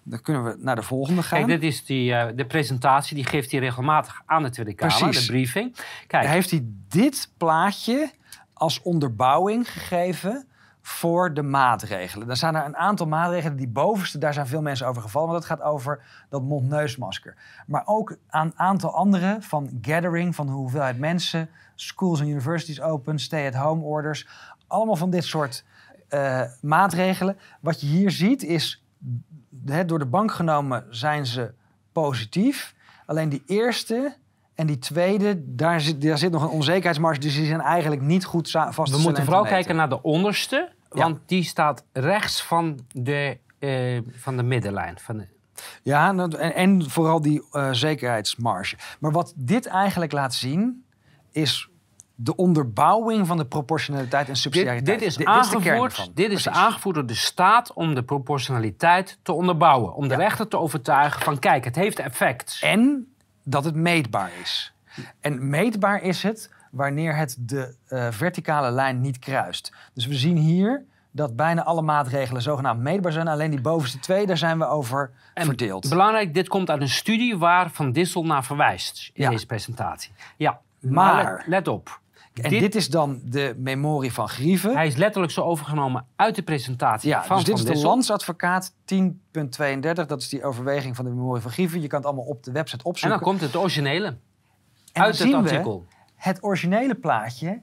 Dan 0.03 0.21
kunnen 0.21 0.43
we 0.43 0.55
naar 0.59 0.75
de 0.75 0.81
volgende 0.81 1.23
gaan. 1.23 1.45
Kijk, 1.45 1.61
dit 1.61 1.71
is 1.71 1.85
die, 1.85 2.11
uh, 2.11 2.25
de 2.35 2.45
presentatie. 2.45 3.15
Die 3.15 3.25
geeft 3.25 3.51
hij 3.51 3.59
regelmatig 3.59 4.21
aan 4.25 4.43
de 4.43 4.49
Tweede 4.49 4.73
Kamer, 4.73 4.97
Precies. 4.97 5.25
de 5.25 5.31
briefing. 5.31 5.75
Kijk. 6.07 6.27
Heeft 6.27 6.51
hij 6.51 6.65
dit 6.87 7.31
plaatje 7.37 8.11
als 8.53 8.81
onderbouwing 8.81 9.71
gegeven 9.71 10.47
voor 10.81 11.33
de 11.33 11.41
maatregelen. 11.41 12.27
Dan 12.27 12.35
zijn 12.35 12.55
er 12.55 12.65
een 12.65 12.77
aantal 12.77 13.07
maatregelen. 13.07 13.57
Die 13.57 13.67
bovenste, 13.67 14.17
daar 14.17 14.33
zijn 14.33 14.47
veel 14.47 14.61
mensen 14.61 14.87
over 14.87 15.01
gevallen. 15.01 15.29
Want 15.29 15.41
dat 15.41 15.57
gaat 15.57 15.67
over 15.67 16.03
dat 16.29 16.41
mond-neusmasker. 16.41 17.35
Maar 17.67 17.83
ook 17.85 18.17
een 18.29 18.53
aantal 18.55 18.95
andere 18.95 19.37
van 19.39 19.79
gathering, 19.81 20.35
van 20.35 20.45
de 20.45 20.51
hoeveelheid 20.51 20.99
mensen. 20.99 21.49
Schools 21.81 22.19
en 22.19 22.27
universities 22.27 22.81
open, 22.81 23.19
stay-at-home 23.19 23.83
orders. 23.83 24.27
Allemaal 24.67 24.95
van 24.95 25.09
dit 25.09 25.23
soort 25.23 25.63
uh, 26.09 26.41
maatregelen. 26.61 27.37
Wat 27.61 27.81
je 27.81 27.87
hier 27.87 28.11
ziet 28.11 28.43
is, 28.43 28.83
he, 29.65 29.85
door 29.85 29.99
de 29.99 30.05
bank 30.05 30.31
genomen 30.31 30.85
zijn 30.89 31.25
ze 31.25 31.53
positief. 31.91 32.75
Alleen 33.05 33.29
die 33.29 33.43
eerste 33.45 34.15
en 34.55 34.67
die 34.67 34.79
tweede, 34.79 35.55
daar 35.55 35.81
zit, 35.81 36.01
daar 36.01 36.17
zit 36.17 36.31
nog 36.31 36.43
een 36.43 36.49
onzekerheidsmarge. 36.49 37.19
Dus 37.19 37.35
die 37.35 37.45
zijn 37.45 37.61
eigenlijk 37.61 38.01
niet 38.01 38.25
goed 38.25 38.51
vast 38.51 38.91
We 38.91 39.01
moeten 39.01 39.23
vooral 39.23 39.43
kijken 39.43 39.75
naar 39.75 39.89
de 39.89 40.01
onderste. 40.01 40.71
Want 40.89 41.19
die 41.25 41.43
staat 41.43 41.83
rechts 41.91 42.43
van 42.43 42.79
de, 42.91 43.37
uh, 43.59 44.01
van 44.11 44.37
de 44.37 44.43
middenlijn. 44.43 44.99
Van 44.99 45.17
de... 45.17 45.27
Ja, 45.83 46.09
en, 46.09 46.55
en 46.55 46.89
vooral 46.89 47.21
die 47.21 47.43
uh, 47.51 47.71
zekerheidsmarge. 47.71 48.75
Maar 48.99 49.11
wat 49.11 49.33
dit 49.35 49.65
eigenlijk 49.65 50.11
laat 50.11 50.33
zien, 50.33 50.83
is 51.41 51.69
de 52.15 52.35
onderbouwing 52.35 53.27
van 53.27 53.37
de 53.37 53.45
proportionaliteit 53.45 54.29
en 54.29 54.35
subsidiariteit. 54.35 54.99
Dit, 54.99 55.17
dit 55.17 55.17
is, 55.17 55.25
aangevoerd, 55.25 56.11
dit 56.13 56.31
is 56.31 56.49
aangevoerd 56.49 56.95
door 56.95 57.05
de 57.05 57.13
staat 57.13 57.73
om 57.73 57.95
de 57.95 58.03
proportionaliteit 58.03 59.19
te 59.21 59.31
onderbouwen. 59.31 59.93
Om 59.93 60.07
de 60.07 60.15
rechter 60.15 60.47
te 60.47 60.57
overtuigen 60.57 61.21
van 61.21 61.39
kijk, 61.39 61.63
het 61.63 61.75
heeft 61.75 61.99
effect. 61.99 62.57
En 62.61 63.07
dat 63.43 63.63
het 63.63 63.75
meetbaar 63.75 64.31
is. 64.41 64.73
En 65.19 65.49
meetbaar 65.49 66.01
is 66.01 66.23
het 66.23 66.51
wanneer 66.71 67.15
het 67.15 67.35
de 67.39 67.75
uh, 67.89 68.07
verticale 68.11 68.71
lijn 68.71 69.01
niet 69.01 69.19
kruist. 69.19 69.73
Dus 69.93 70.05
we 70.05 70.13
zien 70.13 70.37
hier 70.37 70.85
dat 71.11 71.35
bijna 71.35 71.63
alle 71.63 71.81
maatregelen 71.81 72.41
zogenaamd 72.41 72.81
meetbaar 72.81 73.11
zijn. 73.11 73.27
Alleen 73.27 73.51
die 73.51 73.61
bovenste 73.61 73.99
twee, 73.99 74.25
daar 74.25 74.37
zijn 74.37 74.57
we 74.57 74.65
over 74.65 75.11
en 75.33 75.45
verdeeld. 75.45 75.89
Belangrijk, 75.89 76.33
dit 76.33 76.47
komt 76.47 76.69
uit 76.69 76.81
een 76.81 76.89
studie 76.89 77.37
waar 77.37 77.69
Van 77.71 77.91
Dissel 77.91 78.25
naar 78.25 78.43
verwijst 78.43 79.11
in 79.13 79.29
deze 79.29 79.45
presentatie. 79.45 80.11
Ja, 80.37 80.61
maar, 80.79 81.23
maar 81.23 81.43
let, 81.47 81.67
op. 81.67 82.01
En 82.33 82.49
dit, 82.49 82.75
is 82.75 82.89
dan 82.89 83.21
de 83.23 83.55
memorie 83.57 84.13
van 84.13 84.29
Grieven. 84.29 84.75
Hij 84.75 84.87
is 84.87 84.95
letterlijk 84.95 85.33
zo 85.33 85.41
overgenomen 85.41 86.05
uit 86.15 86.35
de 86.35 86.41
presentatie 86.41 87.09
ja, 87.09 87.23
van 87.23 87.35
dus 87.35 87.45
dit 87.45 87.57
is 87.57 87.63
de 87.63 87.87
landsadvocaat 87.87 88.73
10.32. 88.73 90.05
Dat 90.07 90.21
is 90.21 90.29
die 90.29 90.43
overweging 90.43 90.95
van 90.95 91.05
de 91.05 91.11
memorie 91.11 91.41
van 91.41 91.51
Grieven. 91.51 91.81
Je 91.81 91.87
kan 91.87 91.97
het 91.97 92.07
allemaal 92.07 92.25
op 92.25 92.43
de 92.43 92.51
website 92.51 92.83
opzoeken. 92.83 93.19
En 93.19 93.23
dan 93.25 93.33
komt 93.33 93.51
het 93.51 93.61
originele 93.61 94.17
en 94.93 95.01
uit 95.01 95.19
het 95.19 95.33
artikel. 95.33 95.85
het 96.15 96.43
originele 96.43 96.95
plaatje 96.95 97.61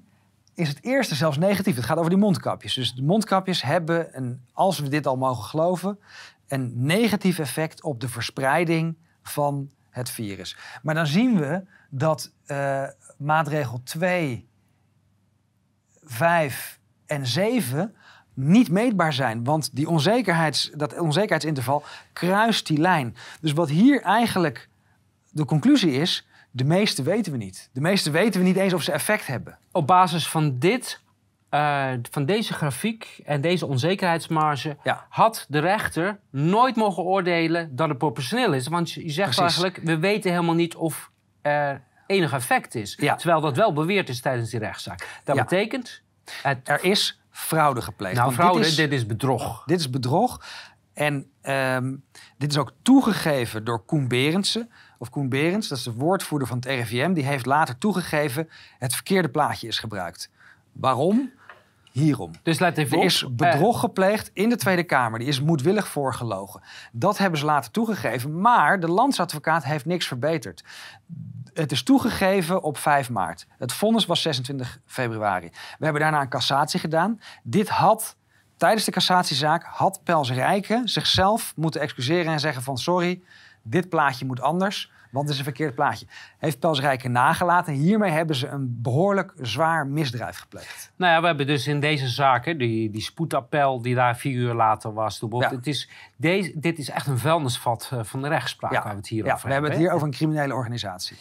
is 0.54 0.68
het 0.68 0.84
eerste 0.84 1.14
zelfs 1.14 1.38
negatief. 1.38 1.76
Het 1.76 1.84
gaat 1.84 1.98
over 1.98 2.10
die 2.10 2.18
mondkapjes. 2.18 2.74
Dus 2.74 2.94
de 2.94 3.02
mondkapjes 3.02 3.62
hebben, 3.62 4.08
een, 4.16 4.40
als 4.52 4.78
we 4.78 4.88
dit 4.88 5.06
al 5.06 5.16
mogen 5.16 5.44
geloven, 5.44 5.98
een 6.48 6.72
negatief 6.74 7.38
effect 7.38 7.82
op 7.82 8.00
de 8.00 8.08
verspreiding 8.08 8.96
van 9.22 9.70
het 9.96 10.10
virus. 10.10 10.56
Maar 10.82 10.94
dan 10.94 11.06
zien 11.06 11.38
we 11.38 11.62
dat 11.90 12.32
uh, 12.46 12.82
maatregel 13.18 13.80
2, 13.84 14.48
5 16.04 16.78
en 17.06 17.26
7 17.26 17.94
niet 18.34 18.70
meetbaar 18.70 19.12
zijn. 19.12 19.44
Want 19.44 19.76
die 19.76 19.88
onzekerheids, 19.88 20.70
dat 20.74 20.98
onzekerheidsinterval 20.98 21.84
kruist 22.12 22.66
die 22.66 22.78
lijn. 22.78 23.16
Dus 23.40 23.52
wat 23.52 23.68
hier 23.68 24.02
eigenlijk 24.02 24.68
de 25.30 25.44
conclusie 25.44 25.92
is, 25.92 26.26
de 26.50 26.64
meeste 26.64 27.02
weten 27.02 27.32
we 27.32 27.38
niet. 27.38 27.70
De 27.72 27.80
meeste 27.80 28.10
weten 28.10 28.40
we 28.40 28.46
niet 28.46 28.56
eens 28.56 28.72
of 28.72 28.82
ze 28.82 28.92
effect 28.92 29.26
hebben. 29.26 29.58
Op 29.72 29.86
basis 29.86 30.28
van 30.28 30.58
dit, 30.58 31.00
uh, 31.50 31.90
van 32.10 32.24
deze 32.24 32.52
grafiek 32.52 33.20
en 33.24 33.40
deze 33.40 33.66
onzekerheidsmarge, 33.66 34.76
had 35.08 35.46
de 35.48 35.58
rechter 35.58 36.18
nooit 36.30 36.76
mogen 36.76 37.02
oordelen 37.02 37.76
dat 37.76 37.88
het 37.88 37.98
proportioneel 37.98 38.52
is. 38.52 38.68
Want 38.68 38.92
je 38.92 39.10
zegt 39.10 39.38
eigenlijk, 39.38 39.80
we 39.82 39.98
weten 39.98 40.30
helemaal 40.30 40.54
niet 40.54 40.74
of 40.74 41.10
er 41.42 41.82
enig 42.06 42.32
effect 42.32 42.74
is. 42.74 42.94
Terwijl 42.94 43.40
dat 43.40 43.56
wel 43.56 43.72
beweerd 43.72 44.08
is 44.08 44.20
tijdens 44.20 44.50
die 44.50 44.60
rechtszaak. 44.60 45.20
Dat 45.24 45.36
betekent... 45.36 46.02
Het... 46.42 46.68
Er 46.68 46.84
is 46.84 47.20
fraude 47.30 47.82
gepleegd. 47.82 48.16
Nou, 48.16 48.32
fraude, 48.32 48.58
dit 48.58 48.68
is, 48.68 48.76
dit 48.76 48.92
is 48.92 49.06
bedrog. 49.06 49.64
Dit 49.64 49.80
is 49.80 49.90
bedrog. 49.90 50.40
En 50.94 51.30
um, 51.42 52.04
dit 52.38 52.50
is 52.50 52.58
ook 52.58 52.72
toegegeven 52.82 53.64
door 53.64 53.84
Koen 53.84 54.08
Berendsen. 54.08 54.70
Of 54.98 55.10
Koen 55.10 55.28
Berends, 55.28 55.68
dat 55.68 55.78
is 55.78 55.84
de 55.84 55.92
woordvoerder 55.92 56.48
van 56.48 56.56
het 56.56 56.66
RIVM. 56.66 57.12
Die 57.12 57.24
heeft 57.24 57.46
later 57.46 57.78
toegegeven 57.78 58.48
het 58.78 58.94
verkeerde 58.94 59.28
plaatje 59.28 59.66
is 59.66 59.78
gebruikt. 59.78 60.30
Waarom? 60.80 61.32
Hierom. 61.90 62.30
Dus 62.42 62.58
let 62.58 62.78
even 62.78 62.98
Er 62.98 63.04
is 63.04 63.26
bedrog 63.30 63.80
gepleegd 63.80 64.30
in 64.32 64.48
de 64.48 64.56
Tweede 64.56 64.82
Kamer. 64.82 65.18
Die 65.18 65.28
is 65.28 65.40
moedwillig 65.40 65.88
voorgelogen. 65.88 66.62
Dat 66.92 67.18
hebben 67.18 67.38
ze 67.38 67.44
later 67.44 67.70
toegegeven. 67.70 68.40
Maar 68.40 68.80
de 68.80 68.90
landsadvocaat 68.90 69.64
heeft 69.64 69.84
niks 69.84 70.06
verbeterd. 70.06 70.64
Het 71.52 71.72
is 71.72 71.82
toegegeven 71.82 72.62
op 72.62 72.78
5 72.78 73.10
maart. 73.10 73.46
Het 73.58 73.72
vonnis 73.72 74.06
was 74.06 74.22
26 74.22 74.80
februari. 74.86 75.48
We 75.78 75.84
hebben 75.84 76.02
daarna 76.02 76.20
een 76.20 76.28
cassatie 76.28 76.80
gedaan. 76.80 77.20
Dit 77.42 77.68
had 77.68 78.16
tijdens 78.56 78.84
de 78.84 78.90
cassatiezaak 78.90 79.64
had 79.64 80.00
Pels 80.04 80.30
Rijken 80.30 80.88
zichzelf 80.88 81.52
moeten 81.56 81.80
excuseren 81.80 82.32
en 82.32 82.40
zeggen 82.40 82.62
van 82.62 82.78
sorry, 82.78 83.22
dit 83.62 83.88
plaatje 83.88 84.26
moet 84.26 84.40
anders, 84.40 84.90
want 85.10 85.24
het 85.24 85.32
is 85.32 85.38
een 85.38 85.44
verkeerd 85.44 85.74
plaatje. 85.74 86.06
Heeft 86.38 86.58
Pels 86.58 86.80
Rijken 86.80 87.12
nagelaten. 87.12 87.74
Hiermee 87.74 88.10
hebben 88.10 88.36
ze 88.36 88.48
een 88.48 88.78
behoorlijk 88.82 89.32
zwaar 89.40 89.86
misdrijf 89.86 90.38
gepleegd. 90.38 90.92
Nou 90.96 91.12
ja, 91.12 91.20
we 91.20 91.26
hebben 91.26 91.46
dus 91.46 91.66
in 91.66 91.80
deze 91.80 92.08
zaken, 92.08 92.58
die, 92.58 92.90
die 92.90 93.02
spoedappel 93.02 93.82
die 93.82 93.94
daar 93.94 94.16
vier 94.16 94.34
uur 94.34 94.54
later 94.54 94.92
was, 94.92 95.22
ja. 95.30 95.50
het 95.50 95.66
is, 95.66 95.90
deze, 96.16 96.52
dit 96.54 96.78
is 96.78 96.90
echt 96.90 97.06
een 97.06 97.18
vuilnisvat 97.18 97.90
eh, 97.92 98.02
van 98.02 98.22
de 98.22 98.28
rechtspraak 98.28 98.72
waar 98.72 98.90
we 98.90 98.96
het 98.96 99.08
hier 99.08 99.24
ja, 99.24 99.32
over 99.32 99.46
we 99.46 99.52
hebben. 99.52 99.70
het 99.70 99.80
hier 99.80 99.90
over 99.90 100.06
een 100.06 100.12
criminele 100.12 100.54
organisatie. 100.54 101.16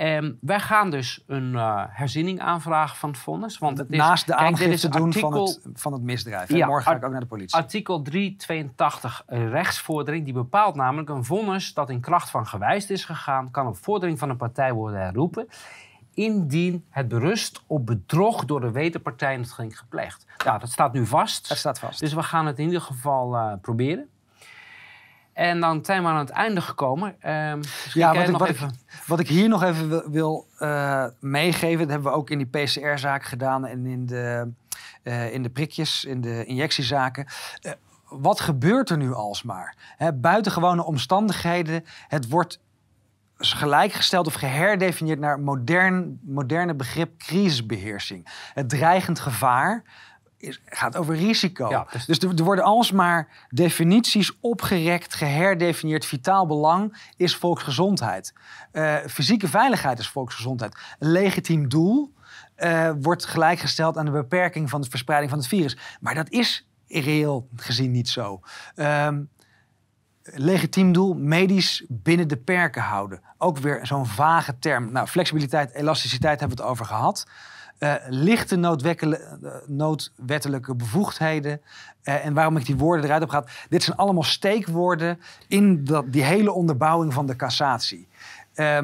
Um, 0.00 0.38
wij 0.40 0.60
gaan 0.60 0.90
dus 0.90 1.22
een 1.26 1.52
uh, 1.52 1.82
herziening 1.88 2.40
aanvragen 2.40 2.96
van 2.96 3.10
het 3.10 3.18
vonnis. 3.18 3.58
Want 3.58 3.78
het 3.78 3.90
is, 3.90 3.98
Naast 3.98 4.26
de 4.26 4.34
aangifte 4.34 4.88
doen 4.88 5.12
van, 5.12 5.32
het, 5.32 5.60
van 5.74 5.92
het 5.92 6.02
misdrijf. 6.02 6.48
Ja, 6.48 6.66
Morgen 6.66 6.90
ga 6.90 6.96
ik 6.96 7.04
ook 7.04 7.10
naar 7.10 7.20
de 7.20 7.26
politie. 7.26 7.56
Artikel 7.56 8.02
382 8.02 9.22
rechtsvordering. 9.26 10.24
Die 10.24 10.34
bepaalt 10.34 10.74
namelijk 10.74 11.08
een 11.08 11.24
vonnis 11.24 11.74
dat 11.74 11.90
in 11.90 12.00
kracht 12.00 12.30
van 12.30 12.46
gewijs 12.46 12.90
is 12.90 13.04
gegaan... 13.04 13.50
kan 13.50 13.66
op 13.66 13.76
vordering 13.76 14.18
van 14.18 14.30
een 14.30 14.36
partij 14.36 14.72
worden 14.72 15.00
herroepen... 15.00 15.48
indien 16.14 16.84
het 16.90 17.08
berust 17.08 17.62
op 17.66 17.86
bedrog 17.86 18.44
door 18.44 18.60
de 18.60 18.70
wederpartij 18.70 19.34
in 19.34 19.40
het 19.40 19.52
ging 19.52 19.78
gepleegd. 19.78 20.26
Nou, 20.44 20.58
dat 20.58 20.70
staat 20.70 20.92
nu 20.92 21.06
vast. 21.06 21.48
Het 21.48 21.58
staat 21.58 21.78
vast. 21.78 22.00
Dus 22.00 22.12
we 22.12 22.22
gaan 22.22 22.46
het 22.46 22.58
in 22.58 22.64
ieder 22.64 22.80
geval 22.80 23.34
uh, 23.34 23.52
proberen. 23.60 24.08
En 25.36 25.60
dan 25.60 25.84
zijn 25.84 26.02
we 26.02 26.08
aan 26.08 26.18
het 26.18 26.30
einde 26.30 26.60
gekomen. 26.60 27.16
Uh, 27.24 27.52
ja, 27.92 28.14
wat 28.14 28.28
ik, 28.28 28.36
wat, 28.36 28.48
even... 28.48 28.68
ik, 28.68 29.02
wat 29.06 29.20
ik, 29.20 29.28
hier 29.28 29.48
nog 29.48 29.62
even 29.62 30.10
wil, 30.10 30.46
uh, 30.58 31.04
meegeven, 31.20 31.78
dat 31.78 31.88
hebben 31.88 32.10
we 32.12 32.18
ook 32.18 32.30
in 32.30 32.38
die 32.38 32.46
PCR-zaak 32.46 33.24
gedaan 33.24 33.66
en 33.66 33.86
in 33.86 34.06
de, 34.06 34.52
uh, 35.02 35.32
in 35.32 35.42
de 35.42 35.48
prikjes, 35.48 36.04
in 36.04 36.20
de 36.20 36.44
injectiezaken. 36.44 37.26
Uh, 37.62 37.72
wat 38.08 38.40
gebeurt 38.40 38.90
er 38.90 38.96
nu 38.96 39.12
alsmaar? 39.12 39.76
Hè, 39.96 40.12
buitengewone 40.12 40.84
omstandigheden, 40.84 41.84
het 42.08 42.28
wordt 42.28 42.60
gelijkgesteld 43.38 44.26
of 44.26 44.34
geherdefinieerd 44.34 45.18
naar 45.18 45.40
modern, 45.40 46.20
moderne 46.22 46.74
begrip 46.74 47.18
crisisbeheersing. 47.18 48.50
Het 48.54 48.68
dreigend 48.68 49.20
gevaar 49.20 49.82
is, 50.36 50.60
gaat 50.66 50.96
over 50.96 51.14
risico. 51.14 51.86
dus, 51.92 52.06
dus 52.06 52.18
er, 52.18 52.44
worden 52.44 52.64
alsmaar 52.64 53.28
definities 53.48 54.32
opgerekt, 54.40 55.14
geherdefinieerd. 55.14 56.06
Vitaal 56.06 56.46
belang 56.46 57.10
is 57.16 57.36
volksgezondheid. 57.36 58.32
Uh, 58.72 58.96
fysieke 58.96 59.48
veiligheid 59.48 59.98
is 59.98 60.08
volksgezondheid. 60.08 60.76
Een 60.98 61.10
legitiem 61.10 61.68
doel 61.68 62.14
eh, 62.54 62.90
wordt 63.00 63.24
gelijkgesteld 63.24 63.96
aan 63.96 64.04
de 64.04 64.10
beperking 64.10 64.70
van 64.70 64.80
de 64.80 64.90
verspreiding 64.90 65.30
van 65.30 65.40
het 65.40 65.48
virus. 65.48 65.76
Maar 66.00 66.14
dat 66.14 66.30
is 66.30 66.68
reëel 66.88 67.48
gezien 67.56 67.90
niet 67.90 68.08
zo. 68.08 68.40
Ehm, 68.74 69.22
legitiem 70.22 70.92
doel, 70.92 71.14
medisch 71.14 71.84
binnen 71.88 72.28
de 72.28 72.36
perken 72.36 72.82
houden. 72.82 73.20
Ook 73.38 73.58
weer 73.58 73.86
zo'n 73.86 74.06
vage 74.06 74.58
term. 74.58 74.92
Nou, 74.92 75.06
flexibiliteit, 75.06 75.74
elasticiteit 75.74 76.40
hebben 76.40 76.56
we 76.56 76.62
het 76.62 76.72
over 76.72 76.86
gehad. 76.86 77.26
Uh, 77.78 77.94
lichte 78.08 78.56
noodwettelijke, 78.56 79.64
noodwettelijke 79.66 80.74
bevoegdheden. 80.74 81.60
Uh, 82.04 82.26
en 82.26 82.34
waarom 82.34 82.56
ik 82.56 82.66
die 82.66 82.76
woorden 82.76 83.04
eruit 83.04 83.20
heb 83.20 83.30
gehad. 83.30 83.50
Dit 83.68 83.82
zijn 83.82 83.96
allemaal 83.96 84.22
steekwoorden 84.22 85.20
in 85.48 85.84
dat, 85.84 86.12
die 86.12 86.24
hele 86.24 86.52
onderbouwing 86.52 87.12
van 87.12 87.26
de 87.26 87.36
cassatie. 87.36 88.08
Uh, 88.54 88.78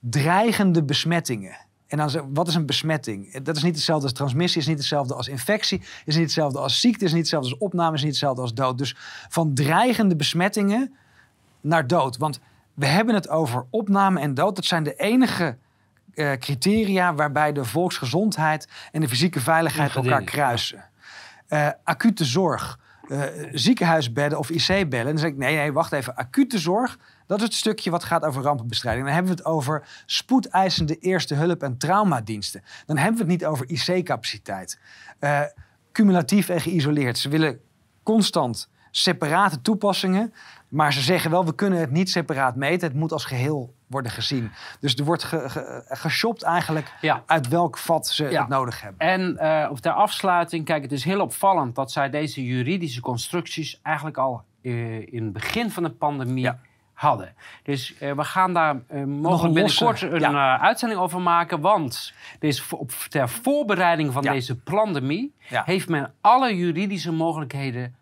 dreigende 0.00 0.84
besmettingen. 0.84 1.56
En 1.86 1.98
dan 1.98 2.30
wat 2.32 2.48
is 2.48 2.54
een 2.54 2.66
besmetting? 2.66 3.38
Dat 3.42 3.56
is 3.56 3.62
niet 3.62 3.74
hetzelfde 3.74 4.04
als 4.04 4.12
transmissie, 4.12 4.60
is 4.60 4.66
niet 4.66 4.78
hetzelfde 4.78 5.14
als 5.14 5.28
infectie, 5.28 5.82
is 6.04 6.14
niet 6.14 6.24
hetzelfde 6.24 6.58
als 6.58 6.80
ziekte, 6.80 7.04
is 7.04 7.10
niet 7.10 7.20
hetzelfde 7.20 7.50
als 7.50 7.58
opname, 7.58 7.94
is 7.94 8.00
niet 8.02 8.10
hetzelfde 8.10 8.42
als 8.42 8.54
dood. 8.54 8.78
Dus 8.78 8.96
van 9.28 9.54
dreigende 9.54 10.16
besmettingen 10.16 10.94
naar 11.60 11.86
dood. 11.86 12.16
Want 12.16 12.40
we 12.74 12.86
hebben 12.86 13.14
het 13.14 13.28
over 13.28 13.66
opname 13.70 14.20
en 14.20 14.34
dood. 14.34 14.56
Dat 14.56 14.64
zijn 14.64 14.82
de 14.82 14.94
enige 14.94 15.56
uh, 16.16 16.32
criteria 16.32 17.14
waarbij 17.14 17.52
de 17.52 17.64
volksgezondheid 17.64 18.68
en 18.92 19.00
de 19.00 19.08
fysieke 19.08 19.40
veiligheid 19.40 19.94
elkaar 19.94 20.22
kruisen. 20.22 20.84
Uh, 21.48 21.68
acute 21.84 22.24
zorg, 22.24 22.78
uh, 23.08 23.22
ziekenhuisbedden 23.52 24.38
of 24.38 24.50
IC-bedden. 24.50 25.04
Dan 25.04 25.18
zeg 25.18 25.30
ik, 25.30 25.36
nee, 25.36 25.56
nee, 25.56 25.72
wacht 25.72 25.92
even. 25.92 26.14
Acute 26.14 26.58
zorg, 26.58 26.98
dat 27.26 27.38
is 27.38 27.44
het 27.44 27.54
stukje 27.54 27.90
wat 27.90 28.04
gaat 28.04 28.24
over 28.24 28.42
rampenbestrijding. 28.42 29.04
Dan 29.04 29.14
hebben 29.14 29.32
we 29.32 29.38
het 29.38 29.48
over 29.48 29.88
spoedeisende 30.06 30.98
eerste 30.98 31.34
hulp 31.34 31.62
en 31.62 31.78
traumadiensten. 31.78 32.62
Dan 32.86 32.96
hebben 32.96 33.14
we 33.14 33.22
het 33.22 33.40
niet 33.40 33.46
over 33.46 33.68
IC-capaciteit. 33.68 34.78
Uh, 35.20 35.40
cumulatief 35.92 36.48
en 36.48 36.60
geïsoleerd. 36.60 37.18
Ze 37.18 37.28
willen 37.28 37.60
constant 38.02 38.68
separate 38.90 39.60
toepassingen. 39.60 40.32
Maar 40.68 40.92
ze 40.92 41.00
zeggen 41.00 41.30
wel, 41.30 41.44
we 41.44 41.54
kunnen 41.54 41.78
het 41.78 41.90
niet 41.90 42.10
separaat 42.10 42.56
meten. 42.56 42.88
Het 42.88 42.96
moet 42.96 43.12
als 43.12 43.24
geheel 43.24 43.74
worden 43.86 44.10
gezien. 44.10 44.52
Dus 44.80 44.94
er 44.94 45.04
wordt 45.04 45.24
ge, 45.24 45.48
ge, 45.48 45.84
geshopt 45.88 46.42
eigenlijk 46.42 46.92
ja. 47.00 47.22
uit 47.26 47.48
welk 47.48 47.78
vat 47.78 48.08
ze 48.08 48.30
ja. 48.30 48.40
het 48.40 48.48
nodig 48.48 48.80
hebben. 48.80 49.00
En 49.00 49.36
uh, 49.40 49.70
ter 49.70 49.92
afsluiting, 49.92 50.64
kijk, 50.64 50.82
het 50.82 50.92
is 50.92 51.04
heel 51.04 51.20
opvallend 51.20 51.74
dat 51.74 51.92
zij 51.92 52.10
deze 52.10 52.44
juridische 52.44 53.00
constructies 53.00 53.80
eigenlijk 53.82 54.16
al 54.16 54.42
uh, 54.62 55.12
in 55.12 55.24
het 55.24 55.32
begin 55.32 55.70
van 55.70 55.82
de 55.82 55.90
pandemie 55.90 56.44
ja. 56.44 56.58
hadden. 56.92 57.34
Dus 57.62 57.94
uh, 58.00 58.12
we 58.12 58.24
gaan 58.24 58.52
daar 58.52 58.76
mogelijk 59.06 59.54
binnenkort 59.54 60.02
een 60.02 60.36
uitzending 60.36 61.00
over 61.00 61.20
maken. 61.20 61.60
Want 61.60 62.12
dus 62.38 62.72
op, 62.72 62.90
ter 62.90 63.28
voorbereiding 63.28 64.12
van 64.12 64.22
deze 64.22 64.56
pandemie 64.56 65.34
heeft 65.40 65.88
men 65.88 66.12
alle 66.20 66.56
juridische 66.56 67.12
mogelijkheden 67.12 67.96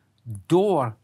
door 0.47 0.95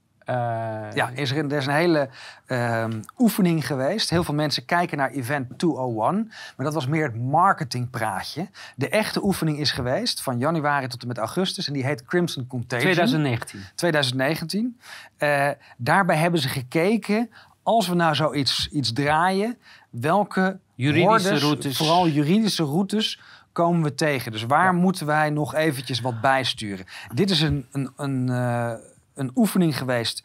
ja, 0.94 1.10
is 1.14 1.30
er, 1.30 1.44
er 1.44 1.56
is 1.56 1.66
een 1.66 1.72
hele 1.72 2.08
uh, 2.46 2.84
oefening 3.18 3.66
geweest. 3.66 4.10
Heel 4.10 4.24
veel 4.24 4.34
mensen 4.34 4.64
kijken 4.64 4.98
naar 4.98 5.10
Event 5.10 5.58
201. 5.58 6.32
Maar 6.56 6.66
dat 6.66 6.74
was 6.74 6.86
meer 6.86 7.04
het 7.04 7.16
marketingpraatje. 7.16 8.48
De 8.76 8.88
echte 8.88 9.24
oefening 9.24 9.58
is 9.58 9.70
geweest 9.70 10.22
van 10.22 10.38
januari 10.38 10.86
tot 10.86 11.02
en 11.02 11.08
met 11.08 11.18
augustus. 11.18 11.66
En 11.66 11.72
die 11.72 11.84
heet 11.84 12.04
Crimson 12.04 12.46
Contagion. 12.46 12.92
2019. 12.92 13.60
2019. 13.74 14.78
Uh, 15.18 15.48
daarbij 15.76 16.16
hebben 16.16 16.40
ze 16.40 16.48
gekeken, 16.48 17.30
als 17.62 17.88
we 17.88 17.94
nou 17.94 18.14
zoiets 18.14 18.68
iets 18.68 18.92
draaien... 18.92 19.58
welke 19.90 20.58
juridische 20.74 21.28
hordes, 21.28 21.42
routes. 21.42 21.76
vooral 21.76 22.08
juridische 22.08 22.64
routes 22.64 23.20
komen 23.52 23.82
we 23.82 23.94
tegen. 23.94 24.32
Dus 24.32 24.42
waar 24.42 24.64
ja. 24.64 24.72
moeten 24.72 25.06
wij 25.06 25.30
nog 25.30 25.54
eventjes 25.54 26.00
wat 26.00 26.20
bijsturen? 26.20 26.86
Dit 27.14 27.30
is 27.30 27.40
een, 27.40 27.66
een, 27.72 27.92
een 27.96 28.26
uh, 28.26 28.72
een 29.20 29.30
oefening 29.34 29.78
geweest, 29.78 30.24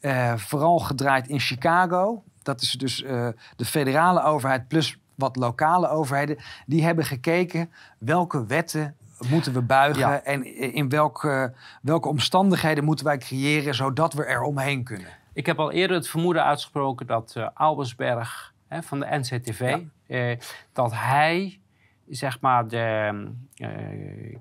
uh, 0.00 0.36
vooral 0.36 0.78
gedraaid 0.78 1.28
in 1.28 1.40
Chicago. 1.40 2.22
Dat 2.42 2.60
is 2.60 2.72
dus 2.72 3.02
uh, 3.02 3.28
de 3.56 3.64
federale 3.64 4.22
overheid 4.22 4.68
plus 4.68 4.98
wat 5.14 5.36
lokale 5.36 5.88
overheden. 5.88 6.38
Die 6.66 6.84
hebben 6.84 7.04
gekeken 7.04 7.70
welke 7.98 8.46
wetten 8.46 8.96
moeten 9.28 9.52
we 9.52 9.62
buigen 9.62 10.00
ja. 10.00 10.22
en 10.22 10.72
in 10.74 10.88
welke, 10.88 11.54
welke 11.82 12.08
omstandigheden 12.08 12.84
moeten 12.84 13.04
wij 13.04 13.18
creëren 13.18 13.74
zodat 13.74 14.12
we 14.12 14.24
er 14.24 14.42
omheen 14.42 14.84
kunnen. 14.84 15.08
Ik 15.32 15.46
heb 15.46 15.58
al 15.58 15.70
eerder 15.70 15.96
het 15.96 16.08
vermoeden 16.08 16.44
uitgesproken 16.44 17.06
dat 17.06 17.34
uh, 17.36 17.48
Albersberg 17.54 18.52
hè, 18.68 18.82
van 18.82 19.00
de 19.00 19.06
NCTV, 19.10 19.78
ja. 20.06 20.36
dat 20.72 20.92
hij 20.94 21.60
zeg 22.08 22.40
maar 22.40 22.68
de 22.68 23.12
uh, 23.56 23.68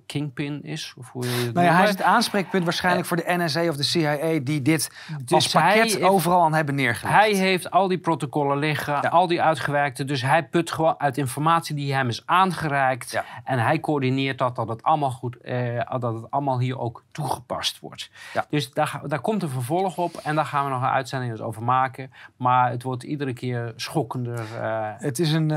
kingpin 0.05 0.64
is. 0.64 0.93
Of 0.97 1.12
hoe 1.12 1.26
je 1.26 1.45
het 1.45 1.53
nou 1.53 1.66
ja, 1.66 1.74
hij 1.74 1.84
is 1.84 1.89
het 1.89 2.01
aanspreekpunt 2.01 2.64
waarschijnlijk 2.64 3.07
voor 3.07 3.18
de 3.18 3.24
NSA 3.26 3.68
of 3.68 3.76
de 3.76 3.84
CIA 3.84 4.39
die 4.43 4.62
dit 4.62 4.91
dus 5.24 5.32
als 5.32 5.51
pakket 5.51 5.74
heeft, 5.74 6.01
overal 6.01 6.43
aan 6.43 6.53
hebben 6.53 6.76
neergelegd. 6.76 7.16
Hij 7.16 7.34
heeft 7.34 7.72
al 7.72 7.88
die 7.88 7.97
protocollen 7.97 8.57
liggen, 8.57 8.93
ja. 9.01 9.09
al 9.09 9.28
die 9.28 9.41
uitgewerkte. 9.41 10.05
Dus 10.05 10.22
hij 10.22 10.43
put 10.43 10.72
gewoon 10.72 10.95
uit 10.97 11.18
informatie 11.18 11.76
die 11.76 11.93
hem 11.93 12.07
is 12.07 12.26
aangereikt. 12.26 13.12
Ja. 13.12 13.26
En 13.43 13.59
hij 13.59 13.80
coördineert 13.80 14.38
dat, 14.38 14.55
dat 14.55 14.68
het 14.68 14.84
allemaal 14.84 15.12
goed, 15.12 15.38
uh, 15.43 15.82
dat 15.99 16.14
het 16.14 16.32
allemaal 16.32 16.59
hier 16.59 16.80
ook 16.80 17.03
toegepast 17.12 17.80
wordt. 17.80 18.09
Dus 18.49 18.72
daar, 18.74 19.01
daar 19.07 19.22
komt 19.22 19.43
een 19.43 19.49
vervolg 19.49 19.97
op 19.97 20.16
en 20.16 20.36
daar 20.36 20.45
gaan 20.45 20.66
we 20.66 20.72
nog 20.72 20.82
een 20.82 20.88
uitzending 20.88 21.39
over 21.39 21.64
maken. 21.64 22.12
Maar 22.38 22.70
het 22.70 22.84
wordt 22.84 23.03
iedere 23.03 23.34
keer 23.34 23.74
schokkender. 23.76 24.45
Uh, 24.62 24.89
het 24.97 25.20
is 25.20 25.32
een 25.32 25.49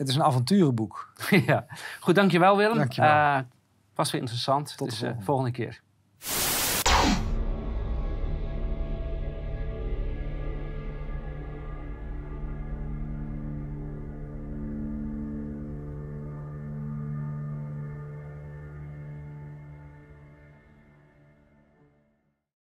het 0.00 0.08
is 0.08 0.14
een 0.14 0.22
avonturenboek. 0.22 1.12
ja. 1.46 1.66
Goed, 2.00 2.14
dankjewel 2.14 2.56
Willem. 2.56 2.76
Dankjewel. 2.76 3.10
Uh, 3.10 3.38
was 3.94 4.10
weer 4.10 4.20
interessant. 4.20 4.76
Tot 4.76 4.88
dus, 4.88 4.98
de 4.98 5.04
volgende. 5.04 5.20
Uh, 5.20 5.26
volgende 5.26 5.50
keer. 5.50 5.80